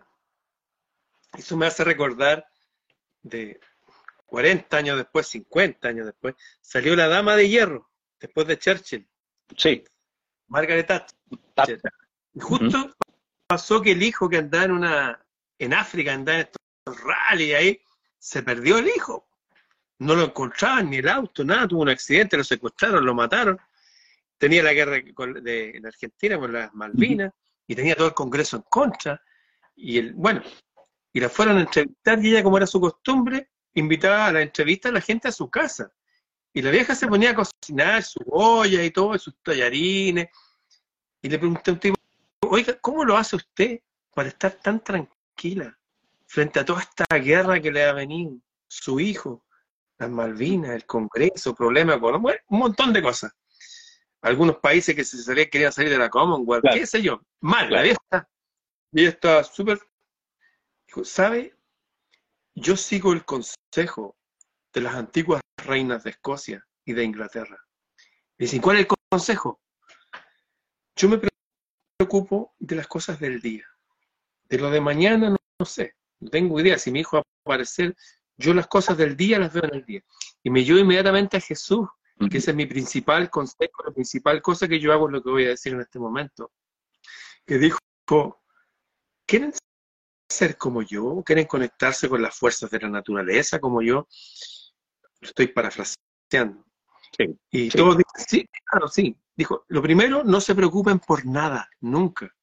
eso 1.36 1.58
me 1.58 1.66
hace 1.66 1.84
recordar 1.84 2.48
de 3.24 3.60
40 4.28 4.78
años 4.78 4.98
después, 4.98 5.26
50 5.30 5.88
años 5.88 6.06
después, 6.06 6.36
salió 6.62 6.96
la 6.96 7.08
Dama 7.08 7.36
de 7.36 7.50
Hierro, 7.50 7.90
después 8.20 8.46
de 8.46 8.60
Churchill. 8.60 9.08
Sí. 9.58 9.84
Margaret 10.46 10.86
Thatcher. 11.56 11.82
Y 12.36 12.40
justo 12.40 12.96
pasó 13.48 13.82
que 13.82 13.94
el 13.94 14.04
hijo 14.04 14.30
que 14.30 14.38
andaba 14.38 14.66
en 14.66 14.72
una, 14.74 15.26
en 15.58 15.74
África, 15.74 16.14
andaba 16.14 16.38
en 16.38 16.44
estos 16.46 17.02
rallies 17.04 17.56
ahí, 17.56 17.82
se 18.26 18.42
perdió 18.42 18.80
el 18.80 18.88
hijo. 18.88 19.28
No 20.00 20.16
lo 20.16 20.24
encontraban, 20.24 20.90
ni 20.90 20.98
el 20.98 21.08
auto, 21.08 21.44
nada, 21.44 21.68
tuvo 21.68 21.84
un 21.84 21.90
accidente, 21.90 22.36
lo 22.36 22.44
secuestraron, 22.44 23.06
lo 23.06 23.14
mataron. 23.14 23.60
Tenía 24.40 24.64
la 24.64 24.74
guerra 24.74 24.94
de, 24.94 25.70
en 25.76 25.86
Argentina 25.86 26.40
con 26.40 26.52
las 26.52 26.74
Malvinas, 26.74 27.32
y 27.68 27.76
tenía 27.76 27.96
todo 27.96 28.08
el 28.08 28.16
Congreso 28.16 28.58
en 28.58 28.64
contra. 28.64 29.22
Y 29.76 30.00
el, 30.00 30.14
bueno, 30.14 30.42
y 31.14 31.20
la 31.20 31.30
fueron 31.30 31.58
a 31.58 31.62
entrevistar, 31.62 32.26
y 32.26 32.32
ella, 32.32 32.42
como 32.42 32.58
era 32.58 32.66
su 32.66 32.82
costumbre, 32.82 33.52
invitaba 33.76 34.26
a 34.26 34.32
la 34.32 34.42
entrevista 34.42 34.90
a 34.90 34.94
la 34.94 35.02
gente 35.02 35.28
a 35.28 35.32
su 35.32 35.48
casa. 35.48 35.92
Y 36.52 36.64
la 36.64 36.72
vieja 36.72 36.96
se 36.96 37.08
ponía 37.08 37.30
a 37.30 37.36
cocinar 37.36 38.02
su 38.02 38.22
olla 38.32 38.84
y 38.84 38.90
todo, 38.90 39.20
sus 39.20 39.36
tallarines. 39.44 40.30
Y 41.22 41.30
le 41.30 41.38
pregunté 41.38 41.70
a 41.70 41.74
un 41.76 41.80
tipo, 41.80 41.98
Oiga, 42.42 42.76
¿cómo 42.82 43.06
lo 43.06 43.18
hace 43.18 43.36
usted 43.36 43.82
para 44.16 44.30
estar 44.30 44.54
tan 44.54 44.84
tranquila 44.84 45.78
frente 46.36 46.60
a 46.60 46.66
toda 46.66 46.82
esta 46.82 47.06
guerra 47.18 47.62
que 47.62 47.72
le 47.72 47.86
ha 47.86 47.94
venido? 47.94 48.38
Su 48.68 49.00
hijo, 49.00 49.46
las 49.98 50.10
Malvinas, 50.10 50.72
el 50.72 50.86
Congreso, 50.86 51.56
problemas 51.56 51.98
con 52.00 52.16
un 52.16 52.60
montón 52.60 52.92
de 52.92 53.02
cosas. 53.02 53.32
Algunos 54.22 54.58
países 54.58 54.94
que 54.96 55.06
se 55.06 55.18
salían, 55.24 55.50
querían 55.50 55.72
salir 55.72 55.92
de 55.92 55.98
la 55.98 56.10
Commonwealth, 56.10 56.66
qué 56.74 56.86
sé 56.86 57.02
yo. 57.02 57.22
Mal, 57.40 57.72
la 57.72 57.84
vieja. 57.84 58.30
Y 58.92 59.02
ella 59.02 59.10
está 59.10 59.44
súper... 59.44 59.80
Dijo, 60.88 61.06
¿sabe? 61.06 61.56
Yo 62.54 62.76
sigo 62.76 63.14
el 63.14 63.24
consejo 63.24 64.18
de 64.74 64.82
las 64.82 64.96
antiguas 64.96 65.42
reinas 65.58 66.04
de 66.04 66.10
Escocia 66.10 66.68
y 66.84 66.94
de 66.94 67.04
Inglaterra. 67.04 67.66
Dicen, 68.38 68.62
¿cuál 68.62 68.78
es 68.78 68.82
el 68.82 68.98
consejo? 69.10 69.62
Yo 70.98 71.08
me 71.08 71.22
preocupo 71.98 72.54
de 72.60 72.76
las 72.76 72.88
cosas 72.88 73.20
del 73.20 73.42
día. 73.42 73.66
De 74.50 74.58
lo 74.58 74.70
de 74.70 74.82
mañana 74.82 75.30
no, 75.30 75.66
sé, 75.66 75.96
no 76.20 76.30
tengo 76.30 76.59
idea. 76.59 76.78
Si 76.78 76.91
mi 76.91 77.01
hijo 77.01 77.18
va 77.18 77.22
a 77.22 77.41
aparecer, 77.43 77.95
yo 78.38 78.53
las 78.53 78.68
cosas 78.68 78.97
del 78.97 79.16
día 79.16 79.39
las 79.39 79.53
veo 79.53 79.63
en 79.66 79.76
el 79.76 79.86
día. 79.86 80.01
Y 80.43 80.49
me 80.49 80.63
llevo 80.63 80.80
inmediatamente 80.80 81.38
a 81.38 81.41
Jesús, 81.41 81.88
que 82.30 82.38
ese 82.38 82.51
es 82.51 82.57
mi 82.57 82.66
principal 82.66 83.30
consejo, 83.30 83.84
la 83.86 83.93
principal 83.93 84.41
cosa 84.41 84.68
que 84.68 84.80
yo 84.80 84.93
hago 84.93 85.07
es 85.07 85.13
lo 85.13 85.24
que 85.24 85.30
voy 85.30 85.45
a 85.45 85.49
decir 85.49 85.74
en 85.74 85.82
este 85.82 85.99
momento. 85.99 86.51
Que 87.45 87.57
dijo, 87.57 87.80
¿quieren 89.26 89.53
ser 90.30 90.57
como 90.57 90.82
yo? 90.82 91.24
¿Quieren 91.26 91.45
conectarse 91.45 92.09
con 92.09 92.22
las 92.22 92.36
fuerzas 92.36 92.70
de 92.70 92.80
la 92.80 92.89
naturaleza 92.89 93.59
como 93.59 93.82
yo? 93.82 94.07
Estoy 95.22 95.47
parafraseando. 95.47 96.66
y 97.51 97.70
todos 97.70 97.97
dicen, 97.97 98.26
sí, 98.28 98.49
claro, 98.66 98.88
sí. 98.88 99.18
Dijo, 99.36 99.66
lo 99.68 99.82
primero, 99.82 100.24
no 100.24 100.39
se 100.39 100.55
preocupen 100.55 100.99
por 100.99 101.26
nada, 101.26 101.70
nunca. 101.82 102.34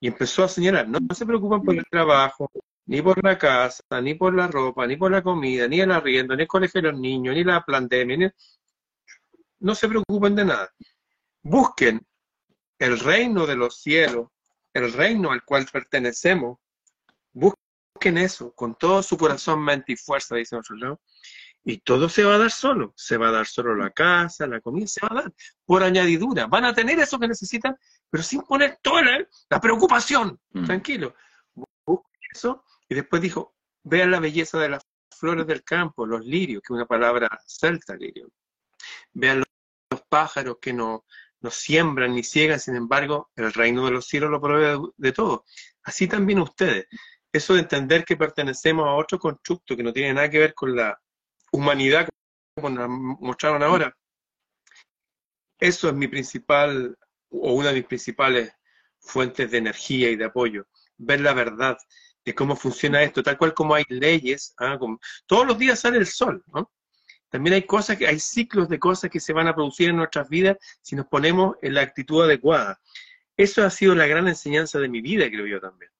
Y 0.00 0.08
empezó 0.08 0.44
a 0.44 0.48
señalar, 0.48 0.88
no, 0.88 0.98
se 1.14 1.26
preocupen 1.26 1.62
por 1.62 1.74
el 1.74 1.84
trabajo, 1.90 2.50
ni 2.86 3.02
por 3.02 3.22
la 3.22 3.36
casa, 3.36 3.82
ni 4.00 4.14
por 4.14 4.34
la 4.34 4.46
ropa, 4.46 4.86
ni 4.86 4.96
por 4.96 5.10
la 5.10 5.22
comida, 5.22 5.66
ni 5.66 5.80
el 5.80 5.90
arriendo, 5.90 6.36
ni 6.36 6.42
el 6.42 6.48
colegio 6.48 6.80
de 6.80 6.92
los 6.92 7.00
niños, 7.00 7.34
ni 7.34 7.44
la 7.44 7.64
pandemia. 7.64 8.32
No 9.58 9.74
se 9.74 9.88
preocupen 9.88 10.34
de 10.36 10.44
nada. 10.44 10.72
Busquen 11.42 12.06
el 12.78 12.98
reino 13.00 13.46
de 13.46 13.56
los 13.56 13.80
cielos, 13.80 14.28
el 14.72 14.92
reino 14.92 15.32
al 15.32 15.44
cual 15.44 15.66
pertenecemos. 15.70 16.58
Busquen 17.32 18.18
eso 18.18 18.52
con 18.54 18.76
todo 18.76 19.02
su 19.02 19.16
corazón, 19.16 19.64
mente 19.64 19.92
y 19.92 19.96
fuerza, 19.96 20.36
dice 20.36 20.56
nosotros. 20.56 20.98
Y 21.64 21.78
todo 21.78 22.08
se 22.08 22.22
va 22.22 22.36
a 22.36 22.38
dar 22.38 22.52
solo. 22.52 22.92
Se 22.96 23.16
va 23.16 23.28
a 23.28 23.32
dar 23.32 23.46
solo 23.46 23.74
la 23.74 23.90
casa, 23.90 24.46
la 24.46 24.60
comida, 24.60 24.86
se 24.86 25.00
va 25.00 25.08
a 25.10 25.22
dar 25.22 25.32
por 25.64 25.82
añadidura. 25.82 26.46
Van 26.46 26.64
a 26.64 26.72
tener 26.72 27.00
eso 27.00 27.18
que 27.18 27.26
necesitan, 27.26 27.76
pero 28.08 28.22
sin 28.22 28.42
poner 28.42 28.78
toda 28.80 29.02
la, 29.02 29.60
preocupación. 29.60 30.38
Mm. 30.52 30.64
Tranquilo. 30.66 31.14
Busquen 31.84 32.20
eso. 32.32 32.62
Y 32.88 32.94
después 32.94 33.22
dijo, 33.22 33.54
vean 33.82 34.10
la 34.10 34.20
belleza 34.20 34.58
de 34.58 34.68
las 34.68 34.86
flores 35.10 35.46
del 35.46 35.64
campo, 35.64 36.06
los 36.06 36.24
lirios, 36.24 36.62
que 36.62 36.72
es 36.72 36.76
una 36.76 36.86
palabra 36.86 37.28
celta, 37.46 37.96
lirio. 37.96 38.30
Vean 39.12 39.38
los, 39.38 39.46
pájaros 40.08 40.58
que 40.60 40.72
no, 40.72 41.04
no 41.40 41.50
siembran 41.50 42.14
ni 42.14 42.22
ciegan, 42.22 42.60
sin 42.60 42.76
embargo, 42.76 43.30
el 43.34 43.52
reino 43.52 43.84
de 43.84 43.90
los 43.92 44.06
cielos 44.06 44.30
lo 44.30 44.40
provee 44.40 44.92
de 44.96 45.12
todo. 45.12 45.44
Así 45.82 46.06
también 46.06 46.38
ustedes. 46.38 46.86
Eso 47.32 47.54
de 47.54 47.60
entender 47.60 48.04
que 48.04 48.16
pertenecemos 48.16 48.86
a 48.86 48.94
otro 48.94 49.18
constructo 49.18 49.76
que 49.76 49.82
no 49.82 49.92
tiene 49.92 50.14
nada 50.14 50.30
que 50.30 50.38
ver 50.38 50.54
con 50.54 50.76
la 50.76 50.98
humanidad, 51.52 52.08
como 52.54 52.70
nos 52.70 52.88
mostraron 52.88 53.62
ahora. 53.62 53.96
Eso 55.58 55.88
es 55.88 55.94
mi 55.94 56.08
principal, 56.08 56.96
o 57.30 57.54
una 57.54 57.68
de 57.68 57.74
mis 57.74 57.86
principales 57.86 58.52
fuentes 58.98 59.50
de 59.50 59.58
energía 59.58 60.10
y 60.10 60.16
de 60.16 60.24
apoyo. 60.24 60.66
Ver 60.98 61.20
la 61.20 61.34
verdad 61.34 61.76
de 62.26 62.34
cómo 62.34 62.56
funciona 62.56 63.02
esto, 63.02 63.22
tal 63.22 63.38
cual 63.38 63.54
como 63.54 63.74
hay 63.74 63.84
leyes, 63.88 64.52
¿ah? 64.58 64.76
todos 65.26 65.46
los 65.46 65.56
días 65.56 65.78
sale 65.78 65.98
el 65.98 66.06
sol, 66.06 66.42
¿no? 66.52 66.72
También 67.30 67.54
hay 67.54 67.62
cosas 67.62 67.96
que, 67.96 68.06
hay 68.06 68.18
ciclos 68.18 68.68
de 68.68 68.78
cosas 68.78 69.10
que 69.10 69.20
se 69.20 69.32
van 69.32 69.46
a 69.46 69.54
producir 69.54 69.90
en 69.90 69.96
nuestras 69.96 70.28
vidas 70.28 70.56
si 70.82 70.96
nos 70.96 71.06
ponemos 71.06 71.56
en 71.62 71.74
la 71.74 71.82
actitud 71.82 72.22
adecuada. 72.24 72.80
Eso 73.36 73.64
ha 73.64 73.70
sido 73.70 73.94
la 73.94 74.06
gran 74.06 74.26
enseñanza 74.26 74.78
de 74.78 74.88
mi 74.88 75.00
vida, 75.00 75.28
creo 75.28 75.46
yo 75.46 75.60
también. 75.60 75.90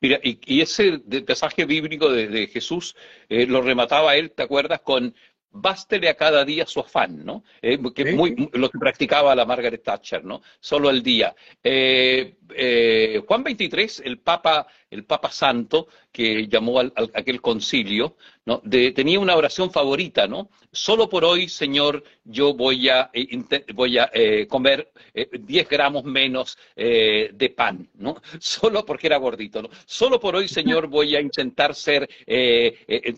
Mira, 0.00 0.18
y, 0.22 0.60
ese 0.60 0.98
pasaje 1.26 1.66
bíblico 1.66 2.10
de, 2.10 2.46
Jesús 2.46 2.96
eh, 3.28 3.46
lo 3.46 3.60
remataba 3.60 4.16
él, 4.16 4.32
¿te 4.32 4.42
acuerdas? 4.42 4.80
Con 4.80 5.14
bástele 5.52 6.08
a 6.08 6.14
cada 6.14 6.44
día 6.44 6.66
su 6.66 6.80
afán, 6.80 7.24
¿no? 7.24 7.44
Eh, 7.62 7.78
que 7.94 8.12
muy, 8.12 8.50
lo 8.52 8.70
que 8.70 8.78
practicaba 8.78 9.34
la 9.34 9.44
Margaret 9.44 9.82
Thatcher, 9.82 10.24
¿no? 10.24 10.42
Solo 10.60 10.90
el 10.90 11.02
día. 11.02 11.34
Eh, 11.62 13.22
Juan 13.26 13.44
23, 13.44 14.02
el 14.04 14.18
Papa, 14.18 14.66
el 14.90 15.04
Papa 15.04 15.30
Santo, 15.30 15.88
que 16.12 16.48
llamó 16.48 16.80
al, 16.80 16.92
aquel 17.14 17.40
concilio, 17.40 18.16
¿no? 18.44 18.60
tenía 18.94 19.20
una 19.20 19.36
oración 19.36 19.70
favorita, 19.70 20.26
¿no? 20.26 20.50
Solo 20.72 21.08
por 21.08 21.24
hoy, 21.24 21.48
Señor, 21.48 22.02
yo 22.24 22.54
voy 22.54 22.88
a, 22.88 23.10
eh, 23.12 23.26
voy 23.74 23.98
a 23.98 24.08
eh, 24.12 24.46
comer 24.48 24.92
10 25.14 25.64
eh, 25.64 25.66
gramos 25.68 26.04
menos 26.04 26.56
de 26.76 27.54
pan, 27.56 27.88
¿no? 27.94 28.16
Solo 28.40 28.84
porque 28.86 29.08
era 29.08 29.16
gordito, 29.16 29.62
¿no? 29.62 29.68
Solo 29.84 30.20
por 30.20 30.36
hoy, 30.36 30.48
Señor, 30.48 30.86
voy 30.88 31.16
a 31.16 31.20
intentar 31.20 31.74
ser 31.74 32.08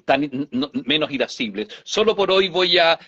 tan, 0.04 0.48
menos 0.84 1.10
irascible. 1.10 1.68
Solo 1.84 2.16
por 2.16 2.30
hoy 2.30 2.48
voy 2.48 2.78
a, 2.78 2.98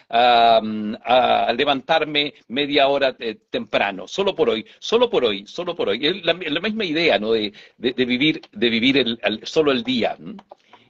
levantarme 1.56 2.34
media 2.48 2.88
hora 2.88 3.16
temprano. 3.50 4.06
Solo 4.06 4.34
por 4.34 4.50
hoy, 4.50 4.66
solo 4.78 5.08
por 5.08 5.24
hoy, 5.24 5.46
solo 5.46 5.74
por 5.74 5.88
hoy. 5.88 6.22
La, 6.22 6.34
la 6.34 6.60
misma 6.60 6.84
idea, 6.84 7.18
¿no? 7.18 7.32
De, 7.32 7.52
de, 7.78 8.04
vivir 8.04 8.42
de 8.54 8.70
vivir 8.70 8.98
el, 8.98 9.40
solo 9.44 9.72
el 9.72 9.82
día. 9.82 10.16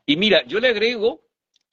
Y 0.06 0.16
mira, 0.16 0.44
yo 0.46 0.60
le 0.60 0.68
agrego, 0.68 1.22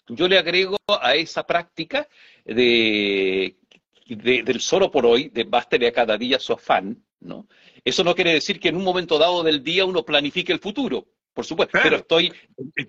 yo 0.07 0.27
le 0.27 0.37
agrego 0.37 0.77
a 0.87 1.15
esa 1.15 1.45
práctica 1.45 2.07
de, 2.45 3.57
del 4.05 4.61
solo 4.61 4.91
por 4.91 5.05
hoy, 5.05 5.29
de 5.29 5.43
bástele 5.43 5.87
a 5.87 5.93
cada 5.93 6.17
día 6.17 6.39
su 6.39 6.53
afán, 6.53 7.03
¿no? 7.19 7.47
Eso 7.83 8.03
no 8.03 8.15
quiere 8.15 8.33
decir 8.33 8.59
que 8.59 8.69
en 8.69 8.75
un 8.75 8.83
momento 8.83 9.17
dado 9.17 9.43
del 9.43 9.63
día 9.63 9.85
uno 9.85 10.03
planifique 10.03 10.53
el 10.53 10.59
futuro, 10.59 11.07
por 11.33 11.45
supuesto, 11.45 11.79
pero 11.81 11.97
estoy 11.97 12.31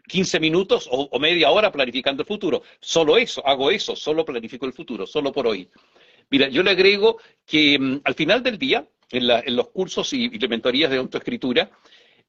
15 0.09 0.41
minutos 0.41 0.89
o, 0.91 1.19
media 1.21 1.51
hora 1.51 1.71
planificando 1.71 2.23
el 2.23 2.27
futuro. 2.27 2.63
Solo 2.81 3.17
eso, 3.17 3.47
hago 3.47 3.71
eso, 3.71 3.95
solo 3.95 4.25
planifico 4.25 4.67
el 4.67 4.73
futuro, 4.73 5.07
solo 5.07 5.31
por 5.31 5.47
hoy. 5.47 5.69
Mira, 6.29 6.49
yo 6.49 6.63
le 6.63 6.73
agrego 6.73 7.19
que 7.47 7.79
mm, 7.79 8.01
al 8.05 8.15
final 8.15 8.43
del 8.43 8.59
día, 8.59 8.87
en, 9.11 9.57
los 9.57 9.69
cursos 9.69 10.13
y, 10.13 10.31
y 10.33 10.49
mentorías 10.49 10.91
de 10.91 10.97
autoescritura, 10.97 11.71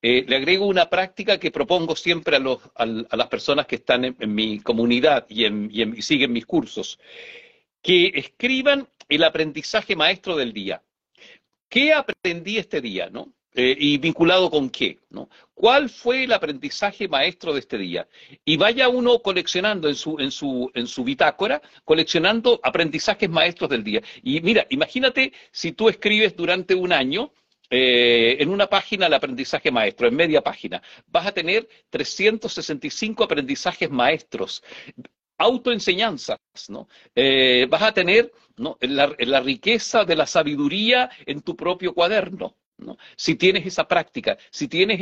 eh, 0.04 0.26
le 0.28 0.36
agrego 0.36 0.68
una 0.68 0.90
práctica 0.90 1.40
que 1.40 1.50
propongo 1.50 1.96
siempre 1.96 2.36
a, 2.36 2.86
las 2.86 3.28
personas 3.30 3.66
que 3.66 3.78
están 3.78 4.04
en, 4.04 4.36
mi 4.36 4.60
comunidad 4.60 5.26
y, 5.30 5.46
y 5.46 6.02
siguen 6.02 6.34
mis 6.34 6.46
cursos, 6.46 7.00
que 7.82 8.12
escriban 8.14 8.88
el 9.08 9.24
aprendizaje 9.24 9.96
maestro 9.96 10.36
del 10.36 10.52
día. 10.52 10.84
¿Qué 11.70 11.94
aprendí 11.94 12.58
este 12.58 12.82
día? 12.82 13.10
¿no? 13.10 13.34
Eh, 13.56 13.76
y 13.80 13.98
vinculado 14.00 14.50
con 14.50 14.70
qué, 14.72 14.98
¿no? 15.12 15.30
¿Cuál 15.54 15.88
fue 15.88 16.24
el 16.24 16.34
aprendizaje 16.34 17.08
maestro 17.08 17.54
de 17.54 17.60
este 17.60 17.78
día? 17.78 18.08
Y 18.44 18.58
vaya 18.58 18.90
uno 18.90 19.20
coleccionando 19.20 19.88
en 19.88 19.96
en 20.20 20.32
su, 20.32 20.72
en 20.74 20.88
su 20.88 21.04
bitácora, 21.04 21.62
coleccionando 21.86 22.60
aprendizajes 22.64 23.30
maestros 23.30 23.70
del 23.70 23.84
día. 23.84 24.02
Y 24.24 24.42
mira, 24.42 24.66
imagínate 24.70 25.34
si 25.52 25.72
tú 25.72 25.88
escribes 25.88 26.36
durante 26.36 26.74
un 26.74 26.92
año 26.92 27.32
eh, 27.76 28.38
en 28.40 28.50
una 28.50 28.68
página 28.68 29.08
el 29.08 29.14
aprendizaje 29.16 29.72
maestro, 29.72 30.08
en 30.08 30.16
media 30.16 30.44
página, 30.44 30.80
vas 31.08 31.26
a 31.26 31.32
tener 31.32 31.68
365 31.90 33.24
aprendizajes 33.24 33.90
maestros 33.90 34.64
autoenseñanzas, 35.40 36.38
¿no? 36.70 36.88
Eh, 37.16 37.66
vas 37.68 37.82
a 37.82 37.92
tener 37.92 38.32
la, 38.82 39.40
riqueza 39.42 40.06
de 40.06 40.16
la 40.16 40.28
sabiduría 40.28 41.10
en 41.26 41.42
tu 41.42 41.56
propio 41.56 41.96
cuaderno, 41.96 42.56
si 43.16 43.34
tienes 43.38 43.66
esa 43.66 43.88
práctica, 43.88 44.38
si 44.52 44.68
tienes 44.68 45.02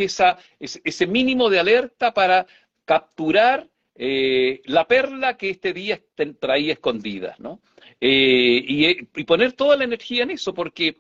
ese 0.60 1.08
mínimo 1.08 1.50
de 1.50 1.60
alerta 1.60 2.14
para 2.14 2.48
capturar 2.86 3.70
eh, 3.96 4.62
la 4.64 4.88
perla 4.88 5.36
que 5.36 5.50
este 5.50 5.74
día 5.74 6.00
traía 6.40 6.72
escondida, 6.72 7.36
¿no? 7.38 7.62
Y, 8.00 9.04
poner 9.26 9.54
toda 9.54 9.78
la 9.78 9.84
energía 9.84 10.24
en 10.24 10.32
eso, 10.32 10.54
porque, 10.54 10.98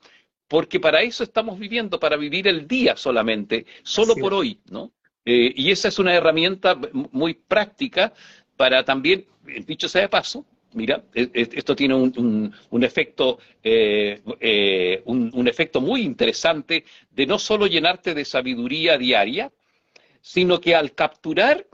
porque 0.52 0.82
para 0.82 1.02
eso 1.02 1.24
estamos 1.24 1.58
viviendo, 1.58 1.98
para 1.98 2.18
vivir 2.18 2.46
el 2.46 2.68
día 2.68 2.98
solamente, 2.98 3.66
solo 3.84 4.16
por 4.16 4.34
hoy, 4.34 4.60
¿no? 4.70 4.92
Eh, 5.24 5.54
y 5.56 5.72
esa 5.72 5.88
es 5.88 5.98
una 5.98 6.14
herramienta 6.14 6.78
muy 7.14 7.36
práctica 7.36 8.12
para 8.58 8.84
también, 8.84 9.26
dicho 9.66 9.88
sea 9.88 10.02
de 10.02 10.10
paso, 10.10 10.46
mira, 10.74 11.06
e, 11.14 11.22
e, 11.34 11.50
esto 11.54 11.74
tiene 11.74 11.96
un, 11.96 12.84
efecto, 12.84 13.40
eh, 13.64 14.20
eh, 14.42 15.02
un, 15.06 15.48
efecto 15.48 15.80
muy 15.80 16.02
interesante 16.02 16.84
de 17.12 17.26
no 17.26 17.40
solo 17.40 17.66
llenarte 17.66 18.14
de 18.14 18.26
sabiduría 18.26 18.98
diaria, 18.98 19.54
sino 20.20 20.60
que 20.60 20.76
al 20.76 20.92
capturar 20.92 21.66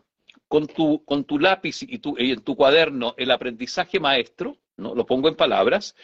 con 0.47 0.67
tu, 0.67 1.03
con 1.03 1.23
tu 1.23 1.39
lápiz 1.39 1.81
y, 1.81 1.97
tu, 1.97 2.15
y 2.15 2.29
en 2.29 2.41
tu 2.41 2.55
cuaderno 2.55 3.15
el 3.17 3.31
aprendizaje 3.31 3.99
maestro, 3.99 4.55
¿no? 4.75 4.93
lo 4.93 5.03
pongo 5.07 5.29
en 5.29 5.35
palabras, 5.35 5.95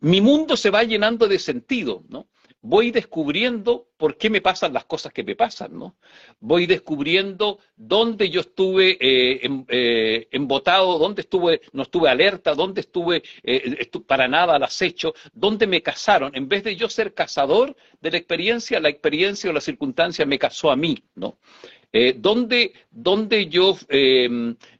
mi 0.00 0.20
mundo 0.20 0.56
se 0.56 0.70
va 0.70 0.84
llenando 0.84 1.26
de 1.28 1.38
sentido, 1.38 2.04
¿no? 2.08 2.28
voy 2.60 2.90
descubriendo 2.90 3.88
por 3.96 4.16
qué 4.16 4.30
me 4.30 4.40
pasan 4.40 4.72
las 4.72 4.84
cosas 4.84 5.12
que 5.12 5.22
me 5.22 5.36
pasan, 5.36 5.78
¿no? 5.78 5.96
Voy 6.40 6.66
descubriendo 6.66 7.58
dónde 7.76 8.30
yo 8.30 8.40
estuve 8.40 8.96
eh, 9.00 9.48
eh, 9.68 10.28
embotado, 10.32 10.98
dónde 10.98 11.22
estuve, 11.22 11.60
no 11.72 11.82
estuve 11.82 12.08
alerta, 12.10 12.54
dónde 12.54 12.80
estuve 12.80 13.22
eh, 13.42 13.88
para 14.06 14.26
nada 14.26 14.56
al 14.56 14.62
acecho, 14.62 15.14
dónde 15.32 15.66
me 15.66 15.82
casaron. 15.82 16.32
En 16.34 16.48
vez 16.48 16.64
de 16.64 16.76
yo 16.76 16.88
ser 16.88 17.14
cazador 17.14 17.76
de 18.00 18.10
la 18.10 18.18
experiencia, 18.18 18.80
la 18.80 18.88
experiencia 18.88 19.50
o 19.50 19.52
la 19.52 19.60
circunstancia 19.60 20.26
me 20.26 20.38
casó 20.38 20.70
a 20.70 20.76
mí, 20.76 20.98
¿no? 21.14 21.38
¿dónde, 22.16 23.48
yo 23.48 23.78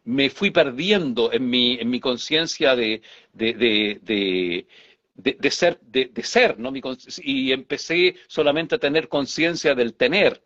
me 0.04 0.28
fui 0.28 0.50
perdiendo 0.50 1.32
en 1.32 1.48
mi, 1.48 1.78
en 1.80 1.88
mi 1.88 2.00
conciencia 2.00 2.76
de, 2.76 3.00
ser, 5.50 5.78
de, 5.82 6.10
ser, 6.22 6.58
¿no? 6.58 6.72
y 7.22 7.52
empecé 7.52 8.16
solamente 8.26 8.74
a 8.74 8.78
tener 8.78 9.08
conciencia 9.08 9.74
del 9.74 9.94
tener. 9.94 10.42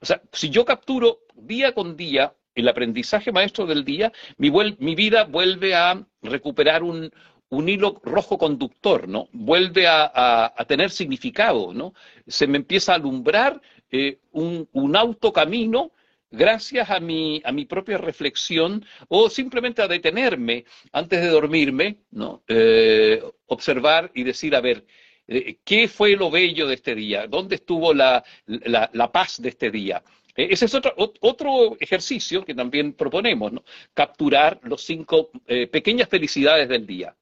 O 0.00 0.06
sea, 0.06 0.22
si 0.32 0.50
yo 0.50 0.64
capturo 0.64 1.20
día 1.34 1.72
con 1.72 1.96
día 1.96 2.34
el 2.54 2.68
aprendizaje 2.68 3.32
maestro 3.32 3.66
del 3.66 3.84
día, 3.84 4.12
mi, 4.38 4.50
mi 4.50 4.94
vida 4.94 5.24
vuelve 5.24 5.74
a 5.74 6.06
recuperar 6.22 6.82
un, 6.82 7.10
un 7.50 7.68
hilo 7.68 8.00
rojo 8.02 8.38
conductor, 8.38 9.08
¿no? 9.08 9.28
Vuelve 9.32 9.86
a, 9.86 10.52
a, 10.56 10.64
tener 10.64 10.90
significado, 10.90 11.72
¿no? 11.72 11.92
Se 12.26 12.46
me 12.46 12.56
empieza 12.56 12.92
a 12.92 12.96
alumbrar 12.96 13.60
eh, 13.90 14.18
un, 14.32 14.68
un 14.72 14.96
autocamino 14.96 15.92
gracias 16.36 16.90
a 16.90 17.00
mi, 17.00 17.40
a 17.44 17.52
mi 17.52 17.64
propia 17.64 17.98
reflexión 17.98 18.84
o 19.08 19.28
simplemente 19.30 19.82
a 19.82 19.88
detenerme 19.88 20.64
antes 20.92 21.20
de 21.20 21.28
dormirme, 21.28 21.98
¿no? 22.10 22.42
Eh, 22.46 23.22
observar 23.46 24.10
y 24.14 24.22
decir, 24.22 24.54
a 24.54 24.60
ver, 24.60 24.84
eh, 25.26 25.58
¿qué 25.64 25.88
fue 25.88 26.16
lo 26.16 26.30
bello 26.30 26.66
de 26.66 26.74
este 26.74 26.94
día? 26.94 27.26
¿Dónde 27.26 27.56
estuvo 27.56 27.92
la, 27.94 28.22
la, 28.46 29.12
paz 29.12 29.40
de 29.40 29.48
este 29.48 29.70
día? 29.70 30.02
Eh, 30.36 30.48
ese 30.50 30.66
es 30.66 30.74
otro, 30.74 30.94
otro, 31.20 31.76
ejercicio 31.80 32.44
que 32.44 32.54
también 32.54 32.92
proponemos, 32.92 33.52
¿no? 33.52 33.64
capturar 33.94 34.60
los 34.62 34.82
cinco 34.82 35.30
pequeñas 35.70 36.08
felicidades 36.08 36.68
del 36.68 36.86
día. 36.86 37.16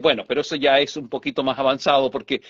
bueno, 0.00 0.24
pero 0.26 0.40
eso 0.42 0.56
ya 0.56 0.80
es 0.80 0.96
un 0.96 1.08
poquito 1.08 1.42
más 1.42 1.58
avanzado 1.58 2.10
porque 2.10 2.42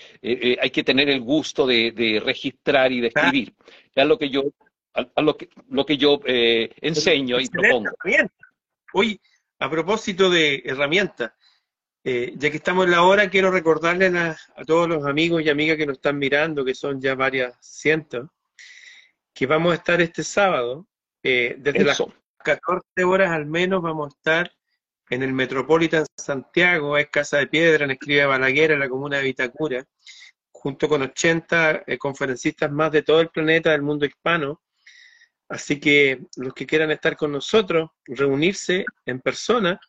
hay 0.61 0.69
que 0.71 0.83
tener 0.83 1.09
el 1.09 1.21
gusto 1.21 1.65
de, 1.67 1.91
de 1.91 2.19
registrar 2.19 2.91
y 2.91 3.01
de 3.01 3.07
escribir. 3.07 3.53
Es 3.95 4.05
lo 4.05 4.17
que 4.17 4.29
yo 4.29 4.43
a, 4.93 5.21
lo, 5.21 5.37
que, 5.37 5.49
lo 5.69 5.85
que 5.85 5.97
yo 5.97 6.19
eh, 6.25 6.71
enseño 6.81 7.39
y 7.39 7.47
propongo. 7.47 7.91
Hoy, 8.93 9.19
a 9.59 9.69
propósito 9.69 10.29
de 10.29 10.61
herramientas, 10.65 11.31
eh, 12.03 12.33
ya 12.35 12.51
que 12.51 12.57
estamos 12.57 12.85
en 12.85 12.91
la 12.91 13.03
hora, 13.03 13.29
quiero 13.29 13.49
recordarle 13.49 14.07
a, 14.07 14.37
todos 14.67 14.87
los 14.87 15.05
amigos 15.05 15.41
y 15.41 15.49
amigas 15.49 15.77
que 15.77 15.85
nos 15.85 15.97
están 15.97 16.17
mirando, 16.17 16.63
que 16.63 16.75
son 16.75 17.01
ya 17.01 17.15
varias 17.15 17.55
cientos, 17.61 18.29
que 19.33 19.47
vamos 19.47 19.71
a 19.71 19.75
estar 19.75 19.99
este 20.01 20.23
sábado, 20.23 20.85
eh, 21.23 21.55
desde 21.57 21.85
las 21.85 22.03
14 22.43 23.03
horas 23.03 23.31
al 23.31 23.45
menos, 23.45 23.81
vamos 23.81 24.13
a 24.13 24.17
estar 24.17 24.51
en 25.09 25.23
el 25.23 25.33
Metropolitan 25.33 26.05
Santiago, 26.17 26.97
es 26.97 27.09
Casa 27.09 27.37
de 27.37 27.47
Piedra, 27.47 27.85
en 27.85 27.91
Escribe 27.91 28.25
Balaguer, 28.25 28.71
en 28.71 28.79
la 28.79 28.89
comuna 28.89 29.17
de 29.17 29.23
Vitacura, 29.23 29.85
junto 30.51 30.87
con 30.87 31.01
80 31.01 31.83
conferencistas 31.97 32.71
más 32.71 32.91
de 32.91 33.01
todo 33.01 33.21
el 33.21 33.29
planeta, 33.29 33.71
del 33.71 33.81
mundo 33.81 34.05
hispano, 34.05 34.62
Así 35.53 35.79
que 35.79 36.19
los 36.35 36.51
que 36.55 36.65
quieran 36.65 36.89
estar 36.89 37.15
con 37.15 37.31
nosotros, 37.31 37.91
reunirse 38.05 38.85
en 39.05 39.19
persona, 39.19 39.79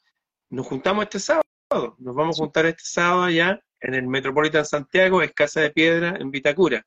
nos 0.51 0.67
juntamos 0.67 1.05
este 1.05 1.19
sábado. 1.19 1.43
Nos 1.97 2.15
vamos 2.15 2.37
a 2.39 2.43
juntar 2.43 2.67
este 2.67 2.83
sábado 2.85 3.23
allá 3.23 3.59
en 3.81 3.95
el 3.95 4.07
Metropolitan 4.07 4.67
Santiago, 4.67 5.23
es 5.23 5.33
Casa 5.33 5.63
de 5.63 5.71
Piedra, 5.71 6.19
en 6.21 6.31
Vitacura. 6.31 6.85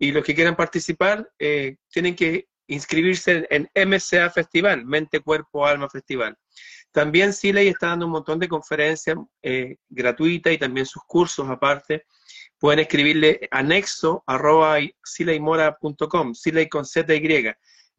Y 0.00 0.10
los 0.10 0.24
que 0.24 0.34
quieran 0.34 0.56
participar 0.56 1.30
eh, 1.38 1.76
tienen 1.92 2.16
que 2.16 2.48
inscribirse 2.66 3.46
en 3.48 3.70
MCA 3.72 4.30
Festival, 4.30 4.84
Mente, 4.84 5.20
Cuerpo, 5.20 5.64
Alma 5.64 5.88
Festival. 5.88 6.36
También 6.90 7.32
Siley 7.32 7.68
está 7.68 7.86
dando 7.86 8.06
un 8.06 8.12
montón 8.12 8.40
de 8.40 8.48
conferencias 8.48 9.16
eh, 9.42 9.76
gratuitas 9.88 10.52
y 10.52 10.58
también 10.58 10.86
sus 10.86 11.04
cursos 11.06 11.48
aparte. 11.48 12.06
Pueden 12.58 12.80
escribirle 12.80 13.46
anexo 13.52 14.24
arroba 14.26 14.78
sileymora.com, 15.04 16.34
Siley 16.34 16.68
con 16.68 16.84
Z 16.84 17.14
y 17.14 17.20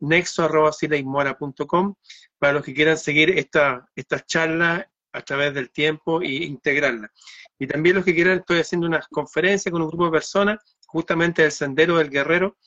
nexo.sileimora.com 0.03 1.95
para 2.37 2.53
los 2.53 2.63
que 2.63 2.73
quieran 2.73 2.97
seguir 2.97 3.37
esta, 3.37 3.85
estas 3.95 4.25
charlas 4.25 4.85
a 5.13 5.21
través 5.21 5.53
del 5.53 5.71
tiempo 5.71 6.21
e 6.21 6.43
integrarlas. 6.45 7.11
Y 7.57 7.67
también 7.67 7.95
los 7.95 8.03
que 8.03 8.13
quieran, 8.13 8.39
estoy 8.39 8.59
haciendo 8.59 8.87
unas 8.87 9.07
conferencias 9.07 9.71
con 9.71 9.81
un 9.81 9.87
grupo 9.87 10.03
de 10.05 10.11
personas, 10.11 10.59
justamente 10.87 11.43
del 11.43 11.51
Sendero 11.51 11.97
del 11.97 12.09
Guerrero. 12.09 12.57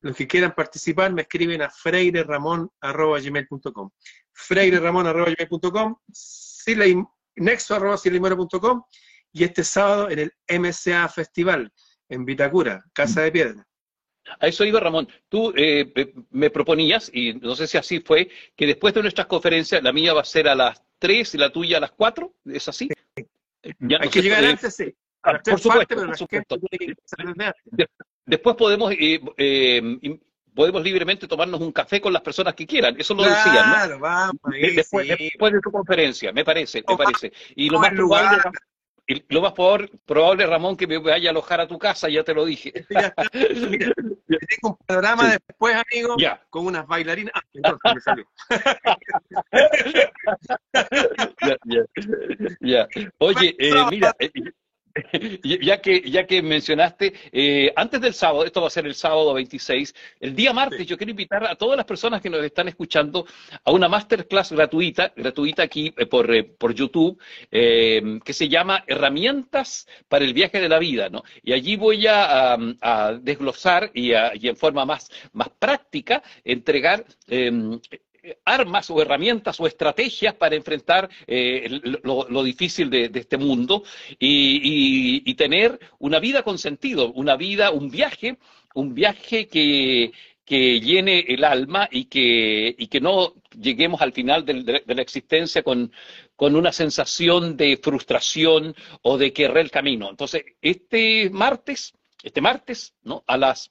Los 0.00 0.16
que 0.16 0.26
quieran 0.26 0.54
participar 0.54 1.12
me 1.12 1.20
escriben 1.22 1.60
a 1.62 1.68
freireramon.gmail.com 1.68 3.90
freireramon.gmail.com 4.32 5.96
nexo.sileimora.com 7.36 8.82
y 9.32 9.44
este 9.44 9.62
sábado 9.64 10.10
en 10.10 10.18
el 10.18 10.32
MCA 10.48 11.08
Festival 11.08 11.72
en 12.08 12.24
Vitacura, 12.24 12.84
Casa 12.92 13.22
de 13.22 13.32
Piedra. 13.32 13.69
A 14.38 14.46
eso 14.46 14.64
iba 14.64 14.80
Ramón. 14.80 15.08
Tú 15.28 15.52
eh, 15.56 16.12
me 16.30 16.50
proponías, 16.50 17.10
y 17.12 17.34
no 17.34 17.54
sé 17.54 17.66
si 17.66 17.78
así 17.78 18.00
fue, 18.00 18.28
que 18.56 18.66
después 18.66 18.94
de 18.94 19.02
nuestras 19.02 19.26
conferencias, 19.26 19.82
la 19.82 19.92
mía 19.92 20.12
va 20.12 20.22
a 20.22 20.24
ser 20.24 20.48
a 20.48 20.54
las 20.54 20.82
3 20.98 21.34
y 21.34 21.38
la 21.38 21.50
tuya 21.50 21.78
a 21.78 21.80
las 21.80 21.92
4, 21.92 22.32
¿es 22.46 22.68
así? 22.68 22.88
Hay 23.62 24.08
que 24.08 24.22
llegar 24.22 24.44
antes, 24.44 24.74
sí. 24.76 24.94
por 25.22 25.60
supuesto, 25.60 25.96
por 25.96 26.16
supuesto. 26.16 26.56
después 28.24 28.56
podemos, 28.56 28.92
eh, 28.92 29.20
eh, 29.36 30.18
podemos 30.54 30.82
libremente 30.82 31.26
tomarnos 31.26 31.60
un 31.60 31.72
café 31.72 32.00
con 32.00 32.12
las 32.12 32.22
personas 32.22 32.54
que 32.54 32.66
quieran. 32.66 32.96
Eso 32.98 33.14
lo 33.14 33.22
decían, 33.24 33.90
¿no? 33.90 33.98
Vamos, 33.98 34.40
ahí, 34.44 34.74
después, 34.74 35.06
sí. 35.06 35.14
después 35.18 35.52
de 35.52 35.60
tu 35.60 35.70
conferencia, 35.70 36.32
me 36.32 36.44
parece, 36.44 36.82
me 36.86 36.96
parece. 36.96 37.32
Y 37.56 37.68
lo 37.68 37.80
más 37.80 37.92
lugar. 37.92 38.40
Y 39.10 39.24
lo 39.28 39.40
más 39.42 39.52
probable, 39.54 39.90
probable, 40.06 40.46
Ramón, 40.46 40.76
que 40.76 40.86
me 40.86 40.96
vaya 40.98 41.30
a 41.30 41.32
alojar 41.32 41.60
a 41.60 41.66
tu 41.66 41.76
casa, 41.78 42.08
ya 42.08 42.22
te 42.22 42.32
lo 42.32 42.44
dije. 42.44 42.72
Ya 42.90 43.08
está. 43.08 43.24
Mira, 43.32 43.92
tengo 44.48 44.68
un 44.70 44.76
panorama 44.86 45.32
Sí. 45.32 45.38
después, 45.48 45.74
amigo, 45.74 46.14
Ya. 46.16 46.40
con 46.48 46.64
unas 46.66 46.86
bailarinas. 46.86 47.32
Ah, 47.34 47.42
entonces 47.52 47.94
me 47.94 48.00
salió. 48.00 48.24
ya, 51.42 51.56
ya, 51.64 51.82
ya. 52.60 52.88
Oye, 53.18 53.56
eh, 53.58 53.84
mira, 53.90 54.14
eh, 54.20 54.30
ya 55.42 55.80
que, 55.80 56.02
ya 56.10 56.26
que 56.26 56.42
mencionaste, 56.42 57.12
eh, 57.32 57.72
antes 57.76 58.00
del 58.00 58.14
sábado, 58.14 58.44
esto 58.44 58.60
va 58.60 58.66
a 58.66 58.70
ser 58.70 58.86
el 58.86 58.94
sábado 58.94 59.32
26, 59.34 59.94
el 60.20 60.34
día 60.34 60.52
martes 60.52 60.78
Sí. 60.80 60.86
yo 60.86 60.96
quiero 60.96 61.10
invitar 61.10 61.44
a 61.44 61.54
todas 61.56 61.76
las 61.76 61.86
personas 61.86 62.20
que 62.20 62.30
nos 62.30 62.42
están 62.44 62.68
escuchando 62.68 63.26
a 63.64 63.70
una 63.72 63.88
masterclass 63.88 64.52
gratuita, 64.52 65.12
gratuita 65.16 65.62
aquí 65.62 65.92
eh, 65.96 66.06
por, 66.06 66.32
eh, 66.34 66.44
por 66.44 66.74
YouTube, 66.74 67.20
que 67.50 68.32
se 68.32 68.48
llama 68.48 68.84
Herramientas 68.86 69.86
para 70.08 70.24
el 70.24 70.32
viaje 70.34 70.60
de 70.60 70.68
la 70.68 70.78
vida, 70.78 71.08
¿no? 71.08 71.22
Y 71.42 71.52
allí 71.52 71.76
voy 71.76 72.06
a, 72.06 72.54
a- 72.54 72.58
a 72.80 73.12
desglosar 73.14 73.90
y, 73.94 74.12
a- 74.14 74.32
y 74.34 74.48
en 74.48 74.56
forma 74.56 74.84
más, 74.84 75.10
más 75.32 75.48
práctica 75.58 76.22
entregar 76.44 77.04
eh, 77.28 77.50
armas 78.44 78.90
o 78.90 79.00
herramientas 79.00 79.60
o 79.60 79.66
estrategias 79.66 80.34
para 80.34 80.56
enfrentar 80.56 81.08
eh, 81.26 81.80
lo, 82.02 82.42
difícil 82.42 82.90
de, 82.90 83.10
este 83.14 83.38
mundo 83.38 83.82
y, 84.18 85.34
tener 85.34 85.78
una 85.98 86.20
vida 86.20 86.42
con 86.42 86.58
sentido, 86.58 87.12
una 87.12 87.34
vida, 87.36 87.70
un 87.70 87.90
viaje, 87.90 88.36
un 88.74 88.94
viaje 88.94 89.48
que, 89.48 90.12
que 90.44 90.80
llene 90.80 91.20
el 91.28 91.44
alma 91.44 91.88
y 91.90 92.06
que, 92.06 92.74
y 92.76 92.88
que 92.88 93.00
no 93.00 93.34
lleguemos 93.58 94.02
al 94.02 94.12
final 94.12 94.44
de, 94.44 94.82
la 94.84 95.02
existencia 95.02 95.62
con, 95.62 95.92
con 96.36 96.56
una 96.56 96.72
sensación 96.72 97.56
de 97.56 97.78
frustración 97.82 98.74
o 99.02 99.16
de 99.16 99.32
que 99.32 99.44
el 99.46 99.70
camino. 99.70 100.10
Entonces, 100.10 100.44
este 100.60 101.30
martes, 101.30 101.94
este 102.22 102.40
martes, 102.40 102.94
¿no? 103.02 103.24
A 103.26 103.36
las 103.36 103.70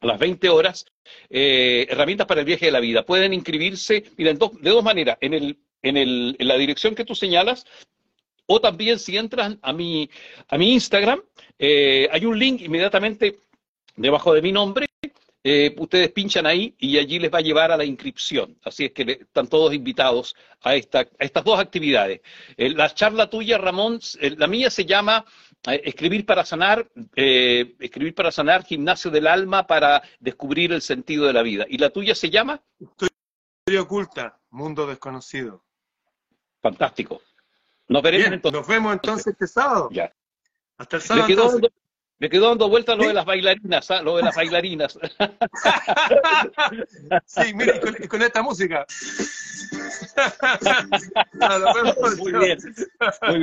a 0.00 0.06
las 0.06 0.18
20 0.18 0.48
horas, 0.48 0.86
eh, 1.30 1.86
herramientas 1.88 2.26
para 2.26 2.40
el 2.40 2.46
viaje 2.46 2.66
de 2.66 2.72
la 2.72 2.80
vida. 2.80 3.04
Pueden 3.04 3.32
inscribirse, 3.32 4.04
mira, 4.16 4.30
en 4.30 4.38
dos- 4.38 4.60
de 4.60 4.70
dos 4.70 4.84
maneras, 4.84 5.18
en, 5.20 5.34
el, 5.34 5.58
en, 5.82 5.96
el, 5.96 6.36
en 6.38 6.48
la 6.48 6.56
dirección 6.56 6.94
que 6.94 7.04
tú 7.04 7.14
señalas, 7.14 7.66
o 8.46 8.60
también 8.60 8.98
si 8.98 9.16
entran 9.16 9.58
a 9.62 9.72
mi, 9.72 10.08
a 10.48 10.56
mi 10.56 10.72
Instagram, 10.72 11.20
eh, 11.58 12.08
hay 12.10 12.24
un 12.24 12.38
link 12.38 12.62
inmediatamente 12.62 13.40
debajo 13.96 14.32
de 14.32 14.42
mi 14.42 14.52
nombre, 14.52 14.86
eh, 15.44 15.74
ustedes 15.78 16.10
pinchan 16.12 16.46
ahí 16.46 16.74
y 16.78 16.98
allí 16.98 17.18
les 17.18 17.32
va 17.32 17.38
a 17.38 17.42
llevar 17.42 17.70
a 17.72 17.76
la 17.76 17.84
inscripción. 17.84 18.56
Así 18.62 18.84
es 18.86 18.92
que 18.92 19.02
están 19.20 19.48
todos 19.48 19.72
invitados 19.74 20.34
a, 20.62 20.74
esta, 20.74 21.00
a 21.00 21.24
estas 21.24 21.44
dos 21.44 21.58
actividades. 21.58 22.20
La 22.56 22.92
charla 22.94 23.30
tuya, 23.30 23.56
Ramón, 23.58 24.00
la 24.20 24.46
mía 24.46 24.68
se 24.70 24.84
llama 24.84 25.24
Escribir 25.64 26.24
para 26.24 26.44
sanar, 26.44 26.88
eh, 27.16 27.74
Escribir 27.80 28.14
para 28.14 28.30
sanar, 28.30 28.64
Gimnasio 28.64 29.10
del 29.10 29.26
alma 29.26 29.66
para 29.66 30.02
descubrir 30.20 30.72
el 30.72 30.82
sentido 30.82 31.26
de 31.26 31.32
la 31.32 31.42
vida. 31.42 31.66
¿Y 31.68 31.78
la 31.78 31.90
tuya 31.90 32.14
se 32.14 32.30
llama? 32.30 32.62
Historia 32.78 33.82
oculta, 33.82 34.38
mundo 34.50 34.86
desconocido. 34.86 35.64
Fantástico. 36.62 37.20
Nos 37.88 38.02
veremos 38.02 38.24
Bien, 38.24 38.34
entonces. 38.34 38.60
nos 38.60 38.68
vemos 38.68 38.92
entonces 38.92 39.26
este 39.28 39.46
sábado. 39.46 39.88
Ya. 39.92 40.12
Hasta 40.78 40.96
el 40.96 41.02
Me 41.02 41.06
sábado. 41.08 41.26
quedó, 41.26 41.42
entonces. 41.44 41.60
dando, 41.62 41.76
me 42.18 42.30
quedó 42.30 42.48
dando 42.48 42.68
vueltas 42.68 42.96
lo 42.96 43.02
¿Sí? 43.02 43.08
de 43.08 43.14
las 43.14 43.24
bailarinas, 43.24 43.90
¿ah? 43.90 44.02
lo 44.02 44.16
de 44.16 44.22
las 44.22 44.36
bailarinas. 44.36 44.98
sí, 47.26 47.54
mira, 47.54 47.76
y 47.76 47.80
con, 47.80 47.94
con 48.08 48.22
esta 48.22 48.42
música. 48.42 48.86
Nos 51.34 51.74
vemos. 51.74 52.16
Muy 52.18 52.32
bien. 52.32 52.58
Muy 53.22 53.38
bien. 53.38 53.42